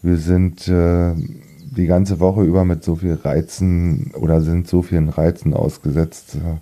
wir 0.01 0.17
sind 0.17 0.67
äh, 0.67 1.13
die 1.15 1.87
ganze 1.87 2.19
Woche 2.19 2.43
über 2.43 2.65
mit 2.65 2.83
so 2.83 2.95
viel 2.95 3.13
Reizen 3.13 4.11
oder 4.15 4.41
sind 4.41 4.67
so 4.67 4.81
vielen 4.81 5.09
Reizen 5.09 5.53
ausgesetzt. 5.53 6.35
Äh, 6.35 6.57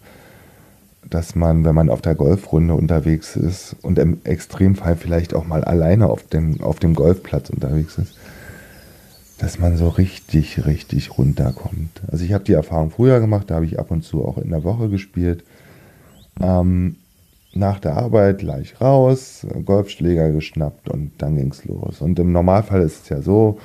dass 1.11 1.35
man, 1.35 1.65
wenn 1.65 1.75
man 1.75 1.89
auf 1.89 2.01
der 2.01 2.15
Golfrunde 2.15 2.73
unterwegs 2.73 3.35
ist 3.35 3.75
und 3.81 3.99
im 3.99 4.19
Extremfall 4.23 4.95
vielleicht 4.95 5.33
auch 5.33 5.45
mal 5.45 5.63
alleine 5.63 6.07
auf 6.07 6.23
dem, 6.23 6.61
auf 6.61 6.79
dem 6.79 6.95
Golfplatz 6.95 7.49
unterwegs 7.49 7.97
ist, 7.97 8.15
dass 9.37 9.59
man 9.59 9.75
so 9.77 9.89
richtig, 9.89 10.65
richtig 10.65 11.17
runterkommt. 11.17 12.01
Also 12.07 12.23
ich 12.23 12.33
habe 12.33 12.45
die 12.45 12.53
Erfahrung 12.53 12.91
früher 12.91 13.19
gemacht, 13.19 13.49
da 13.49 13.55
habe 13.55 13.65
ich 13.65 13.77
ab 13.77 13.91
und 13.91 14.03
zu 14.03 14.23
auch 14.23 14.37
in 14.37 14.51
der 14.51 14.63
Woche 14.63 14.87
gespielt. 14.87 15.43
Ähm, 16.39 16.95
nach 17.53 17.79
der 17.79 17.97
Arbeit 17.97 18.39
gleich 18.39 18.79
raus, 18.79 19.45
Golfschläger 19.65 20.31
geschnappt 20.31 20.89
und 20.89 21.11
dann 21.17 21.35
ging 21.35 21.51
es 21.51 21.65
los. 21.65 22.01
Und 22.01 22.17
im 22.19 22.31
Normalfall 22.31 22.81
ist 22.81 23.03
es 23.03 23.09
ja 23.09 23.21
so, 23.21 23.59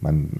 man 0.00 0.30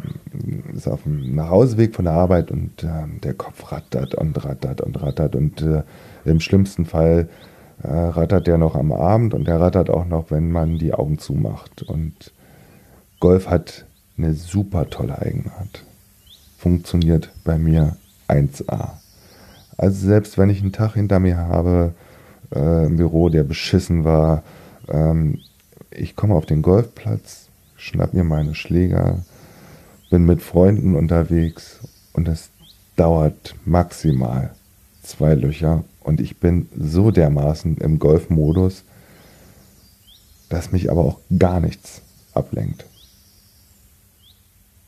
ist 0.75 0.89
auf 0.89 1.05
dem 1.05 1.35
Nachhauseweg 1.35 1.95
von 1.95 2.05
der 2.05 2.15
Arbeit 2.15 2.51
und 2.51 2.83
äh, 2.83 3.07
der 3.23 3.35
Kopf 3.35 3.71
rattert 3.73 4.15
und 4.15 4.45
rattert 4.45 4.81
und 4.81 5.01
rattert 5.01 5.37
und 5.37 5.63
äh, 5.63 5.83
im 6.25 6.41
schlimmsten 6.41 6.85
Fall 6.85 7.29
äh, 7.83 7.89
rattert 7.89 8.47
der 8.47 8.59
noch 8.59 8.75
am 8.75 8.93
Abend 8.93 9.35
und 9.35 9.47
der 9.47 9.61
rattert 9.61 9.89
auch 9.89 10.05
noch, 10.05 10.31
wenn 10.31 10.51
man 10.51 10.79
die 10.79 10.93
Augen 10.93 11.19
zumacht. 11.19 11.83
Und 11.83 12.33
Golf 13.21 13.49
hat 13.49 13.87
eine 14.19 14.35
super 14.35 14.91
tolle 14.91 15.21
Eigenart. 15.21 15.85
Funktioniert 16.59 17.31
bei 17.45 17.57
mir 17.57 17.97
1A. 18.29 18.91
Also 19.79 20.07
selbst 20.07 20.39
wenn 20.39 20.51
ich 20.51 20.61
einen 20.61 20.73
Tag 20.73 20.95
hinter 20.95 21.19
mir 21.21 21.37
habe 21.39 21.95
äh, 22.55 22.87
im 22.87 22.97
Büro, 22.97 23.29
der 23.29 23.45
beschissen 23.45 24.05
war, 24.05 24.43
ähm, 24.89 25.41
ich 25.91 26.17
komme 26.17 26.35
auf 26.35 26.47
den 26.47 26.63
Golfplatz, 26.63 27.49
schnapp 27.77 28.15
mir 28.15 28.25
meine 28.25 28.55
Schläger, 28.55 29.19
bin 30.11 30.25
mit 30.25 30.43
Freunden 30.43 30.95
unterwegs 30.95 31.81
und 32.13 32.29
es 32.29 32.51
dauert 32.97 33.55
maximal 33.65 34.55
zwei 35.03 35.35
Löcher 35.35 35.85
und 36.01 36.21
ich 36.21 36.39
bin 36.39 36.69
so 36.79 37.11
dermaßen 37.11 37.79
im 37.79 37.99
Golfmodus, 37.99 38.85
dass 40.49 40.73
mich 40.73 40.91
aber 40.91 41.05
auch 41.05 41.19
gar 41.39 41.61
nichts 41.61 42.03
ablenkt. 42.35 42.85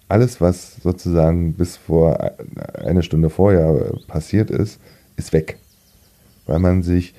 Alles, 0.09 0.41
was 0.41 0.77
sozusagen 0.83 1.55
bis 1.55 1.77
vor 1.77 2.33
eine 2.75 3.03
Stunde 3.03 3.31
vorher 3.31 3.93
passiert 4.07 4.51
ist, 4.51 4.79
ist 5.17 5.33
weg. 5.33 5.59
Weil 6.47 6.59
man 6.59 6.83
sich 6.83 7.15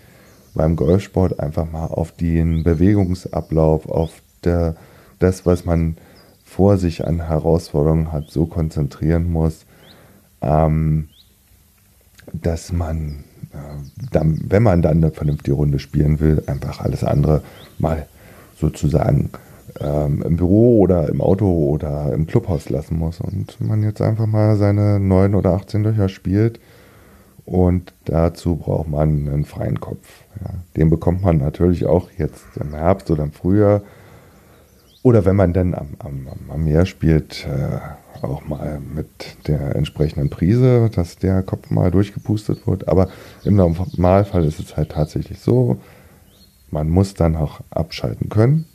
beim 0.55 0.75
Golfsport 0.75 1.39
einfach 1.39 1.69
mal 1.71 1.85
auf 1.85 2.11
den 2.11 2.63
Bewegungsablauf, 2.63 3.87
auf 3.87 4.11
der, 4.43 4.75
das, 5.19 5.45
was 5.45 5.65
man 5.65 5.97
vor 6.43 6.77
sich 6.77 7.05
an 7.05 7.27
Herausforderungen 7.27 8.11
hat, 8.11 8.29
so 8.29 8.45
konzentrieren 8.45 9.31
muss, 9.31 9.65
ähm, 10.41 11.09
dass 12.33 12.71
man 12.71 13.23
dann, 14.11 14.39
wenn 14.47 14.63
man 14.63 14.81
dann 14.81 14.97
eine 14.97 15.11
vernünftige 15.11 15.55
Runde 15.55 15.79
spielen 15.79 16.19
will, 16.19 16.43
einfach 16.47 16.79
alles 16.79 17.03
andere 17.03 17.41
mal 17.77 18.07
sozusagen 18.59 19.29
ähm, 19.79 20.23
im 20.23 20.37
Büro 20.37 20.79
oder 20.79 21.09
im 21.09 21.21
Auto 21.21 21.47
oder 21.47 22.13
im 22.13 22.27
Clubhaus 22.27 22.69
lassen 22.69 22.97
muss 22.97 23.19
und 23.19 23.59
man 23.59 23.83
jetzt 23.83 24.01
einfach 24.01 24.25
mal 24.25 24.55
seine 24.55 24.99
9 24.99 25.35
oder 25.35 25.51
18 25.51 25.83
Löcher 25.83 26.09
spielt. 26.09 26.59
Und 27.45 27.93
dazu 28.05 28.55
braucht 28.55 28.89
man 28.89 29.27
einen 29.27 29.45
freien 29.45 29.79
Kopf. 29.79 30.23
Ja. 30.41 30.51
Den 30.75 30.89
bekommt 30.89 31.21
man 31.21 31.37
natürlich 31.37 31.85
auch 31.85 32.09
jetzt 32.17 32.43
im 32.59 32.73
Herbst 32.73 33.11
oder 33.11 33.23
im 33.23 33.31
Frühjahr. 33.31 33.81
Oder 35.03 35.25
wenn 35.25 35.35
man 35.35 35.53
dann 35.53 35.75
am, 35.75 35.89
am, 35.99 36.27
am 36.49 36.63
Meer 36.63 36.87
spielt, 36.87 37.45
äh, 37.45 37.79
auch 38.23 38.45
mal 38.47 38.79
mit 38.79 39.47
der 39.47 39.75
entsprechenden 39.75 40.31
Prise, 40.31 40.89
dass 40.89 41.17
der 41.17 41.43
Kopf 41.43 41.69
mal 41.69 41.91
durchgepustet 41.91 42.65
wird. 42.65 42.87
Aber 42.87 43.09
im 43.43 43.55
Normalfall 43.55 44.45
ist 44.45 44.59
es 44.59 44.75
halt 44.75 44.91
tatsächlich 44.91 45.39
so, 45.39 45.77
man 46.71 46.89
muss 46.89 47.13
dann 47.13 47.35
auch 47.35 47.61
abschalten 47.69 48.29
können. 48.29 48.65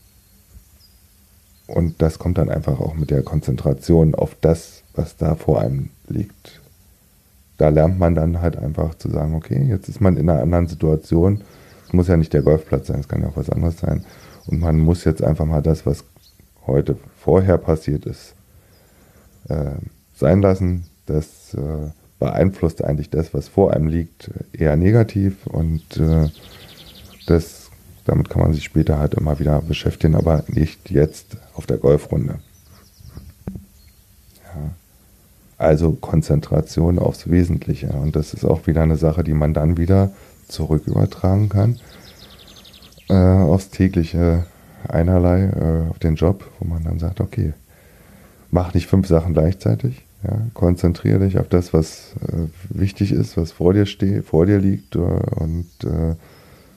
Und 1.66 2.02
das 2.02 2.18
kommt 2.18 2.38
dann 2.38 2.48
einfach 2.48 2.80
auch 2.80 2.94
mit 2.94 3.10
der 3.10 3.22
Konzentration 3.22 4.14
auf 4.14 4.36
das, 4.40 4.82
was 4.94 5.16
da 5.16 5.34
vor 5.34 5.60
einem 5.60 5.90
liegt. 6.08 6.59
Da 7.60 7.68
lernt 7.68 7.98
man 7.98 8.14
dann 8.14 8.40
halt 8.40 8.56
einfach 8.56 8.94
zu 8.94 9.10
sagen, 9.10 9.34
okay, 9.34 9.62
jetzt 9.68 9.90
ist 9.90 10.00
man 10.00 10.16
in 10.16 10.30
einer 10.30 10.40
anderen 10.40 10.66
Situation. 10.66 11.42
Es 11.86 11.92
muss 11.92 12.08
ja 12.08 12.16
nicht 12.16 12.32
der 12.32 12.40
Golfplatz 12.40 12.86
sein, 12.86 13.00
es 13.00 13.08
kann 13.08 13.20
ja 13.20 13.28
auch 13.28 13.36
was 13.36 13.50
anderes 13.50 13.78
sein. 13.78 14.06
Und 14.46 14.60
man 14.60 14.78
muss 14.78 15.04
jetzt 15.04 15.22
einfach 15.22 15.44
mal 15.44 15.60
das, 15.60 15.84
was 15.84 16.04
heute 16.66 16.96
vorher 17.18 17.58
passiert 17.58 18.06
ist, 18.06 18.34
äh, 19.50 19.72
sein 20.14 20.40
lassen. 20.40 20.86
Das 21.04 21.52
äh, 21.52 21.90
beeinflusst 22.18 22.82
eigentlich 22.82 23.10
das, 23.10 23.34
was 23.34 23.48
vor 23.48 23.74
einem 23.74 23.88
liegt, 23.88 24.30
eher 24.54 24.76
negativ 24.76 25.46
und 25.46 25.98
äh, 25.98 26.28
das, 27.26 27.68
damit 28.06 28.30
kann 28.30 28.40
man 28.40 28.54
sich 28.54 28.64
später 28.64 28.98
halt 28.98 29.12
immer 29.12 29.38
wieder 29.38 29.60
beschäftigen, 29.60 30.14
aber 30.14 30.44
nicht 30.48 30.90
jetzt 30.90 31.36
auf 31.52 31.66
der 31.66 31.76
Golfrunde. 31.76 32.38
Ja. 34.44 34.70
Also 35.60 35.92
Konzentration 35.92 36.98
aufs 36.98 37.30
Wesentliche 37.30 37.88
und 37.88 38.16
das 38.16 38.34
ist 38.34 38.44
auch 38.44 38.66
wieder 38.66 38.82
eine 38.82 38.96
Sache, 38.96 39.22
die 39.22 39.34
man 39.34 39.54
dann 39.54 39.76
wieder 39.76 40.10
zurück 40.48 40.84
übertragen 40.86 41.48
kann 41.48 41.78
äh, 43.10 43.14
aufs 43.14 43.70
tägliche 43.70 44.44
einerlei, 44.88 45.44
äh, 45.44 45.90
auf 45.90 45.98
den 45.98 46.14
Job, 46.14 46.48
wo 46.58 46.66
man 46.66 46.84
dann 46.84 46.98
sagt, 46.98 47.20
okay, 47.20 47.52
mach 48.50 48.72
nicht 48.72 48.86
fünf 48.86 49.06
Sachen 49.06 49.34
gleichzeitig, 49.34 50.06
ja, 50.22 50.38
konzentriere 50.54 51.20
dich 51.20 51.38
auf 51.38 51.48
das, 51.48 51.74
was 51.74 52.14
äh, 52.28 52.48
wichtig 52.68 53.12
ist, 53.12 53.36
was 53.36 53.52
vor 53.52 53.74
dir 53.74 53.86
steht, 53.86 54.24
vor 54.24 54.46
dir 54.46 54.58
liegt 54.58 54.96
äh, 54.96 54.98
und 54.98 55.66
äh, 55.84 56.14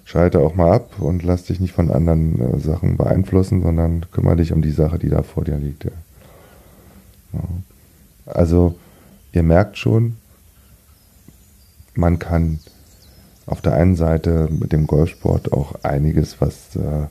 schalte 0.06 0.40
auch 0.40 0.56
mal 0.56 0.74
ab 0.74 1.00
und 1.00 1.24
lass 1.24 1.46
dich 1.46 1.60
nicht 1.60 1.74
von 1.74 1.92
anderen 1.92 2.40
äh, 2.40 2.60
Sachen 2.60 2.98
beeinflussen, 2.98 3.62
sondern 3.62 4.06
kümmere 4.12 4.38
dich 4.38 4.52
um 4.52 4.62
die 4.62 4.72
Sache, 4.72 5.00
die 5.00 5.10
da 5.10 5.24
vor 5.24 5.44
dir 5.44 5.58
liegt. 5.58 5.86
Ja. 5.86 5.92
Ja. 7.34 7.40
Also 8.26 8.76
ihr 9.32 9.44
merkt 9.44 9.78
schon, 9.78 10.18
man 11.96 12.20
kann 12.20 12.60
auf 13.46 13.62
der 13.62 13.74
einen 13.74 13.96
Seite 13.96 14.48
mit 14.50 14.72
dem 14.72 14.88
Golfsport 14.88 15.52
auch 15.52 15.76
einiges, 15.84 16.40
was 16.40 16.76
äh, 16.76 17.08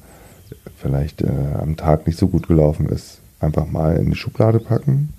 vielleicht 0.76 1.22
äh, 1.22 1.28
am 1.60 1.76
Tag 1.76 2.06
nicht 2.06 2.18
so 2.18 2.28
gut 2.28 2.48
gelaufen 2.48 2.88
ist, 2.88 3.20
einfach 3.40 3.66
mal 3.66 3.96
in 3.96 4.10
die 4.10 4.16
Schublade 4.16 4.58
packen 4.58 5.12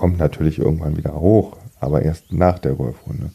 kommt 0.00 0.18
natürlich 0.18 0.58
irgendwann 0.58 0.96
wieder 0.96 1.14
hoch, 1.20 1.58
aber 1.78 2.00
erst 2.00 2.32
nach 2.32 2.58
der 2.58 2.72
Golfrunde. 2.72 3.30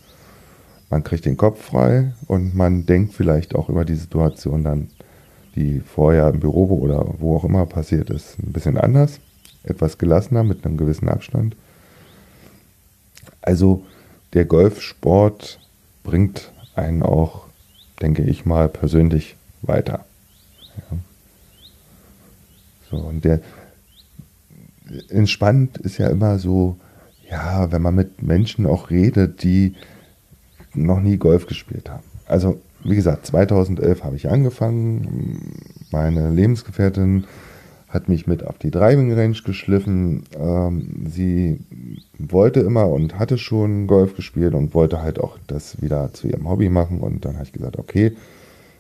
Man 0.89 1.03
kriegt 1.03 1.25
den 1.25 1.37
Kopf 1.37 1.61
frei 1.61 2.13
und 2.25 2.55
man 2.55 2.87
denkt 2.87 3.13
vielleicht 3.13 3.53
auch 3.53 3.69
über 3.69 3.85
die 3.85 3.95
Situation 3.95 4.63
dann, 4.63 4.87
die 5.55 5.79
vorher 5.79 6.27
im 6.29 6.39
Büro 6.39 6.79
oder 6.79 7.05
wo 7.19 7.37
auch 7.37 7.43
immer 7.43 7.67
passiert 7.67 8.09
ist, 8.09 8.39
ein 8.39 8.51
bisschen 8.51 8.77
anders, 8.77 9.19
etwas 9.63 9.99
gelassener 9.99 10.43
mit 10.43 10.65
einem 10.65 10.75
gewissen 10.77 11.07
Abstand. 11.07 11.55
Also 13.45 13.83
der 14.33 14.45
Golfsport 14.45 15.59
bringt 16.03 16.51
einen 16.75 17.03
auch, 17.03 17.45
denke 18.01 18.23
ich 18.23 18.45
mal, 18.45 18.67
persönlich 18.67 19.35
weiter. 19.61 20.03
Ja. 20.77 20.97
So, 22.89 22.97
und 22.97 23.23
der, 23.23 23.39
entspannt 25.09 25.77
ist 25.77 25.97
ja 25.99 26.09
immer 26.09 26.39
so, 26.39 26.77
ja, 27.29 27.71
wenn 27.71 27.81
man 27.81 27.95
mit 27.95 28.21
Menschen 28.21 28.65
auch 28.65 28.89
redet, 28.89 29.43
die 29.43 29.75
noch 30.73 30.99
nie 30.99 31.17
Golf 31.17 31.45
gespielt 31.45 31.89
haben. 31.89 32.03
Also, 32.27 32.59
wie 32.83 32.95
gesagt, 32.95 33.25
2011 33.27 34.03
habe 34.03 34.15
ich 34.15 34.29
angefangen. 34.29 35.61
Meine 35.91 36.29
Lebensgefährtin 36.29 37.25
hat 37.87 38.09
mich 38.09 38.27
mit 38.27 38.45
auf 38.45 38.57
die 38.57 38.71
Driving 38.71 39.13
Range 39.13 39.37
geschliffen. 39.45 40.23
Ähm, 40.37 41.05
sie 41.07 41.59
wollte 42.17 42.59
immer 42.61 42.87
und 42.87 43.17
hatte 43.19 43.37
schon 43.37 43.87
Golf 43.87 44.15
gespielt 44.15 44.53
und 44.53 44.73
wollte 44.73 45.01
halt 45.01 45.19
auch 45.19 45.37
das 45.47 45.81
wieder 45.81 46.13
zu 46.13 46.27
ihrem 46.27 46.49
Hobby 46.49 46.69
machen. 46.69 46.99
Und 46.99 47.25
dann 47.25 47.35
habe 47.35 47.45
ich 47.45 47.53
gesagt, 47.53 47.77
okay, 47.77 48.13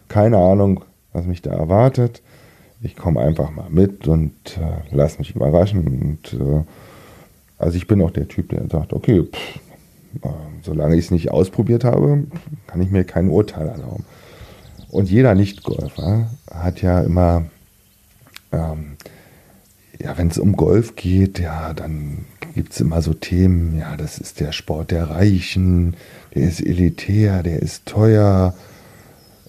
keine 0.07 0.37
Ahnung, 0.37 0.83
was 1.13 1.25
mich 1.25 1.41
da 1.41 1.51
erwartet 1.51 2.21
ich 2.85 2.95
komme 2.95 3.19
einfach 3.21 3.51
mal 3.51 3.69
mit 3.69 4.07
und 4.07 4.33
äh, 4.57 4.81
lass 4.91 5.19
mich 5.19 5.35
überraschen. 5.35 5.87
Und 5.87 6.33
äh, 6.33 6.63
also 7.57 7.77
ich 7.77 7.87
bin 7.87 8.01
auch 8.01 8.11
der 8.11 8.27
Typ, 8.27 8.49
der 8.49 8.67
sagt, 8.69 8.93
okay, 8.93 9.23
pff, 9.23 9.55
äh, 10.23 10.29
solange 10.61 10.95
ich 10.95 11.05
es 11.05 11.11
nicht 11.11 11.31
ausprobiert 11.31 11.83
habe, 11.83 12.25
kann 12.67 12.81
ich 12.81 12.91
mir 12.91 13.03
kein 13.03 13.29
Urteil 13.29 13.67
erlauben. 13.67 14.05
Und 14.89 15.09
jeder 15.09 15.35
Nicht-Golfer 15.35 16.29
hat 16.51 16.81
ja 16.81 17.01
immer, 17.01 17.45
ähm, 18.55 18.97
ja, 20.01 20.17
wenn 20.17 20.29
es 20.29 20.37
um 20.37 20.55
Golf 20.55 20.95
geht, 20.95 21.39
ja, 21.39 21.73
dann 21.73 22.25
gibt 22.53 22.73
es 22.73 22.81
immer 22.81 23.01
so 23.01 23.13
Themen, 23.13 23.77
ja, 23.77 23.97
das 23.97 24.17
ist 24.17 24.39
der 24.39 24.51
Sport 24.51 24.91
der 24.91 25.09
Reichen, 25.09 25.95
der 26.33 26.47
ist 26.47 26.61
elitär, 26.61 27.43
der 27.43 27.61
ist 27.61 27.85
teuer. 27.85 28.53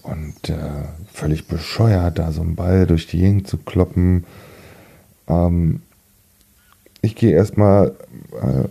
Und 0.03 0.49
äh, 0.49 0.85
völlig 1.11 1.47
bescheuert, 1.47 2.17
da 2.17 2.31
so 2.31 2.41
einen 2.41 2.55
Ball 2.55 2.87
durch 2.87 3.07
die 3.07 3.17
Gegend 3.17 3.47
zu 3.47 3.57
kloppen. 3.57 4.23
Ähm, 5.27 5.81
ich 7.01 7.15
gehe 7.15 7.31
erstmal, 7.31 7.93
äh, 8.41 8.63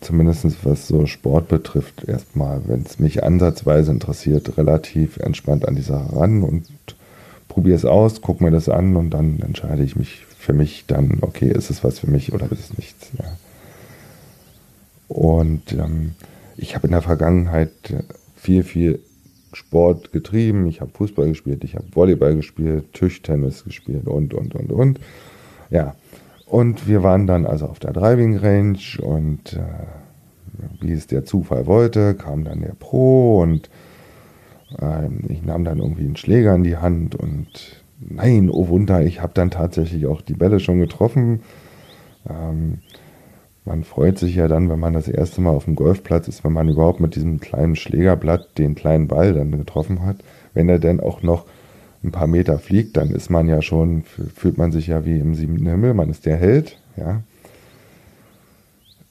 zumindest 0.00 0.46
was 0.64 0.88
so 0.88 1.06
Sport 1.06 1.48
betrifft, 1.48 2.04
erstmal, 2.04 2.62
wenn 2.66 2.82
es 2.82 2.98
mich 2.98 3.22
ansatzweise 3.22 3.90
interessiert, 3.90 4.56
relativ 4.56 5.18
entspannt 5.18 5.68
an 5.68 5.76
die 5.76 5.82
Sache 5.82 6.16
ran 6.16 6.42
und 6.42 6.66
probiere 7.52 7.76
es 7.76 7.84
aus, 7.84 8.22
gucke 8.22 8.42
mir 8.42 8.50
das 8.50 8.70
an 8.70 8.96
und 8.96 9.10
dann 9.10 9.40
entscheide 9.40 9.82
ich 9.82 9.94
mich 9.94 10.24
für 10.38 10.54
mich 10.54 10.84
dann, 10.86 11.18
okay, 11.20 11.50
ist 11.50 11.68
es 11.68 11.84
was 11.84 11.98
für 11.98 12.10
mich 12.10 12.32
oder 12.32 12.50
ist 12.50 12.70
es 12.70 12.78
nichts. 12.78 13.10
Ja. 13.18 13.24
Und 15.08 15.74
ähm, 15.74 16.14
ich 16.56 16.74
habe 16.74 16.86
in 16.86 16.92
der 16.92 17.02
Vergangenheit 17.02 17.70
viel, 18.36 18.62
viel 18.62 19.00
Sport 19.52 20.12
getrieben. 20.12 20.66
Ich 20.66 20.80
habe 20.80 20.92
Fußball 20.94 21.28
gespielt, 21.28 21.62
ich 21.62 21.74
habe 21.74 21.84
Volleyball 21.92 22.36
gespielt, 22.36 22.94
Tischtennis 22.94 23.64
gespielt 23.64 24.06
und, 24.06 24.32
und, 24.32 24.54
und, 24.54 24.72
und. 24.72 25.00
Ja, 25.68 25.94
und 26.46 26.88
wir 26.88 27.02
waren 27.02 27.26
dann 27.26 27.44
also 27.44 27.66
auf 27.66 27.80
der 27.80 27.92
Driving 27.92 28.38
Range 28.38 28.78
und 29.02 29.52
äh, 29.52 29.60
wie 30.80 30.92
es 30.92 31.06
der 31.06 31.26
Zufall 31.26 31.66
wollte, 31.66 32.14
kam 32.14 32.44
dann 32.44 32.62
der 32.62 32.74
Pro 32.78 33.42
und 33.42 33.66
äh, 33.66 33.91
ich 35.28 35.42
nahm 35.42 35.64
dann 35.64 35.78
irgendwie 35.78 36.04
einen 36.04 36.16
Schläger 36.16 36.54
in 36.54 36.64
die 36.64 36.76
Hand 36.76 37.14
und 37.14 37.82
nein, 38.00 38.50
oh 38.50 38.68
Wunder, 38.68 39.02
ich 39.02 39.20
habe 39.20 39.32
dann 39.34 39.50
tatsächlich 39.50 40.06
auch 40.06 40.20
die 40.20 40.34
Bälle 40.34 40.60
schon 40.60 40.78
getroffen. 40.80 41.40
Ähm, 42.28 42.78
man 43.64 43.84
freut 43.84 44.18
sich 44.18 44.34
ja 44.34 44.48
dann, 44.48 44.68
wenn 44.70 44.80
man 44.80 44.92
das 44.92 45.08
erste 45.08 45.40
Mal 45.40 45.50
auf 45.50 45.66
dem 45.66 45.76
Golfplatz 45.76 46.26
ist, 46.26 46.42
wenn 46.42 46.52
man 46.52 46.68
überhaupt 46.68 47.00
mit 47.00 47.14
diesem 47.14 47.38
kleinen 47.38 47.76
Schlägerblatt 47.76 48.58
den 48.58 48.74
kleinen 48.74 49.06
Ball 49.06 49.34
dann 49.34 49.52
getroffen 49.52 50.04
hat. 50.04 50.16
Wenn 50.52 50.68
er 50.68 50.78
denn 50.78 51.00
auch 51.00 51.22
noch 51.22 51.46
ein 52.02 52.10
paar 52.10 52.26
Meter 52.26 52.58
fliegt, 52.58 52.96
dann 52.96 53.10
ist 53.10 53.30
man 53.30 53.46
ja 53.48 53.62
schon, 53.62 54.02
fühlt 54.02 54.58
man 54.58 54.72
sich 54.72 54.88
ja 54.88 55.04
wie 55.04 55.18
im 55.18 55.34
siebten 55.34 55.66
Himmel, 55.66 55.94
man 55.94 56.10
ist 56.10 56.26
der 56.26 56.36
Held, 56.36 56.78
ja. 56.96 57.22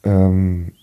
Ähm, 0.03 0.73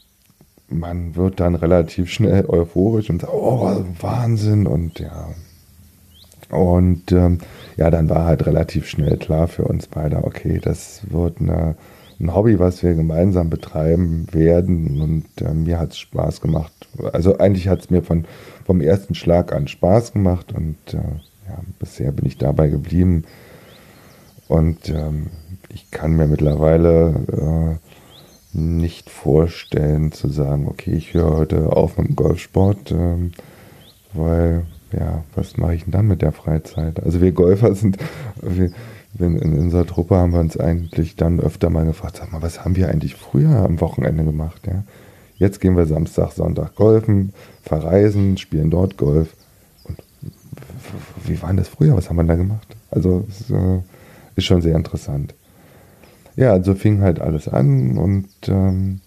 man 0.68 1.16
wird 1.16 1.40
dann 1.40 1.54
relativ 1.54 2.10
schnell 2.10 2.44
euphorisch 2.46 3.10
und 3.10 3.22
sagt, 3.22 3.32
oh, 3.32 3.84
Wahnsinn 4.00 4.66
und 4.66 5.00
ja. 5.00 5.28
Und 6.50 7.12
ähm, 7.12 7.38
ja, 7.76 7.90
dann 7.90 8.08
war 8.08 8.24
halt 8.24 8.46
relativ 8.46 8.86
schnell 8.88 9.18
klar 9.18 9.48
für 9.48 9.64
uns 9.64 9.86
beide, 9.86 10.24
okay, 10.24 10.60
das 10.62 11.02
wird 11.10 11.40
eine 11.40 11.76
ein 12.20 12.34
Hobby, 12.34 12.58
was 12.58 12.82
wir 12.82 12.94
gemeinsam 12.94 13.48
betreiben 13.50 14.26
werden. 14.32 15.00
Und 15.00 15.40
äh, 15.40 15.54
mir 15.54 15.78
hat 15.78 15.92
es 15.92 15.98
Spaß 15.98 16.40
gemacht. 16.40 16.72
Also 17.12 17.38
eigentlich 17.38 17.68
hat 17.68 17.80
es 17.80 17.90
mir 17.90 18.02
von, 18.02 18.24
vom 18.64 18.80
ersten 18.80 19.14
Schlag 19.14 19.52
an 19.52 19.68
Spaß 19.68 20.12
gemacht 20.12 20.52
und 20.52 20.76
äh, 20.94 20.96
ja, 20.96 21.60
bisher 21.78 22.12
bin 22.12 22.26
ich 22.26 22.36
dabei 22.36 22.68
geblieben. 22.68 23.24
Und 24.48 24.88
ähm, 24.88 25.28
ich 25.68 25.90
kann 25.90 26.16
mir 26.16 26.26
mittlerweile 26.26 27.14
äh, 27.30 27.88
nicht 28.59 29.11
vorstellen 29.11 30.12
zu 30.12 30.28
sagen, 30.28 30.68
okay, 30.68 30.92
ich 30.92 31.14
höre 31.14 31.36
heute 31.36 31.72
auf 31.74 31.96
mit 31.98 32.09
dem 32.09 32.16
Golfsport, 32.16 32.92
ähm, 32.92 33.32
weil 34.12 34.64
ja, 34.92 35.24
was 35.34 35.56
mache 35.56 35.74
ich 35.74 35.84
denn 35.84 35.92
dann 35.92 36.06
mit 36.06 36.22
der 36.22 36.32
Freizeit? 36.32 37.02
Also 37.02 37.20
wir 37.20 37.32
Golfer 37.32 37.74
sind, 37.74 37.98
wir, 38.40 38.70
in, 39.18 39.59
unserer 39.59 39.86
Truppe 39.86 40.16
haben 40.16 40.32
wir 40.32 40.40
uns 40.40 40.56
eigentlich 40.59 41.16
dann 41.16 41.40
öfter 41.40 41.70
mal 41.70 41.84
gefragt, 41.84 42.16
sag 42.16 42.32
mal, 42.32 42.42
was 42.42 42.64
haben 42.64 42.76
wir 42.76 42.88
eigentlich 42.88 43.14
früher 43.14 43.56
am 43.56 43.80
Wochenende 43.80 44.24
gemacht? 44.24 44.66
Ja? 44.66 44.84
Jetzt 45.36 45.61
gehen 45.61 45.76
wir 45.76 45.86
Samstag, 45.86 46.32
Sonntag 46.32 46.74
golfen, 46.74 47.32
verreisen, 47.62 48.38
spielen 48.38 48.70
dort 48.70 48.96
Golf. 48.96 49.34
Und 49.84 50.02
wie 51.24 51.40
war 51.42 51.48
denn 51.48 51.59
das 51.59 51.68
früher? 51.68 51.96
Was 51.96 52.09
haben 52.09 52.16
wir 52.16 52.24
da 52.24 52.36
gemacht? 52.36 52.76
Also 52.90 53.24
es 53.28 53.50
äh, 53.50 53.80
ist 54.36 54.46
schon 54.46 54.62
sehr 54.62 54.74
interessant. 54.74 55.34
Ja, 56.39 56.53
also 56.53 56.76
fing 56.76 57.01
halt 57.01 57.20
alles 57.20 57.49
an 57.49 57.99
und 57.99 58.28
ähm, 58.47 59.01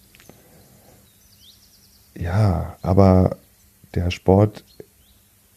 ja, 2.14 2.76
aber 2.82 3.38
der 3.94 4.10
Sport 4.10 4.64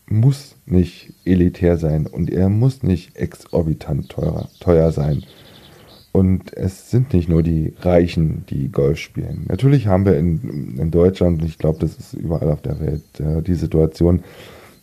muss 0.07 0.55
nicht 0.65 1.11
elitär 1.25 1.75
sein 1.75 2.07
und 2.07 2.29
er 2.29 2.47
muss 2.47 2.81
nicht 2.81 3.17
exorbitant 3.17 4.07
teurer, 4.07 4.47
teuer 4.61 4.93
sein. 4.93 5.23
Und 6.13 6.55
es 6.55 6.91
sind 6.91 7.13
nicht 7.13 7.27
nur 7.27 7.43
die 7.43 7.73
Reichen, 7.81 8.45
die 8.49 8.71
Golf 8.71 8.97
spielen. 8.99 9.43
Natürlich 9.49 9.87
haben 9.87 10.05
wir 10.05 10.17
in, 10.17 10.77
in 10.79 10.91
Deutschland, 10.91 11.41
und 11.41 11.47
ich 11.49 11.57
glaube, 11.57 11.79
das 11.79 11.97
ist 11.97 12.13
überall 12.13 12.51
auf 12.51 12.61
der 12.61 12.79
Welt, 12.79 13.19
äh, 13.19 13.41
die 13.41 13.55
Situation, 13.55 14.23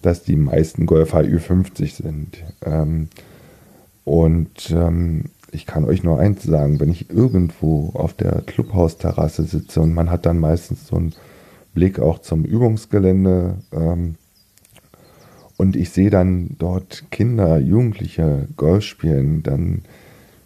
dass 0.03 0.24
die 0.24 0.36
meisten 0.36 0.84
Golfer 0.84 1.20
Ü50 1.20 2.03
sind. 2.03 2.45
Ähm, 2.66 3.09
und 4.05 4.70
ähm, 4.72 5.30
ich 5.53 5.66
kann 5.66 5.84
euch 5.84 6.03
nur 6.03 6.18
eins 6.18 6.42
sagen, 6.42 6.80
wenn 6.80 6.90
ich 6.90 7.11
irgendwo 7.11 7.90
auf 7.94 8.14
der 8.14 8.42
Clubhausterrasse 8.42 9.44
sitze 9.44 9.80
und 9.80 9.94
man 9.94 10.11
hat 10.11 10.26
dann 10.26 10.38
meistens 10.38 10.88
so 10.88 10.96
einen 10.96 11.14
Blick 11.74 12.00
auch 12.00 12.18
zum 12.18 12.44
Übungsgelände, 12.44 13.59
ähm, 13.72 14.16
und 15.62 15.76
ich 15.76 15.90
sehe 15.90 16.11
dann 16.11 16.57
dort 16.59 17.05
Kinder, 17.12 17.59
Jugendliche 17.59 18.48
Golf 18.57 18.82
spielen, 18.82 19.44
dann 19.44 19.82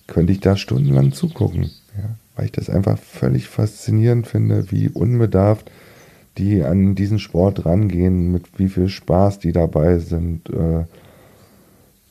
könnte 0.06 0.32
ich 0.32 0.40
da 0.40 0.56
stundenlang 0.56 1.12
zugucken. 1.12 1.70
Ja, 1.96 2.16
weil 2.34 2.44
ich 2.44 2.52
das 2.52 2.68
einfach 2.68 2.98
völlig 2.98 3.48
faszinierend 3.48 4.26
finde, 4.26 4.70
wie 4.70 4.90
unbedarft 4.90 5.70
die 6.36 6.62
an 6.64 6.94
diesen 6.94 7.18
Sport 7.18 7.64
rangehen, 7.64 8.30
mit 8.30 8.58
wie 8.58 8.68
viel 8.68 8.90
Spaß 8.90 9.38
die 9.38 9.52
dabei 9.52 10.00
sind, 10.00 10.50
äh, 10.50 10.84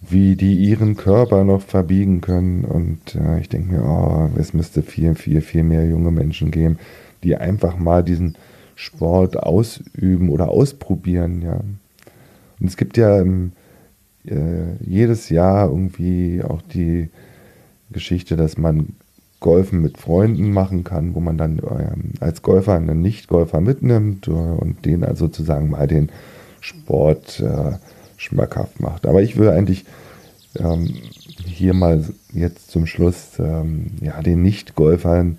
wie 0.09 0.35
die 0.35 0.55
ihren 0.55 0.95
Körper 0.95 1.43
noch 1.43 1.61
verbiegen 1.61 2.21
können. 2.21 2.65
Und 2.65 3.15
äh, 3.15 3.39
ich 3.39 3.49
denke 3.49 3.73
mir, 3.73 3.83
oh, 3.83 4.29
es 4.37 4.53
müsste 4.53 4.81
viel, 4.81 5.15
viel, 5.15 5.41
viel 5.41 5.63
mehr 5.63 5.85
junge 5.87 6.11
Menschen 6.11 6.51
geben, 6.51 6.77
die 7.23 7.35
einfach 7.35 7.77
mal 7.77 8.03
diesen 8.03 8.35
Sport 8.75 9.37
ausüben 9.37 10.29
oder 10.29 10.49
ausprobieren. 10.49 11.41
Ja. 11.41 11.59
Und 12.59 12.67
es 12.67 12.77
gibt 12.77 12.97
ja 12.97 13.19
ähm, 13.19 13.53
äh, 14.25 14.75
jedes 14.81 15.29
Jahr 15.29 15.69
irgendwie 15.69 16.41
auch 16.43 16.61
die 16.61 17.09
Geschichte, 17.91 18.35
dass 18.35 18.57
man 18.57 18.89
Golfen 19.39 19.81
mit 19.81 19.97
Freunden 19.97 20.51
machen 20.51 20.83
kann, 20.83 21.13
wo 21.13 21.19
man 21.19 21.37
dann 21.37 21.59
äh, 21.59 22.23
als 22.23 22.41
Golfer 22.41 22.73
einen 22.73 23.01
Nicht-Golfer 23.01 23.61
mitnimmt 23.61 24.27
äh, 24.27 24.31
und 24.31 24.85
den 24.85 25.03
also 25.03 25.25
sozusagen 25.25 25.69
mal 25.69 25.87
den 25.87 26.09
Sport 26.61 27.41
äh, 27.41 27.73
schmackhaft 28.17 28.79
macht. 28.79 29.05
Aber 29.05 29.21
ich 29.21 29.37
will 29.37 29.49
eigentlich 29.49 29.85
ähm, 30.57 30.93
hier 31.45 31.73
mal 31.73 32.03
jetzt 32.33 32.71
zum 32.71 32.85
Schluss 32.85 33.39
ähm, 33.39 33.87
ja, 34.01 34.21
den 34.21 34.41
Nicht-Golfern 34.41 35.37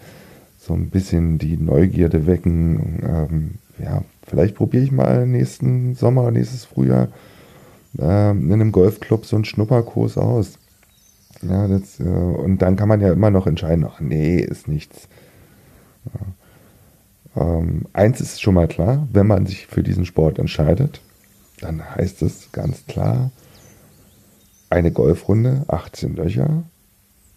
so 0.59 0.75
ein 0.75 0.91
bisschen 0.91 1.39
die 1.39 1.57
Neugierde 1.57 2.27
wecken. 2.27 3.03
Ähm, 3.03 3.51
ja, 3.79 4.03
vielleicht 4.27 4.57
probiere 4.57 4.85
ich 4.85 4.93
mal 4.93 5.27
nächsten 5.27 5.95
Sommer, 5.95 6.31
nächstes 6.31 6.65
Frühjahr 6.65 7.09
äh, 7.99 8.31
in 8.31 8.53
einem 8.53 8.73
Golfclub 8.73 9.27
so 9.27 9.37
einen 9.37 9.45
Schnupperkurs 9.45 10.19
aus. 10.19 10.59
Ja, 11.43 11.69
das, 11.69 12.01
äh, 12.01 12.05
und 12.05 12.63
dann 12.63 12.77
kann 12.77 12.89
man 12.89 13.01
ja 13.01 13.13
immer 13.13 13.31
noch 13.31 13.47
entscheiden, 13.47 13.87
ach 13.89 14.01
nee, 14.01 14.39
ist 14.39 14.69
nichts. 14.69 15.09
Ja. 16.07 16.21
Ähm, 17.37 17.83
eins 17.93 18.21
ist 18.21 18.41
schon 18.41 18.55
mal 18.55 18.69
klar, 18.69 19.07
wenn 19.13 19.27
man 19.27 19.47
sich 19.47 19.67
für 19.67 19.83
diesen 19.83 20.07
Sport 20.07 20.39
entscheidet, 20.39 21.01
dann 21.61 21.83
heißt 21.97 22.23
es 22.23 22.53
ganz 22.53 22.87
klar, 22.87 23.31
eine 24.71 24.93
Golfrunde, 24.93 25.65
18 25.69 26.17
Löcher, 26.17 26.65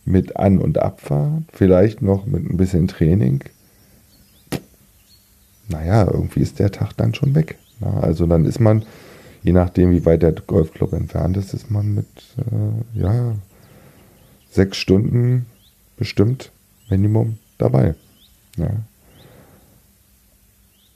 mit 0.05 0.35
An- 0.37 0.59
und 0.59 0.77
Abfahrt, 0.77 1.43
vielleicht 1.53 2.01
noch 2.01 2.25
mit 2.25 2.43
ein 2.49 2.57
bisschen 2.57 2.87
Training. 2.87 3.43
Naja, 5.67 6.05
irgendwie 6.11 6.41
ist 6.41 6.59
der 6.59 6.71
Tag 6.71 6.93
dann 6.97 7.13
schon 7.13 7.35
weg. 7.35 7.57
Na, 7.79 7.99
also 7.99 8.25
dann 8.25 8.45
ist 8.45 8.59
man, 8.59 8.83
je 9.43 9.51
nachdem 9.51 9.91
wie 9.91 10.05
weit 10.05 10.23
der 10.23 10.31
Golfclub 10.31 10.93
entfernt 10.93 11.37
ist, 11.37 11.53
ist 11.53 11.69
man 11.69 11.93
mit, 11.93 12.07
äh, 12.37 12.99
ja, 12.99 13.35
sechs 14.49 14.77
Stunden 14.77 15.45
bestimmt 15.95 16.51
Minimum 16.89 17.37
dabei. 17.59 17.93
Ja. 18.57 18.71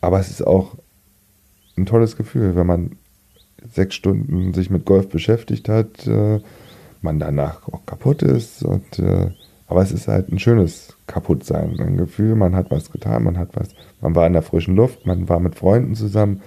Aber 0.02 0.20
es 0.20 0.32
ist 0.32 0.46
auch 0.46 0.76
ein 1.78 1.86
tolles 1.86 2.18
Gefühl, 2.18 2.56
wenn 2.56 2.68
man 2.68 2.96
sechs 3.72 3.96
Stunden 3.96 4.54
sich 4.54 4.70
mit 4.70 4.86
Golf 4.86 5.10
beschäftigt 5.10 5.70
hat, 5.70 6.08
äh, 6.08 6.40
man 7.02 7.20
danach 7.20 7.68
auch 7.68 7.86
kaputt 7.86 8.22
ist. 8.22 8.64
Und, 8.64 9.00
äh, 9.00 9.32
aber 9.68 9.82
es 9.82 9.92
ist 9.92 10.08
halt 10.08 10.32
ein 10.32 10.40
schönes 10.40 10.96
Kaputtsein, 11.08 11.80
ein 11.80 11.98
Gefühl, 11.98 12.36
man 12.36 12.56
hat 12.56 12.72
was 12.72 12.92
getan, 12.92 13.24
man 13.24 13.38
hat 13.38 13.50
was, 13.54 13.70
man 14.02 14.16
war 14.16 14.28
in 14.28 14.34
der 14.34 14.42
frischen 14.42 14.76
Luft, 14.76 15.06
man 15.06 15.30
war 15.30 15.40
mit 15.40 15.56
Freunden 15.56 15.96
zusammen, 15.96 16.42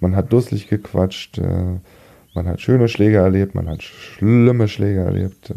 man 0.00 0.16
hat 0.16 0.32
dusselig 0.32 0.68
gequatscht, 0.68 1.38
äh, 1.38 1.78
man 2.34 2.46
hat 2.46 2.60
schöne 2.60 2.88
Schläge 2.88 3.18
erlebt, 3.18 3.54
man 3.54 3.68
hat 3.68 3.82
schlimme 3.82 4.68
Schläge 4.68 5.00
erlebt. 5.00 5.50
Äh, 5.50 5.54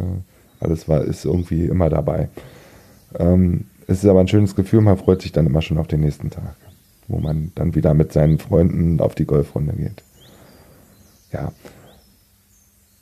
alles 0.59 0.87
war, 0.87 1.03
ist 1.03 1.25
irgendwie 1.25 1.65
immer 1.65 1.89
dabei. 1.89 2.29
Ähm, 3.19 3.65
es 3.87 4.03
ist 4.03 4.09
aber 4.09 4.21
ein 4.21 4.27
schönes 4.27 4.55
Gefühl, 4.55 4.81
man 4.81 4.97
freut 4.97 5.21
sich 5.21 5.31
dann 5.31 5.45
immer 5.45 5.61
schon 5.61 5.77
auf 5.77 5.87
den 5.87 5.99
nächsten 6.01 6.29
Tag, 6.29 6.55
wo 7.07 7.19
man 7.19 7.51
dann 7.55 7.75
wieder 7.75 7.93
mit 7.93 8.13
seinen 8.13 8.39
Freunden 8.39 8.99
auf 9.01 9.13
die 9.13 9.25
Golfrunde 9.25 9.73
geht. 9.73 10.03
Ja. 11.33 11.51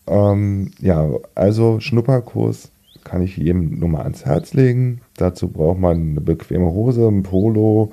Ähm, 0.08 0.72
ja, 0.80 1.08
also 1.36 1.80
Schnupperkurs 1.80 2.72
kann 3.04 3.22
ich 3.22 3.38
jedem 3.38 3.80
nur 3.80 3.90
mal 3.90 4.04
ans 4.04 4.26
Herz 4.26 4.54
legen. 4.54 5.02
Dazu 5.18 5.48
braucht 5.48 5.80
man 5.80 6.12
eine 6.12 6.22
bequeme 6.22 6.72
Hose, 6.72 7.08
ein 7.08 7.24
Polo 7.24 7.92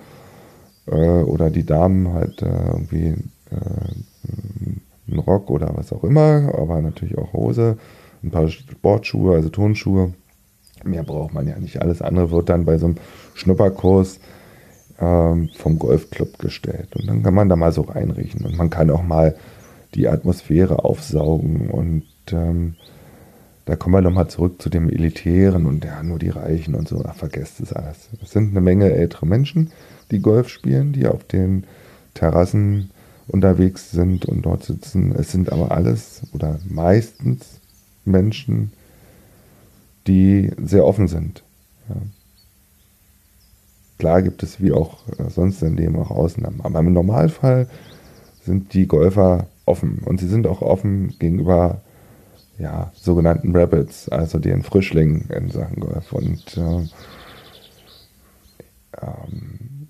äh, 0.86 1.22
oder 1.22 1.50
die 1.50 1.64
Damen 1.64 2.12
halt 2.12 2.42
äh, 2.42 2.46
irgendwie 2.46 3.14
äh, 3.50 5.10
einen 5.10 5.18
Rock 5.20 5.50
oder 5.50 5.72
was 5.74 5.92
auch 5.92 6.04
immer, 6.04 6.52
aber 6.56 6.80
natürlich 6.82 7.16
auch 7.18 7.32
Hose, 7.32 7.78
ein 8.22 8.30
paar 8.30 8.48
Sportschuhe, 8.48 9.34
also 9.34 9.48
Turnschuhe. 9.48 10.12
Mehr 10.84 11.02
braucht 11.02 11.34
man 11.34 11.48
ja 11.48 11.58
nicht. 11.58 11.82
Alles 11.82 12.02
andere 12.02 12.30
wird 12.30 12.48
dann 12.48 12.64
bei 12.64 12.78
so 12.78 12.86
einem 12.86 12.96
Schnupperkurs 13.34 14.20
ähm, 15.00 15.50
vom 15.56 15.78
Golfclub 15.78 16.38
gestellt. 16.38 16.94
Und 16.94 17.08
dann 17.08 17.22
kann 17.22 17.34
man 17.34 17.48
da 17.48 17.56
mal 17.56 17.72
so 17.72 17.82
reinriechen. 17.82 18.44
Und 18.44 18.56
man 18.56 18.70
kann 18.70 18.90
auch 18.90 19.02
mal 19.02 19.34
die 19.94 20.08
Atmosphäre 20.08 20.84
aufsaugen. 20.84 21.70
Und 21.70 22.04
ähm, 22.32 22.74
da 23.64 23.76
kommen 23.76 23.94
wir 23.94 24.02
nochmal 24.02 24.28
zurück 24.28 24.60
zu 24.62 24.70
dem 24.70 24.88
Elitären 24.88 25.66
und 25.66 25.84
ja, 25.84 26.02
nur 26.02 26.18
die 26.18 26.30
Reichen 26.30 26.74
und 26.74 26.88
so. 26.88 27.02
Ach, 27.06 27.14
vergesst 27.14 27.60
es 27.60 27.72
alles. 27.72 28.08
Es 28.22 28.30
sind 28.30 28.50
eine 28.50 28.60
Menge 28.60 28.90
ältere 28.92 29.26
Menschen, 29.26 29.72
die 30.10 30.20
Golf 30.20 30.48
spielen, 30.48 30.92
die 30.92 31.06
auf 31.06 31.24
den 31.24 31.64
Terrassen 32.14 32.90
unterwegs 33.26 33.90
sind 33.90 34.24
und 34.24 34.42
dort 34.42 34.64
sitzen. 34.64 35.12
Es 35.12 35.32
sind 35.32 35.52
aber 35.52 35.70
alles 35.70 36.22
oder 36.32 36.58
meistens 36.66 37.60
Menschen, 38.04 38.72
die 40.06 40.50
sehr 40.62 40.86
offen 40.86 41.08
sind. 41.08 41.42
Ja. 41.88 41.96
Klar 43.98 44.22
gibt 44.22 44.42
es 44.42 44.60
wie 44.60 44.72
auch 44.72 45.00
sonst 45.28 45.62
in 45.62 45.76
dem 45.76 45.96
auch 45.96 46.10
Ausnahmen, 46.10 46.60
aber 46.62 46.78
im 46.78 46.92
Normalfall 46.92 47.68
sind 48.44 48.72
die 48.72 48.86
Golfer 48.86 49.48
offen. 49.68 50.02
Und 50.04 50.20
sie 50.20 50.28
sind 50.28 50.46
auch 50.46 50.62
offen 50.62 51.14
gegenüber 51.18 51.82
ja, 52.58 52.90
sogenannten 52.94 53.54
Rabbits, 53.56 54.08
also 54.08 54.38
den 54.38 54.62
Frischlingen 54.62 55.28
in 55.30 55.50
Sachen 55.50 55.80
Golf. 55.80 56.12
Und 56.12 56.56
äh, 56.56 56.88
ähm, 59.00 59.88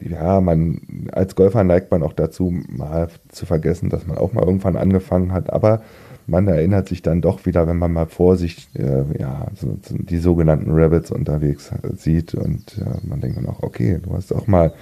ja, 0.00 0.40
man 0.40 1.08
als 1.12 1.34
Golfer 1.34 1.64
neigt 1.64 1.90
man 1.90 2.02
auch 2.02 2.12
dazu, 2.12 2.52
mal 2.68 3.08
zu 3.28 3.46
vergessen, 3.46 3.90
dass 3.90 4.06
man 4.06 4.18
auch 4.18 4.32
mal 4.32 4.44
irgendwann 4.44 4.76
angefangen 4.76 5.32
hat. 5.32 5.52
Aber 5.52 5.82
man 6.26 6.46
erinnert 6.46 6.88
sich 6.88 7.02
dann 7.02 7.20
doch 7.20 7.46
wieder, 7.46 7.66
wenn 7.66 7.78
man 7.78 7.92
mal 7.92 8.06
vor 8.06 8.36
sich 8.36 8.68
äh, 8.74 9.04
ja, 9.18 9.46
so, 9.54 9.78
die 9.88 10.18
sogenannten 10.18 10.70
Rabbits 10.70 11.10
unterwegs 11.10 11.72
sieht 11.96 12.34
und 12.34 12.78
äh, 12.78 13.06
man 13.06 13.20
denkt 13.20 13.38
dann 13.38 13.46
auch, 13.46 13.62
okay, 13.62 13.98
du 14.02 14.14
hast 14.14 14.32
auch 14.32 14.46
mal 14.46 14.72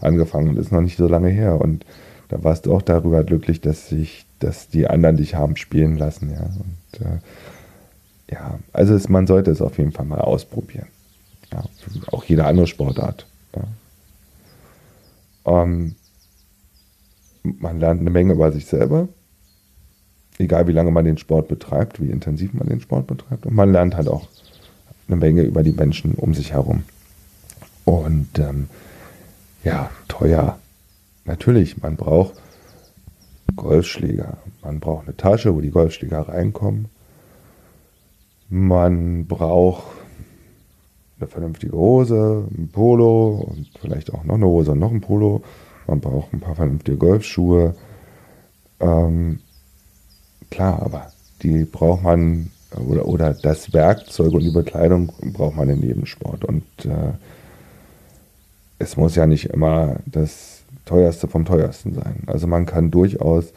angefangen 0.00 0.48
und 0.48 0.58
ist 0.58 0.72
noch 0.72 0.80
nicht 0.80 0.96
so 0.96 1.06
lange 1.06 1.28
her. 1.28 1.60
Und 1.60 1.86
da 2.28 2.42
warst 2.42 2.66
du 2.66 2.74
auch 2.74 2.82
darüber 2.82 3.24
glücklich, 3.24 3.60
dass 3.60 3.88
sich, 3.88 4.26
dass 4.38 4.68
die 4.68 4.88
anderen 4.88 5.16
dich 5.16 5.34
haben 5.34 5.56
spielen 5.56 5.96
lassen, 5.96 6.32
ja. 6.32 6.42
Und 6.42 7.06
äh, 7.06 7.18
ja, 8.32 8.58
also 8.72 8.94
es, 8.94 9.08
man 9.08 9.26
sollte 9.26 9.50
es 9.50 9.60
auf 9.60 9.78
jeden 9.78 9.92
Fall 9.92 10.06
mal 10.06 10.20
ausprobieren. 10.20 10.88
Ja, 11.52 11.64
auch 12.10 12.24
jede 12.24 12.44
andere 12.44 12.66
Sportart. 12.66 13.26
Ja. 13.54 15.62
Ähm, 15.62 15.94
man 17.42 17.78
lernt 17.78 18.00
eine 18.00 18.10
Menge 18.10 18.32
über 18.32 18.50
sich 18.50 18.66
selber, 18.66 19.06
egal 20.38 20.66
wie 20.66 20.72
lange 20.72 20.90
man 20.90 21.04
den 21.04 21.18
Sport 21.18 21.46
betreibt, 21.46 22.00
wie 22.00 22.10
intensiv 22.10 22.52
man 22.52 22.66
den 22.66 22.80
Sport 22.80 23.06
betreibt. 23.06 23.46
Und 23.46 23.54
man 23.54 23.70
lernt 23.70 23.94
halt 23.94 24.08
auch 24.08 24.26
eine 25.06 25.16
Menge 25.16 25.42
über 25.42 25.62
die 25.62 25.72
Menschen 25.72 26.14
um 26.14 26.34
sich 26.34 26.52
herum. 26.52 26.82
Und 27.84 28.40
ähm, 28.40 28.68
ja, 29.62 29.90
teuer 30.08 30.58
Natürlich, 31.26 31.82
man 31.82 31.96
braucht 31.96 32.34
Golfschläger. 33.56 34.38
Man 34.62 34.80
braucht 34.80 35.06
eine 35.06 35.16
Tasche, 35.16 35.54
wo 35.54 35.60
die 35.60 35.70
Golfschläger 35.70 36.28
reinkommen. 36.28 36.88
Man 38.48 39.26
braucht 39.26 39.84
eine 41.18 41.28
vernünftige 41.28 41.76
Hose, 41.76 42.46
ein 42.56 42.68
Polo 42.68 43.48
und 43.50 43.70
vielleicht 43.80 44.12
auch 44.12 44.22
noch 44.24 44.34
eine 44.34 44.46
Hose 44.46 44.72
und 44.72 44.78
noch 44.78 44.92
ein 44.92 45.00
Polo. 45.00 45.42
Man 45.86 46.00
braucht 46.00 46.32
ein 46.32 46.40
paar 46.40 46.54
vernünftige 46.54 46.96
Golfschuhe. 46.96 47.74
Ähm, 48.78 49.40
klar, 50.50 50.82
aber 50.82 51.12
die 51.42 51.64
braucht 51.64 52.02
man 52.02 52.50
oder, 52.76 53.06
oder 53.06 53.34
das 53.34 53.72
Werkzeug 53.72 54.32
und 54.32 54.42
die 54.42 54.50
Bekleidung 54.50 55.12
braucht 55.32 55.56
man 55.56 55.70
im 55.70 55.80
Nebensport. 55.80 56.44
Und 56.44 56.64
äh, 56.84 57.14
es 58.78 58.96
muss 58.96 59.16
ja 59.16 59.26
nicht 59.26 59.46
immer 59.46 59.96
das 60.06 60.55
teuerste 60.86 61.28
vom 61.28 61.44
teuersten 61.44 61.92
sein. 61.92 62.22
Also 62.26 62.46
man 62.46 62.64
kann 62.64 62.90
durchaus 62.90 63.52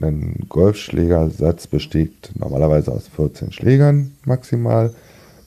einen 0.00 0.46
Golfschlägersatz 0.48 1.66
besteht 1.66 2.32
normalerweise 2.34 2.92
aus 2.92 3.08
14 3.08 3.52
Schlägern 3.52 4.12
maximal. 4.24 4.92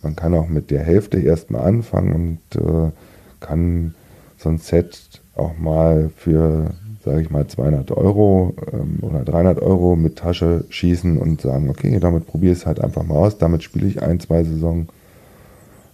Man 0.01 0.16
kann 0.16 0.34
auch 0.34 0.47
mit 0.47 0.72
der 0.72 0.84
Hälfte 0.84 1.20
erstmal 1.20 1.68
anfangen 1.68 2.13
und 2.13 2.61
äh, 2.61 2.91
kann 3.39 3.95
so 4.38 4.49
ein 4.49 4.59
Set 4.59 5.22
auch 5.36 5.57
mal 5.57 6.09
für, 6.16 6.72
sage 7.03 7.22
ich 7.22 7.30
mal, 7.30 7.47
200 7.47 7.91
Euro 7.91 8.53
ähm, 8.72 8.99
oder 9.01 9.24
300 9.24 9.61
Euro 9.61 9.95
mit 9.95 10.18
Tasche 10.18 10.66
schießen 10.70 11.18
und 11.18 11.41
sagen, 11.41 11.70
okay, 11.70 11.99
damit 11.99 12.28
probiere 12.28 12.53
ich 12.53 12.59
es 12.59 12.66
halt 12.66 12.80
einfach 12.80 13.03
mal 13.03 13.16
aus, 13.16 13.38
damit 13.38 13.63
spiele 13.63 13.88
ich 13.88 14.01
ein, 14.01 14.20
zwei 14.20 14.43
Saison 14.43 14.88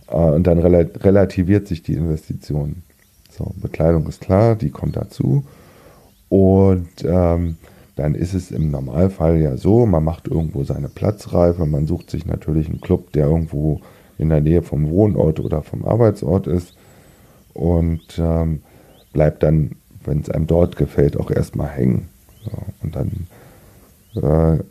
äh, 0.10 0.16
und 0.16 0.46
dann 0.46 0.60
relativiert 0.60 1.68
sich 1.68 1.82
die 1.82 1.94
Investition. 1.94 2.84
So, 3.32 3.54
Bekleidung 3.56 4.08
ist 4.08 4.22
klar, 4.22 4.56
die 4.56 4.70
kommt 4.70 4.96
dazu. 4.96 5.46
Und 6.30 7.04
ähm, 7.04 7.58
dann 7.96 8.16
ist 8.16 8.34
es 8.34 8.52
im 8.52 8.72
Normalfall 8.72 9.38
ja 9.38 9.58
so, 9.58 9.86
man 9.86 10.04
macht 10.04 10.28
irgendwo 10.28 10.64
seine 10.64 10.90
Platzreife, 10.90 11.66
man 11.66 11.88
sucht 11.88 12.10
sich 12.10 12.26
natürlich 12.26 12.70
einen 12.70 12.82
Club, 12.82 13.12
der 13.14 13.28
irgendwo 13.28 13.82
in 14.18 14.30
der 14.30 14.42
Nähe 14.42 14.62
vom 14.62 14.90
Wohnort 14.90 15.40
oder 15.40 15.62
vom 15.62 15.86
Arbeitsort 15.86 16.48
ist 16.48 16.76
und 17.54 18.18
ähm, 18.18 18.62
bleibt 19.14 19.44
dann, 19.44 19.72
wenn 20.06 20.22
es 20.22 20.30
einem 20.30 20.48
dort 20.48 20.78
gefällt, 20.78 21.18
auch 21.20 21.32
erstmal 21.32 21.70
hängen. 21.70 22.10
So, 22.44 22.52
und 22.82 22.96
dann 22.96 23.28
äh, 24.16 24.64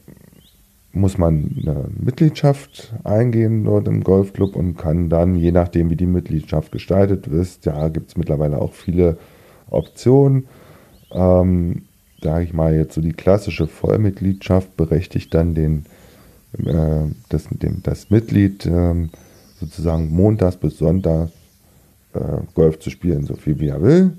muss 0.92 1.18
man 1.18 1.56
eine 1.62 1.84
Mitgliedschaft 1.98 2.92
eingehen 3.04 3.64
dort 3.64 3.86
im 3.86 4.02
Golfclub 4.02 4.56
und 4.56 4.76
kann 4.76 5.08
dann, 5.08 5.36
je 5.36 5.52
nachdem 5.52 5.90
wie 5.90 5.96
die 5.96 6.06
Mitgliedschaft 6.06 6.72
gestaltet 6.72 7.26
ist, 7.26 7.66
ja, 7.66 7.88
gibt 7.88 8.10
es 8.10 8.16
mittlerweile 8.16 8.58
auch 8.58 8.72
viele 8.72 9.18
Optionen. 9.70 10.46
Ähm, 11.12 11.82
sage 12.22 12.44
ich 12.44 12.52
mal 12.52 12.74
jetzt 12.74 12.94
so 12.94 13.00
die 13.00 13.12
klassische 13.12 13.66
Vollmitgliedschaft 13.66 14.76
berechtigt 14.76 15.32
dann 15.32 15.54
den, 15.54 15.86
äh, 16.58 17.08
das, 17.28 17.48
dem, 17.50 17.82
das 17.82 18.10
Mitglied 18.10 18.66
äh, 18.66 19.08
sozusagen 19.58 20.10
montags 20.10 20.56
bis 20.56 20.78
Sonntag 20.78 21.30
äh, 22.14 22.18
Golf 22.54 22.80
zu 22.80 22.90
spielen, 22.90 23.24
so 23.24 23.34
viel 23.34 23.60
wie 23.60 23.68
er 23.68 23.82
will. 23.82 24.12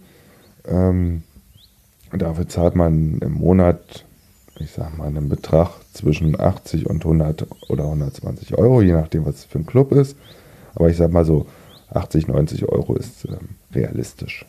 Ähm, 0.66 1.24
dafür 2.12 2.48
zahlt 2.48 2.76
man 2.76 3.20
im 3.20 3.34
Monat, 3.34 4.06
ich 4.64 4.72
sag 4.72 4.98
mal, 4.98 5.08
einen 5.08 5.30
Betrag 5.30 5.70
zwischen 5.94 6.40
80 6.40 6.88
und 6.88 7.04
100 7.04 7.48
oder 7.70 7.86
120 7.86 8.58
Euro, 8.58 8.82
je 8.82 8.94
nachdem, 8.94 9.26
was 9.26 9.36
es 9.36 9.46
für 9.46 9.60
ein 9.60 9.66
Club 9.66 9.92
ist. 9.92 10.16
Aber 10.76 10.90
ich 10.90 10.98
sag 10.98 11.12
mal 11.12 11.26
so, 11.26 11.46
80, 11.94 12.28
90 12.28 12.70
Euro 12.70 12.96
ist 12.96 13.26
ähm, 13.26 13.50
realistisch. 13.74 14.46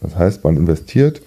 Das 0.00 0.16
heißt, 0.16 0.44
man 0.44 0.56
investiert 0.56 1.22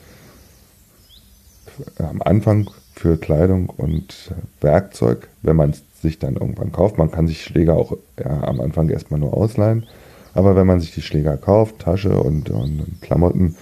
am 1.97 2.21
Anfang 2.21 2.69
für 2.93 3.17
Kleidung 3.17 3.69
und 3.69 4.31
Werkzeug, 4.59 5.29
wenn 5.41 5.55
man 5.55 5.69
es 5.69 5.83
sich 6.01 6.19
dann 6.19 6.35
irgendwann 6.35 6.71
kauft. 6.71 6.97
Man 6.97 7.11
kann 7.11 7.27
sich 7.27 7.43
Schläger 7.43 7.75
auch 7.75 7.97
ja, 8.19 8.43
am 8.43 8.59
Anfang 8.59 8.89
erstmal 8.89 9.19
nur 9.19 9.33
ausleihen. 9.33 9.85
Aber 10.33 10.55
wenn 10.55 10.67
man 10.67 10.79
sich 10.79 10.93
die 10.93 11.01
Schläger 11.01 11.37
kauft, 11.37 11.79
Tasche 11.79 12.21
und, 12.21 12.49
und 12.49 13.01
Klamotten, 13.01 13.55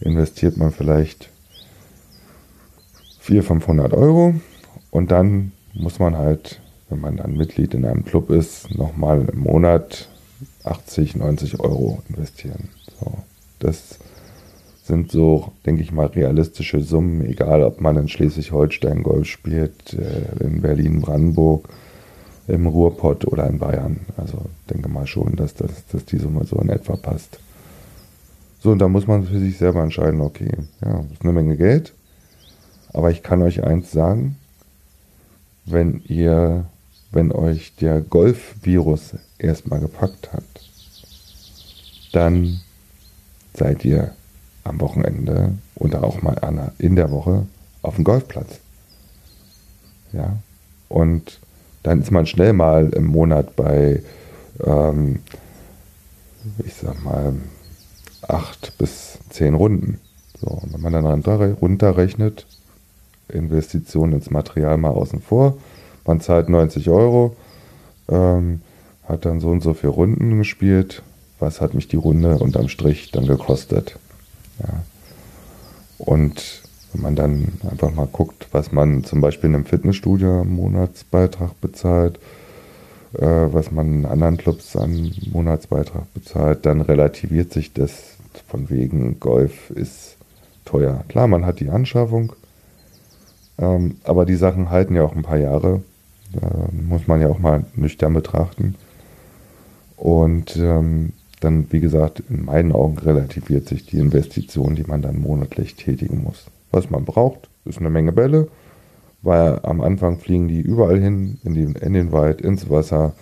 investiert 0.00 0.56
man 0.56 0.70
vielleicht 0.70 1.30
400, 3.28 3.46
500 3.46 3.92
Euro 3.92 4.34
und 4.90 5.10
dann 5.10 5.52
muss 5.74 5.98
man 5.98 6.16
halt, 6.16 6.60
wenn 6.88 7.00
man 7.00 7.18
dann 7.18 7.36
Mitglied 7.36 7.74
in 7.74 7.84
einem 7.84 8.04
Club 8.04 8.30
ist, 8.30 8.74
nochmal 8.74 9.28
im 9.30 9.40
Monat 9.40 10.08
80, 10.64 11.16
90 11.16 11.60
Euro 11.60 12.02
investieren. 12.08 12.70
So, 12.98 13.18
das 13.58 13.98
sind 14.82 15.12
so, 15.12 15.52
denke 15.66 15.82
ich 15.82 15.92
mal, 15.92 16.06
realistische 16.06 16.80
Summen, 16.80 17.22
egal 17.26 17.62
ob 17.62 17.82
man 17.82 17.98
in 17.98 18.08
Schleswig-Holstein 18.08 19.02
Golf 19.02 19.26
spielt, 19.26 19.92
äh, 19.92 20.42
in 20.42 20.62
Berlin-Brandenburg, 20.62 21.68
im 22.46 22.66
Ruhrpott 22.66 23.26
oder 23.26 23.46
in 23.46 23.58
Bayern. 23.58 24.00
Also 24.16 24.38
denke 24.70 24.88
mal 24.88 25.06
schon, 25.06 25.36
dass, 25.36 25.54
das, 25.54 25.86
dass 25.92 26.06
die 26.06 26.16
Summe 26.16 26.44
so 26.44 26.56
in 26.56 26.70
etwa 26.70 26.96
passt. 26.96 27.38
So, 28.60 28.70
und 28.70 28.78
da 28.78 28.88
muss 28.88 29.06
man 29.06 29.24
für 29.24 29.38
sich 29.38 29.58
selber 29.58 29.82
entscheiden, 29.82 30.22
okay, 30.22 30.50
ja, 30.82 31.02
das 31.02 31.12
ist 31.12 31.22
eine 31.22 31.34
Menge 31.34 31.58
Geld, 31.58 31.92
aber 32.92 33.10
ich 33.10 33.22
kann 33.22 33.42
euch 33.42 33.64
eins 33.64 33.90
sagen, 33.92 34.36
wenn 35.64 36.02
ihr, 36.06 36.66
wenn 37.10 37.32
euch 37.32 37.74
der 37.76 38.00
Golf-Virus 38.00 39.14
erstmal 39.38 39.80
gepackt 39.80 40.32
hat, 40.32 40.44
dann 42.12 42.60
seid 43.54 43.84
ihr 43.84 44.14
am 44.64 44.80
Wochenende 44.80 45.52
oder 45.74 46.04
auch 46.04 46.22
mal 46.22 46.38
in 46.78 46.96
der 46.96 47.10
Woche 47.10 47.46
auf 47.82 47.96
dem 47.96 48.04
Golfplatz. 48.04 48.60
Ja, 50.12 50.36
und 50.88 51.40
dann 51.82 52.00
ist 52.00 52.10
man 52.10 52.26
schnell 52.26 52.52
mal 52.52 52.88
im 52.90 53.04
Monat 53.04 53.56
bei, 53.56 54.02
ähm, 54.64 55.20
ich 56.64 56.74
sag 56.74 57.02
mal, 57.04 57.34
acht 58.26 58.76
bis 58.78 59.18
zehn 59.30 59.54
Runden. 59.54 60.00
So, 60.40 60.48
und 60.48 60.72
wenn 60.72 60.80
man 60.80 60.92
dann 60.92 61.06
runterrechnet, 61.52 62.46
Investitionen 63.28 64.14
ins 64.14 64.30
Material 64.30 64.76
mal 64.76 64.90
außen 64.90 65.20
vor, 65.20 65.56
man 66.06 66.20
zahlt 66.20 66.48
90 66.48 66.88
Euro, 66.88 67.36
ähm, 68.08 68.62
hat 69.04 69.24
dann 69.24 69.40
so 69.40 69.48
und 69.48 69.62
so 69.62 69.74
viele 69.74 69.92
Runden 69.92 70.38
gespielt. 70.38 71.02
Was 71.38 71.60
hat 71.60 71.74
mich 71.74 71.88
die 71.88 71.96
Runde 71.96 72.38
unterm 72.38 72.68
Strich 72.68 73.10
dann 73.10 73.26
gekostet? 73.26 73.98
Ja. 74.60 74.82
Und 75.98 76.62
wenn 76.92 77.02
man 77.02 77.14
dann 77.14 77.52
einfach 77.70 77.92
mal 77.92 78.08
guckt, 78.10 78.48
was 78.52 78.72
man 78.72 79.04
zum 79.04 79.20
Beispiel 79.20 79.48
in 79.48 79.56
einem 79.56 79.64
Fitnessstudio 79.66 80.40
am 80.40 80.54
Monatsbeitrag 80.54 81.60
bezahlt, 81.60 82.18
äh, 83.14 83.26
was 83.26 83.70
man 83.70 84.00
in 84.00 84.06
anderen 84.06 84.36
Clubs 84.36 84.76
an 84.76 85.12
Monatsbeitrag 85.32 86.12
bezahlt, 86.14 86.66
dann 86.66 86.80
relativiert 86.80 87.52
sich 87.52 87.72
das 87.72 88.16
von 88.46 88.70
wegen 88.70 89.20
Golf 89.20 89.70
ist 89.70 90.16
teuer. 90.64 91.04
Klar, 91.08 91.26
man 91.26 91.44
hat 91.44 91.60
die 91.60 91.70
Anschaffung, 91.70 92.32
ähm, 93.58 93.96
aber 94.04 94.24
die 94.24 94.36
Sachen 94.36 94.70
halten 94.70 94.94
ja 94.94 95.02
auch 95.02 95.14
ein 95.14 95.22
paar 95.22 95.38
Jahre. 95.38 95.82
Da 96.32 96.68
muss 96.72 97.06
man 97.06 97.20
ja 97.20 97.28
auch 97.28 97.38
mal 97.38 97.64
nüchtern 97.74 98.14
betrachten. 98.14 98.74
Und 99.96 100.56
ähm, 100.56 101.12
dann, 101.40 101.66
wie 101.70 101.80
gesagt, 101.80 102.22
in 102.28 102.44
meinen 102.44 102.72
Augen 102.72 102.98
relativiert 102.98 103.68
sich 103.68 103.86
die 103.86 103.98
Investition, 103.98 104.74
die 104.74 104.84
man 104.84 105.02
dann 105.02 105.20
monatlich 105.20 105.76
tätigen 105.76 106.22
muss. 106.22 106.46
Was 106.70 106.90
man 106.90 107.04
braucht, 107.04 107.48
ist 107.64 107.78
eine 107.78 107.90
Menge 107.90 108.12
Bälle, 108.12 108.48
weil 109.22 109.60
am 109.62 109.80
Anfang 109.80 110.18
fliegen 110.18 110.48
die 110.48 110.60
überall 110.60 111.00
hin, 111.00 111.38
in, 111.44 111.54
die, 111.54 111.62
in 111.62 111.92
den 111.92 112.12
Wald, 112.12 112.40
ins 112.40 112.68
Wasser, 112.68 113.14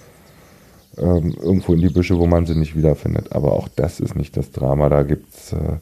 ähm, 0.98 1.34
irgendwo 1.40 1.74
in 1.74 1.80
die 1.80 1.90
Büsche, 1.90 2.18
wo 2.18 2.26
man 2.26 2.46
sie 2.46 2.56
nicht 2.56 2.76
wiederfindet. 2.76 3.32
Aber 3.32 3.52
auch 3.52 3.68
das 3.68 4.00
ist 4.00 4.16
nicht 4.16 4.36
das 4.36 4.50
Drama. 4.50 4.88
Da 4.88 5.02
gibt 5.02 5.34
es 5.34 5.52
äh, 5.52 5.78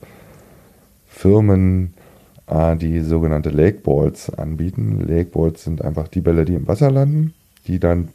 Firmen, 1.06 1.93
äh, 1.93 1.93
die 2.46 3.00
sogenannte 3.00 3.48
Lakeballs 3.48 4.28
anbieten. 4.28 5.02
Lakeballs 5.06 5.64
sind 5.64 5.82
einfach 5.82 6.08
die 6.08 6.20
Bälle, 6.20 6.44
die 6.44 6.54
im 6.54 6.68
Wasser 6.68 6.90
landen, 6.90 7.32
die 7.66 7.78
dann 7.80 8.08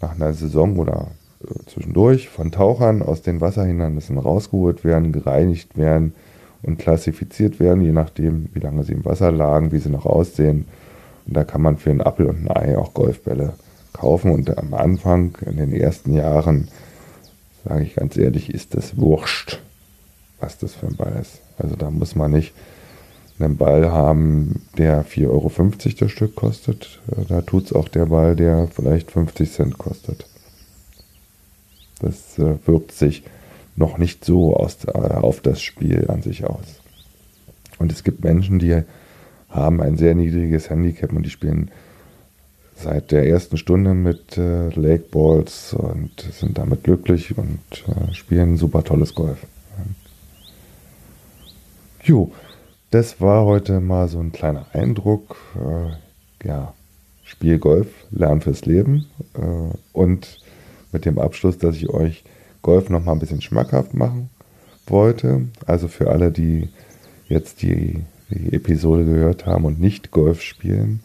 nach 0.00 0.14
einer 0.14 0.32
Saison 0.32 0.78
oder 0.78 1.08
zwischendurch 1.66 2.28
von 2.28 2.50
Tauchern 2.50 3.02
aus 3.02 3.22
den 3.22 3.40
Wasserhindernissen 3.40 4.16
rausgeholt 4.16 4.84
werden, 4.84 5.12
gereinigt 5.12 5.76
werden 5.76 6.14
und 6.62 6.78
klassifiziert 6.78 7.60
werden, 7.60 7.82
je 7.82 7.92
nachdem, 7.92 8.48
wie 8.54 8.60
lange 8.60 8.84
sie 8.84 8.92
im 8.92 9.04
Wasser 9.04 9.32
lagen, 9.32 9.72
wie 9.72 9.78
sie 9.78 9.90
noch 9.90 10.06
aussehen. 10.06 10.66
Und 11.26 11.36
da 11.36 11.44
kann 11.44 11.62
man 11.62 11.76
für 11.76 11.90
einen 11.90 12.00
Apfel 12.00 12.26
und 12.26 12.48
ein 12.48 12.56
Ei 12.56 12.78
auch 12.78 12.94
Golfbälle 12.94 13.54
kaufen. 13.92 14.30
Und 14.30 14.56
am 14.56 14.72
Anfang, 14.74 15.36
in 15.44 15.56
den 15.56 15.72
ersten 15.72 16.14
Jahren, 16.14 16.68
sage 17.64 17.82
ich 17.82 17.94
ganz 17.96 18.16
ehrlich, 18.16 18.52
ist 18.52 18.74
das 18.74 18.96
wurscht, 18.96 19.60
was 20.40 20.58
das 20.58 20.74
für 20.74 20.86
ein 20.86 20.96
Ball 20.96 21.16
ist. 21.20 21.40
Also 21.58 21.76
da 21.76 21.90
muss 21.90 22.16
man 22.16 22.30
nicht 22.30 22.54
einen 23.38 23.56
Ball 23.56 23.90
haben, 23.90 24.62
der 24.78 25.04
4,50 25.04 25.28
Euro 25.28 25.50
das 26.00 26.10
Stück 26.10 26.34
kostet. 26.34 27.00
Da 27.28 27.42
tut 27.42 27.66
es 27.66 27.72
auch 27.72 27.88
der 27.88 28.06
Ball, 28.06 28.36
der 28.36 28.68
vielleicht 28.68 29.10
50 29.10 29.52
Cent 29.52 29.78
kostet. 29.78 30.26
Das 32.00 32.38
äh, 32.38 32.56
wirkt 32.66 32.92
sich 32.92 33.22
noch 33.76 33.98
nicht 33.98 34.24
so 34.24 34.56
aus, 34.56 34.78
äh, 34.84 34.90
auf 34.90 35.40
das 35.40 35.62
Spiel 35.62 36.06
an 36.08 36.22
sich 36.22 36.44
aus. 36.44 36.80
Und 37.78 37.92
es 37.92 38.04
gibt 38.04 38.24
Menschen, 38.24 38.58
die 38.58 38.82
haben 39.48 39.80
ein 39.80 39.96
sehr 39.96 40.14
niedriges 40.14 40.70
Handicap 40.70 41.12
und 41.12 41.24
die 41.24 41.30
spielen 41.30 41.70
seit 42.74 43.12
der 43.12 43.26
ersten 43.28 43.56
Stunde 43.56 43.94
mit 43.94 44.36
äh, 44.36 44.70
Lake 44.70 45.04
Balls 45.10 45.74
und 45.74 46.10
sind 46.32 46.58
damit 46.58 46.84
glücklich 46.84 47.36
und 47.36 47.60
spielen 48.12 48.56
super 48.56 48.82
tolles 48.82 49.14
Golf. 49.14 49.38
Jo, 52.02 52.32
das 52.92 53.22
war 53.22 53.46
heute 53.46 53.80
mal 53.80 54.06
so 54.08 54.20
ein 54.20 54.32
kleiner 54.32 54.66
Eindruck. 54.74 55.36
Äh, 55.56 56.46
ja, 56.46 56.74
Spiel 57.24 57.58
Golf, 57.58 57.88
Lern 58.10 58.42
fürs 58.42 58.66
Leben. 58.66 59.06
Äh, 59.34 59.74
und 59.94 60.38
mit 60.92 61.06
dem 61.06 61.18
Abschluss, 61.18 61.56
dass 61.56 61.76
ich 61.76 61.88
euch 61.88 62.22
Golf 62.60 62.90
noch 62.90 63.02
mal 63.02 63.12
ein 63.12 63.18
bisschen 63.18 63.40
schmackhaft 63.40 63.94
machen 63.94 64.28
wollte. 64.86 65.48
Also 65.66 65.88
für 65.88 66.10
alle, 66.10 66.30
die 66.30 66.68
jetzt 67.28 67.62
die, 67.62 68.00
die 68.28 68.52
Episode 68.52 69.06
gehört 69.06 69.46
haben 69.46 69.64
und 69.64 69.80
nicht 69.80 70.10
Golf 70.10 70.42
spielen, 70.42 71.00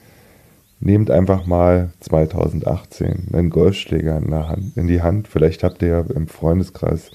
nehmt 0.81 1.09
einfach 1.09 1.45
mal 1.45 1.91
2018 2.01 3.29
einen 3.31 3.49
Golfschläger 3.49 4.17
in, 4.17 4.33
Hand, 4.33 4.75
in 4.75 4.87
die 4.87 5.01
Hand. 5.01 5.29
Vielleicht 5.29 5.63
habt 5.63 5.81
ihr 5.81 5.87
ja 5.87 6.01
im 6.01 6.27
Freundeskreis 6.27 7.11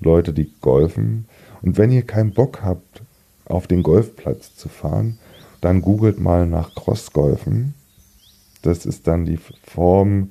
Leute, 0.00 0.34
die 0.34 0.52
golfen. 0.60 1.24
Und 1.62 1.78
wenn 1.78 1.90
ihr 1.90 2.02
keinen 2.02 2.34
Bock 2.34 2.62
habt, 2.62 3.01
auf 3.46 3.66
den 3.66 3.82
Golfplatz 3.82 4.54
zu 4.56 4.68
fahren, 4.68 5.18
dann 5.60 5.82
googelt 5.82 6.20
mal 6.20 6.46
nach 6.46 6.74
Crossgolfen. 6.74 7.74
Das 8.62 8.86
ist 8.86 9.06
dann 9.06 9.24
die 9.24 9.38
Form, 9.64 10.30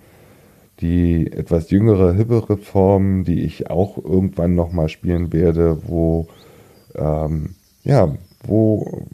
die 0.79 1.31
etwas 1.31 1.69
jüngere, 1.69 2.13
hippere 2.13 2.57
Form, 2.57 3.23
die 3.23 3.41
ich 3.41 3.69
auch 3.69 3.97
irgendwann 3.97 4.55
nochmal 4.55 4.89
spielen 4.89 5.31
werde, 5.31 5.87
wo, 5.87 6.27
ähm, 6.95 7.55
ja, 7.83 8.15
wo 8.43 9.05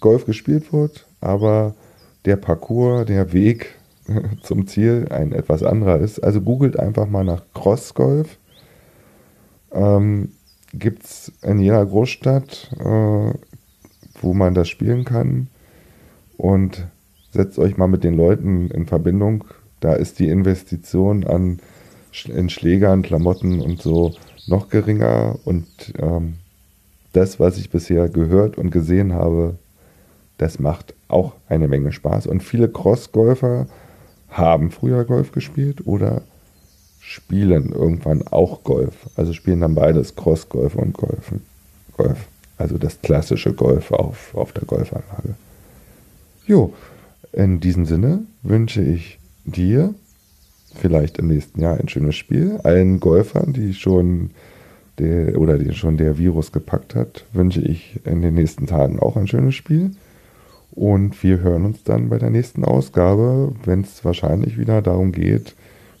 Golf 0.00 0.26
gespielt 0.26 0.72
wird, 0.72 1.06
aber 1.20 1.74
der 2.24 2.36
Parcours, 2.36 3.06
der 3.06 3.32
Weg 3.32 3.74
zum 4.42 4.66
Ziel 4.66 5.08
ein 5.10 5.32
etwas 5.32 5.62
anderer 5.62 5.98
ist. 5.98 6.20
Also 6.20 6.40
googelt 6.40 6.78
einfach 6.78 7.08
mal 7.08 7.24
nach 7.24 7.42
Crossgolf. 7.54 8.38
Ähm, 9.72 10.32
Gibt 10.72 11.04
es 11.04 11.32
in 11.42 11.60
jeder 11.60 11.84
Großstadt, 11.84 12.70
äh, 12.78 13.32
wo 14.20 14.34
man 14.34 14.54
das 14.54 14.68
spielen 14.68 15.04
kann. 15.04 15.48
Und 16.36 16.86
setzt 17.30 17.58
euch 17.58 17.76
mal 17.76 17.88
mit 17.88 18.04
den 18.04 18.16
Leuten 18.16 18.70
in 18.70 18.86
Verbindung. 18.86 19.44
Da 19.80 19.94
ist 19.94 20.18
die 20.18 20.28
Investition 20.28 21.24
an 21.24 21.60
in 22.26 22.48
Schlägern, 22.48 23.02
Klamotten 23.02 23.60
und 23.60 23.80
so 23.82 24.14
noch 24.46 24.68
geringer. 24.68 25.38
Und 25.44 25.66
ähm, 25.98 26.34
das, 27.12 27.38
was 27.40 27.58
ich 27.58 27.70
bisher 27.70 28.08
gehört 28.08 28.58
und 28.58 28.70
gesehen 28.70 29.12
habe, 29.14 29.58
das 30.36 30.58
macht 30.58 30.94
auch 31.08 31.34
eine 31.48 31.68
Menge 31.68 31.92
Spaß. 31.92 32.26
Und 32.26 32.42
viele 32.42 32.68
Cross-Golfer 32.68 33.66
haben 34.28 34.70
früher 34.70 35.04
Golf 35.04 35.32
gespielt 35.32 35.86
oder 35.86 36.22
spielen 37.08 37.72
irgendwann 37.72 38.26
auch 38.28 38.62
Golf. 38.64 38.94
Also 39.16 39.32
spielen 39.32 39.60
dann 39.60 39.74
beides, 39.74 40.14
Cross-Golf 40.14 40.74
und 40.74 40.92
Golf. 40.92 41.32
Golf. 41.96 42.28
Also 42.58 42.76
das 42.76 43.00
klassische 43.00 43.54
Golf 43.54 43.92
auf, 43.92 44.34
auf 44.34 44.52
der 44.52 44.64
Golfanlage. 44.64 45.34
Jo, 46.46 46.74
in 47.32 47.60
diesem 47.60 47.86
Sinne 47.86 48.24
wünsche 48.42 48.82
ich 48.82 49.18
dir 49.46 49.94
vielleicht 50.74 51.18
im 51.18 51.28
nächsten 51.28 51.60
Jahr 51.62 51.78
ein 51.78 51.88
schönes 51.88 52.16
Spiel. 52.16 52.60
Allen 52.62 53.00
Golfern, 53.00 53.54
die 53.54 53.72
schon 53.72 54.30
der, 54.98 55.40
oder 55.40 55.56
die 55.56 55.72
schon 55.72 55.96
der 55.96 56.18
Virus 56.18 56.52
gepackt 56.52 56.94
hat, 56.94 57.24
wünsche 57.32 57.62
ich 57.62 58.00
in 58.04 58.20
den 58.20 58.34
nächsten 58.34 58.66
Tagen 58.66 58.98
auch 58.98 59.16
ein 59.16 59.28
schönes 59.28 59.54
Spiel. 59.54 59.92
Und 60.72 61.22
wir 61.22 61.40
hören 61.40 61.64
uns 61.64 61.82
dann 61.84 62.10
bei 62.10 62.18
der 62.18 62.30
nächsten 62.30 62.64
Ausgabe, 62.64 63.52
wenn 63.64 63.80
es 63.80 64.04
wahrscheinlich 64.04 64.58
wieder 64.58 64.82
darum 64.82 65.12
geht, 65.12 65.54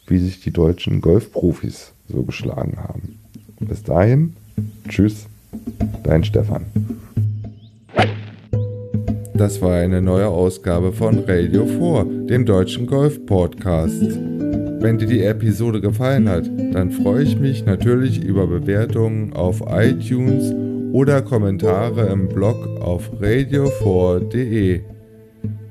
wie 0.08 0.18
sich 0.18 0.40
die 0.40 0.52
deutschen 0.52 1.00
Golfprofis 1.00 1.92
so 2.08 2.22
geschlagen 2.22 2.76
haben. 2.78 3.18
Bis 3.60 3.82
dahin, 3.82 4.34
tschüss, 4.88 5.26
dein 6.02 6.24
Stefan. 6.24 6.66
Das 9.34 9.62
war 9.62 9.74
eine 9.74 10.02
neue 10.02 10.26
Ausgabe 10.26 10.92
von 10.92 11.20
Radio 11.20 11.64
4, 11.64 12.26
dem 12.26 12.44
deutschen 12.44 12.86
Golf-Podcast. 12.86 14.02
Wenn 14.80 14.98
dir 14.98 15.06
die 15.06 15.22
Episode 15.22 15.80
gefallen 15.80 16.28
hat, 16.28 16.50
dann 16.72 16.90
freue 16.90 17.22
ich 17.22 17.38
mich 17.38 17.64
natürlich 17.64 18.22
über 18.22 18.46
Bewertungen 18.46 19.32
auf 19.34 19.62
iTunes 19.68 20.52
oder 20.92 21.22
Kommentare 21.22 22.06
im 22.08 22.28
Blog 22.28 22.56
auf 22.80 23.10
radio4.de. 23.20 24.80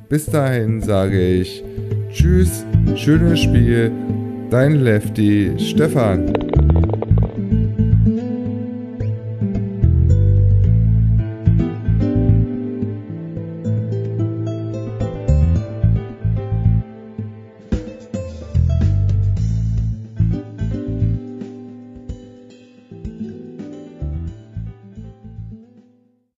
Bis 0.09 0.26
dahin 0.27 0.81
sage 0.81 1.19
ich 1.19 1.64
Tschüss, 2.09 2.65
schönes 2.95 3.41
Spiel, 3.41 3.91
dein 4.49 4.84
Lefty 4.84 5.57
Stefan. 5.60 6.47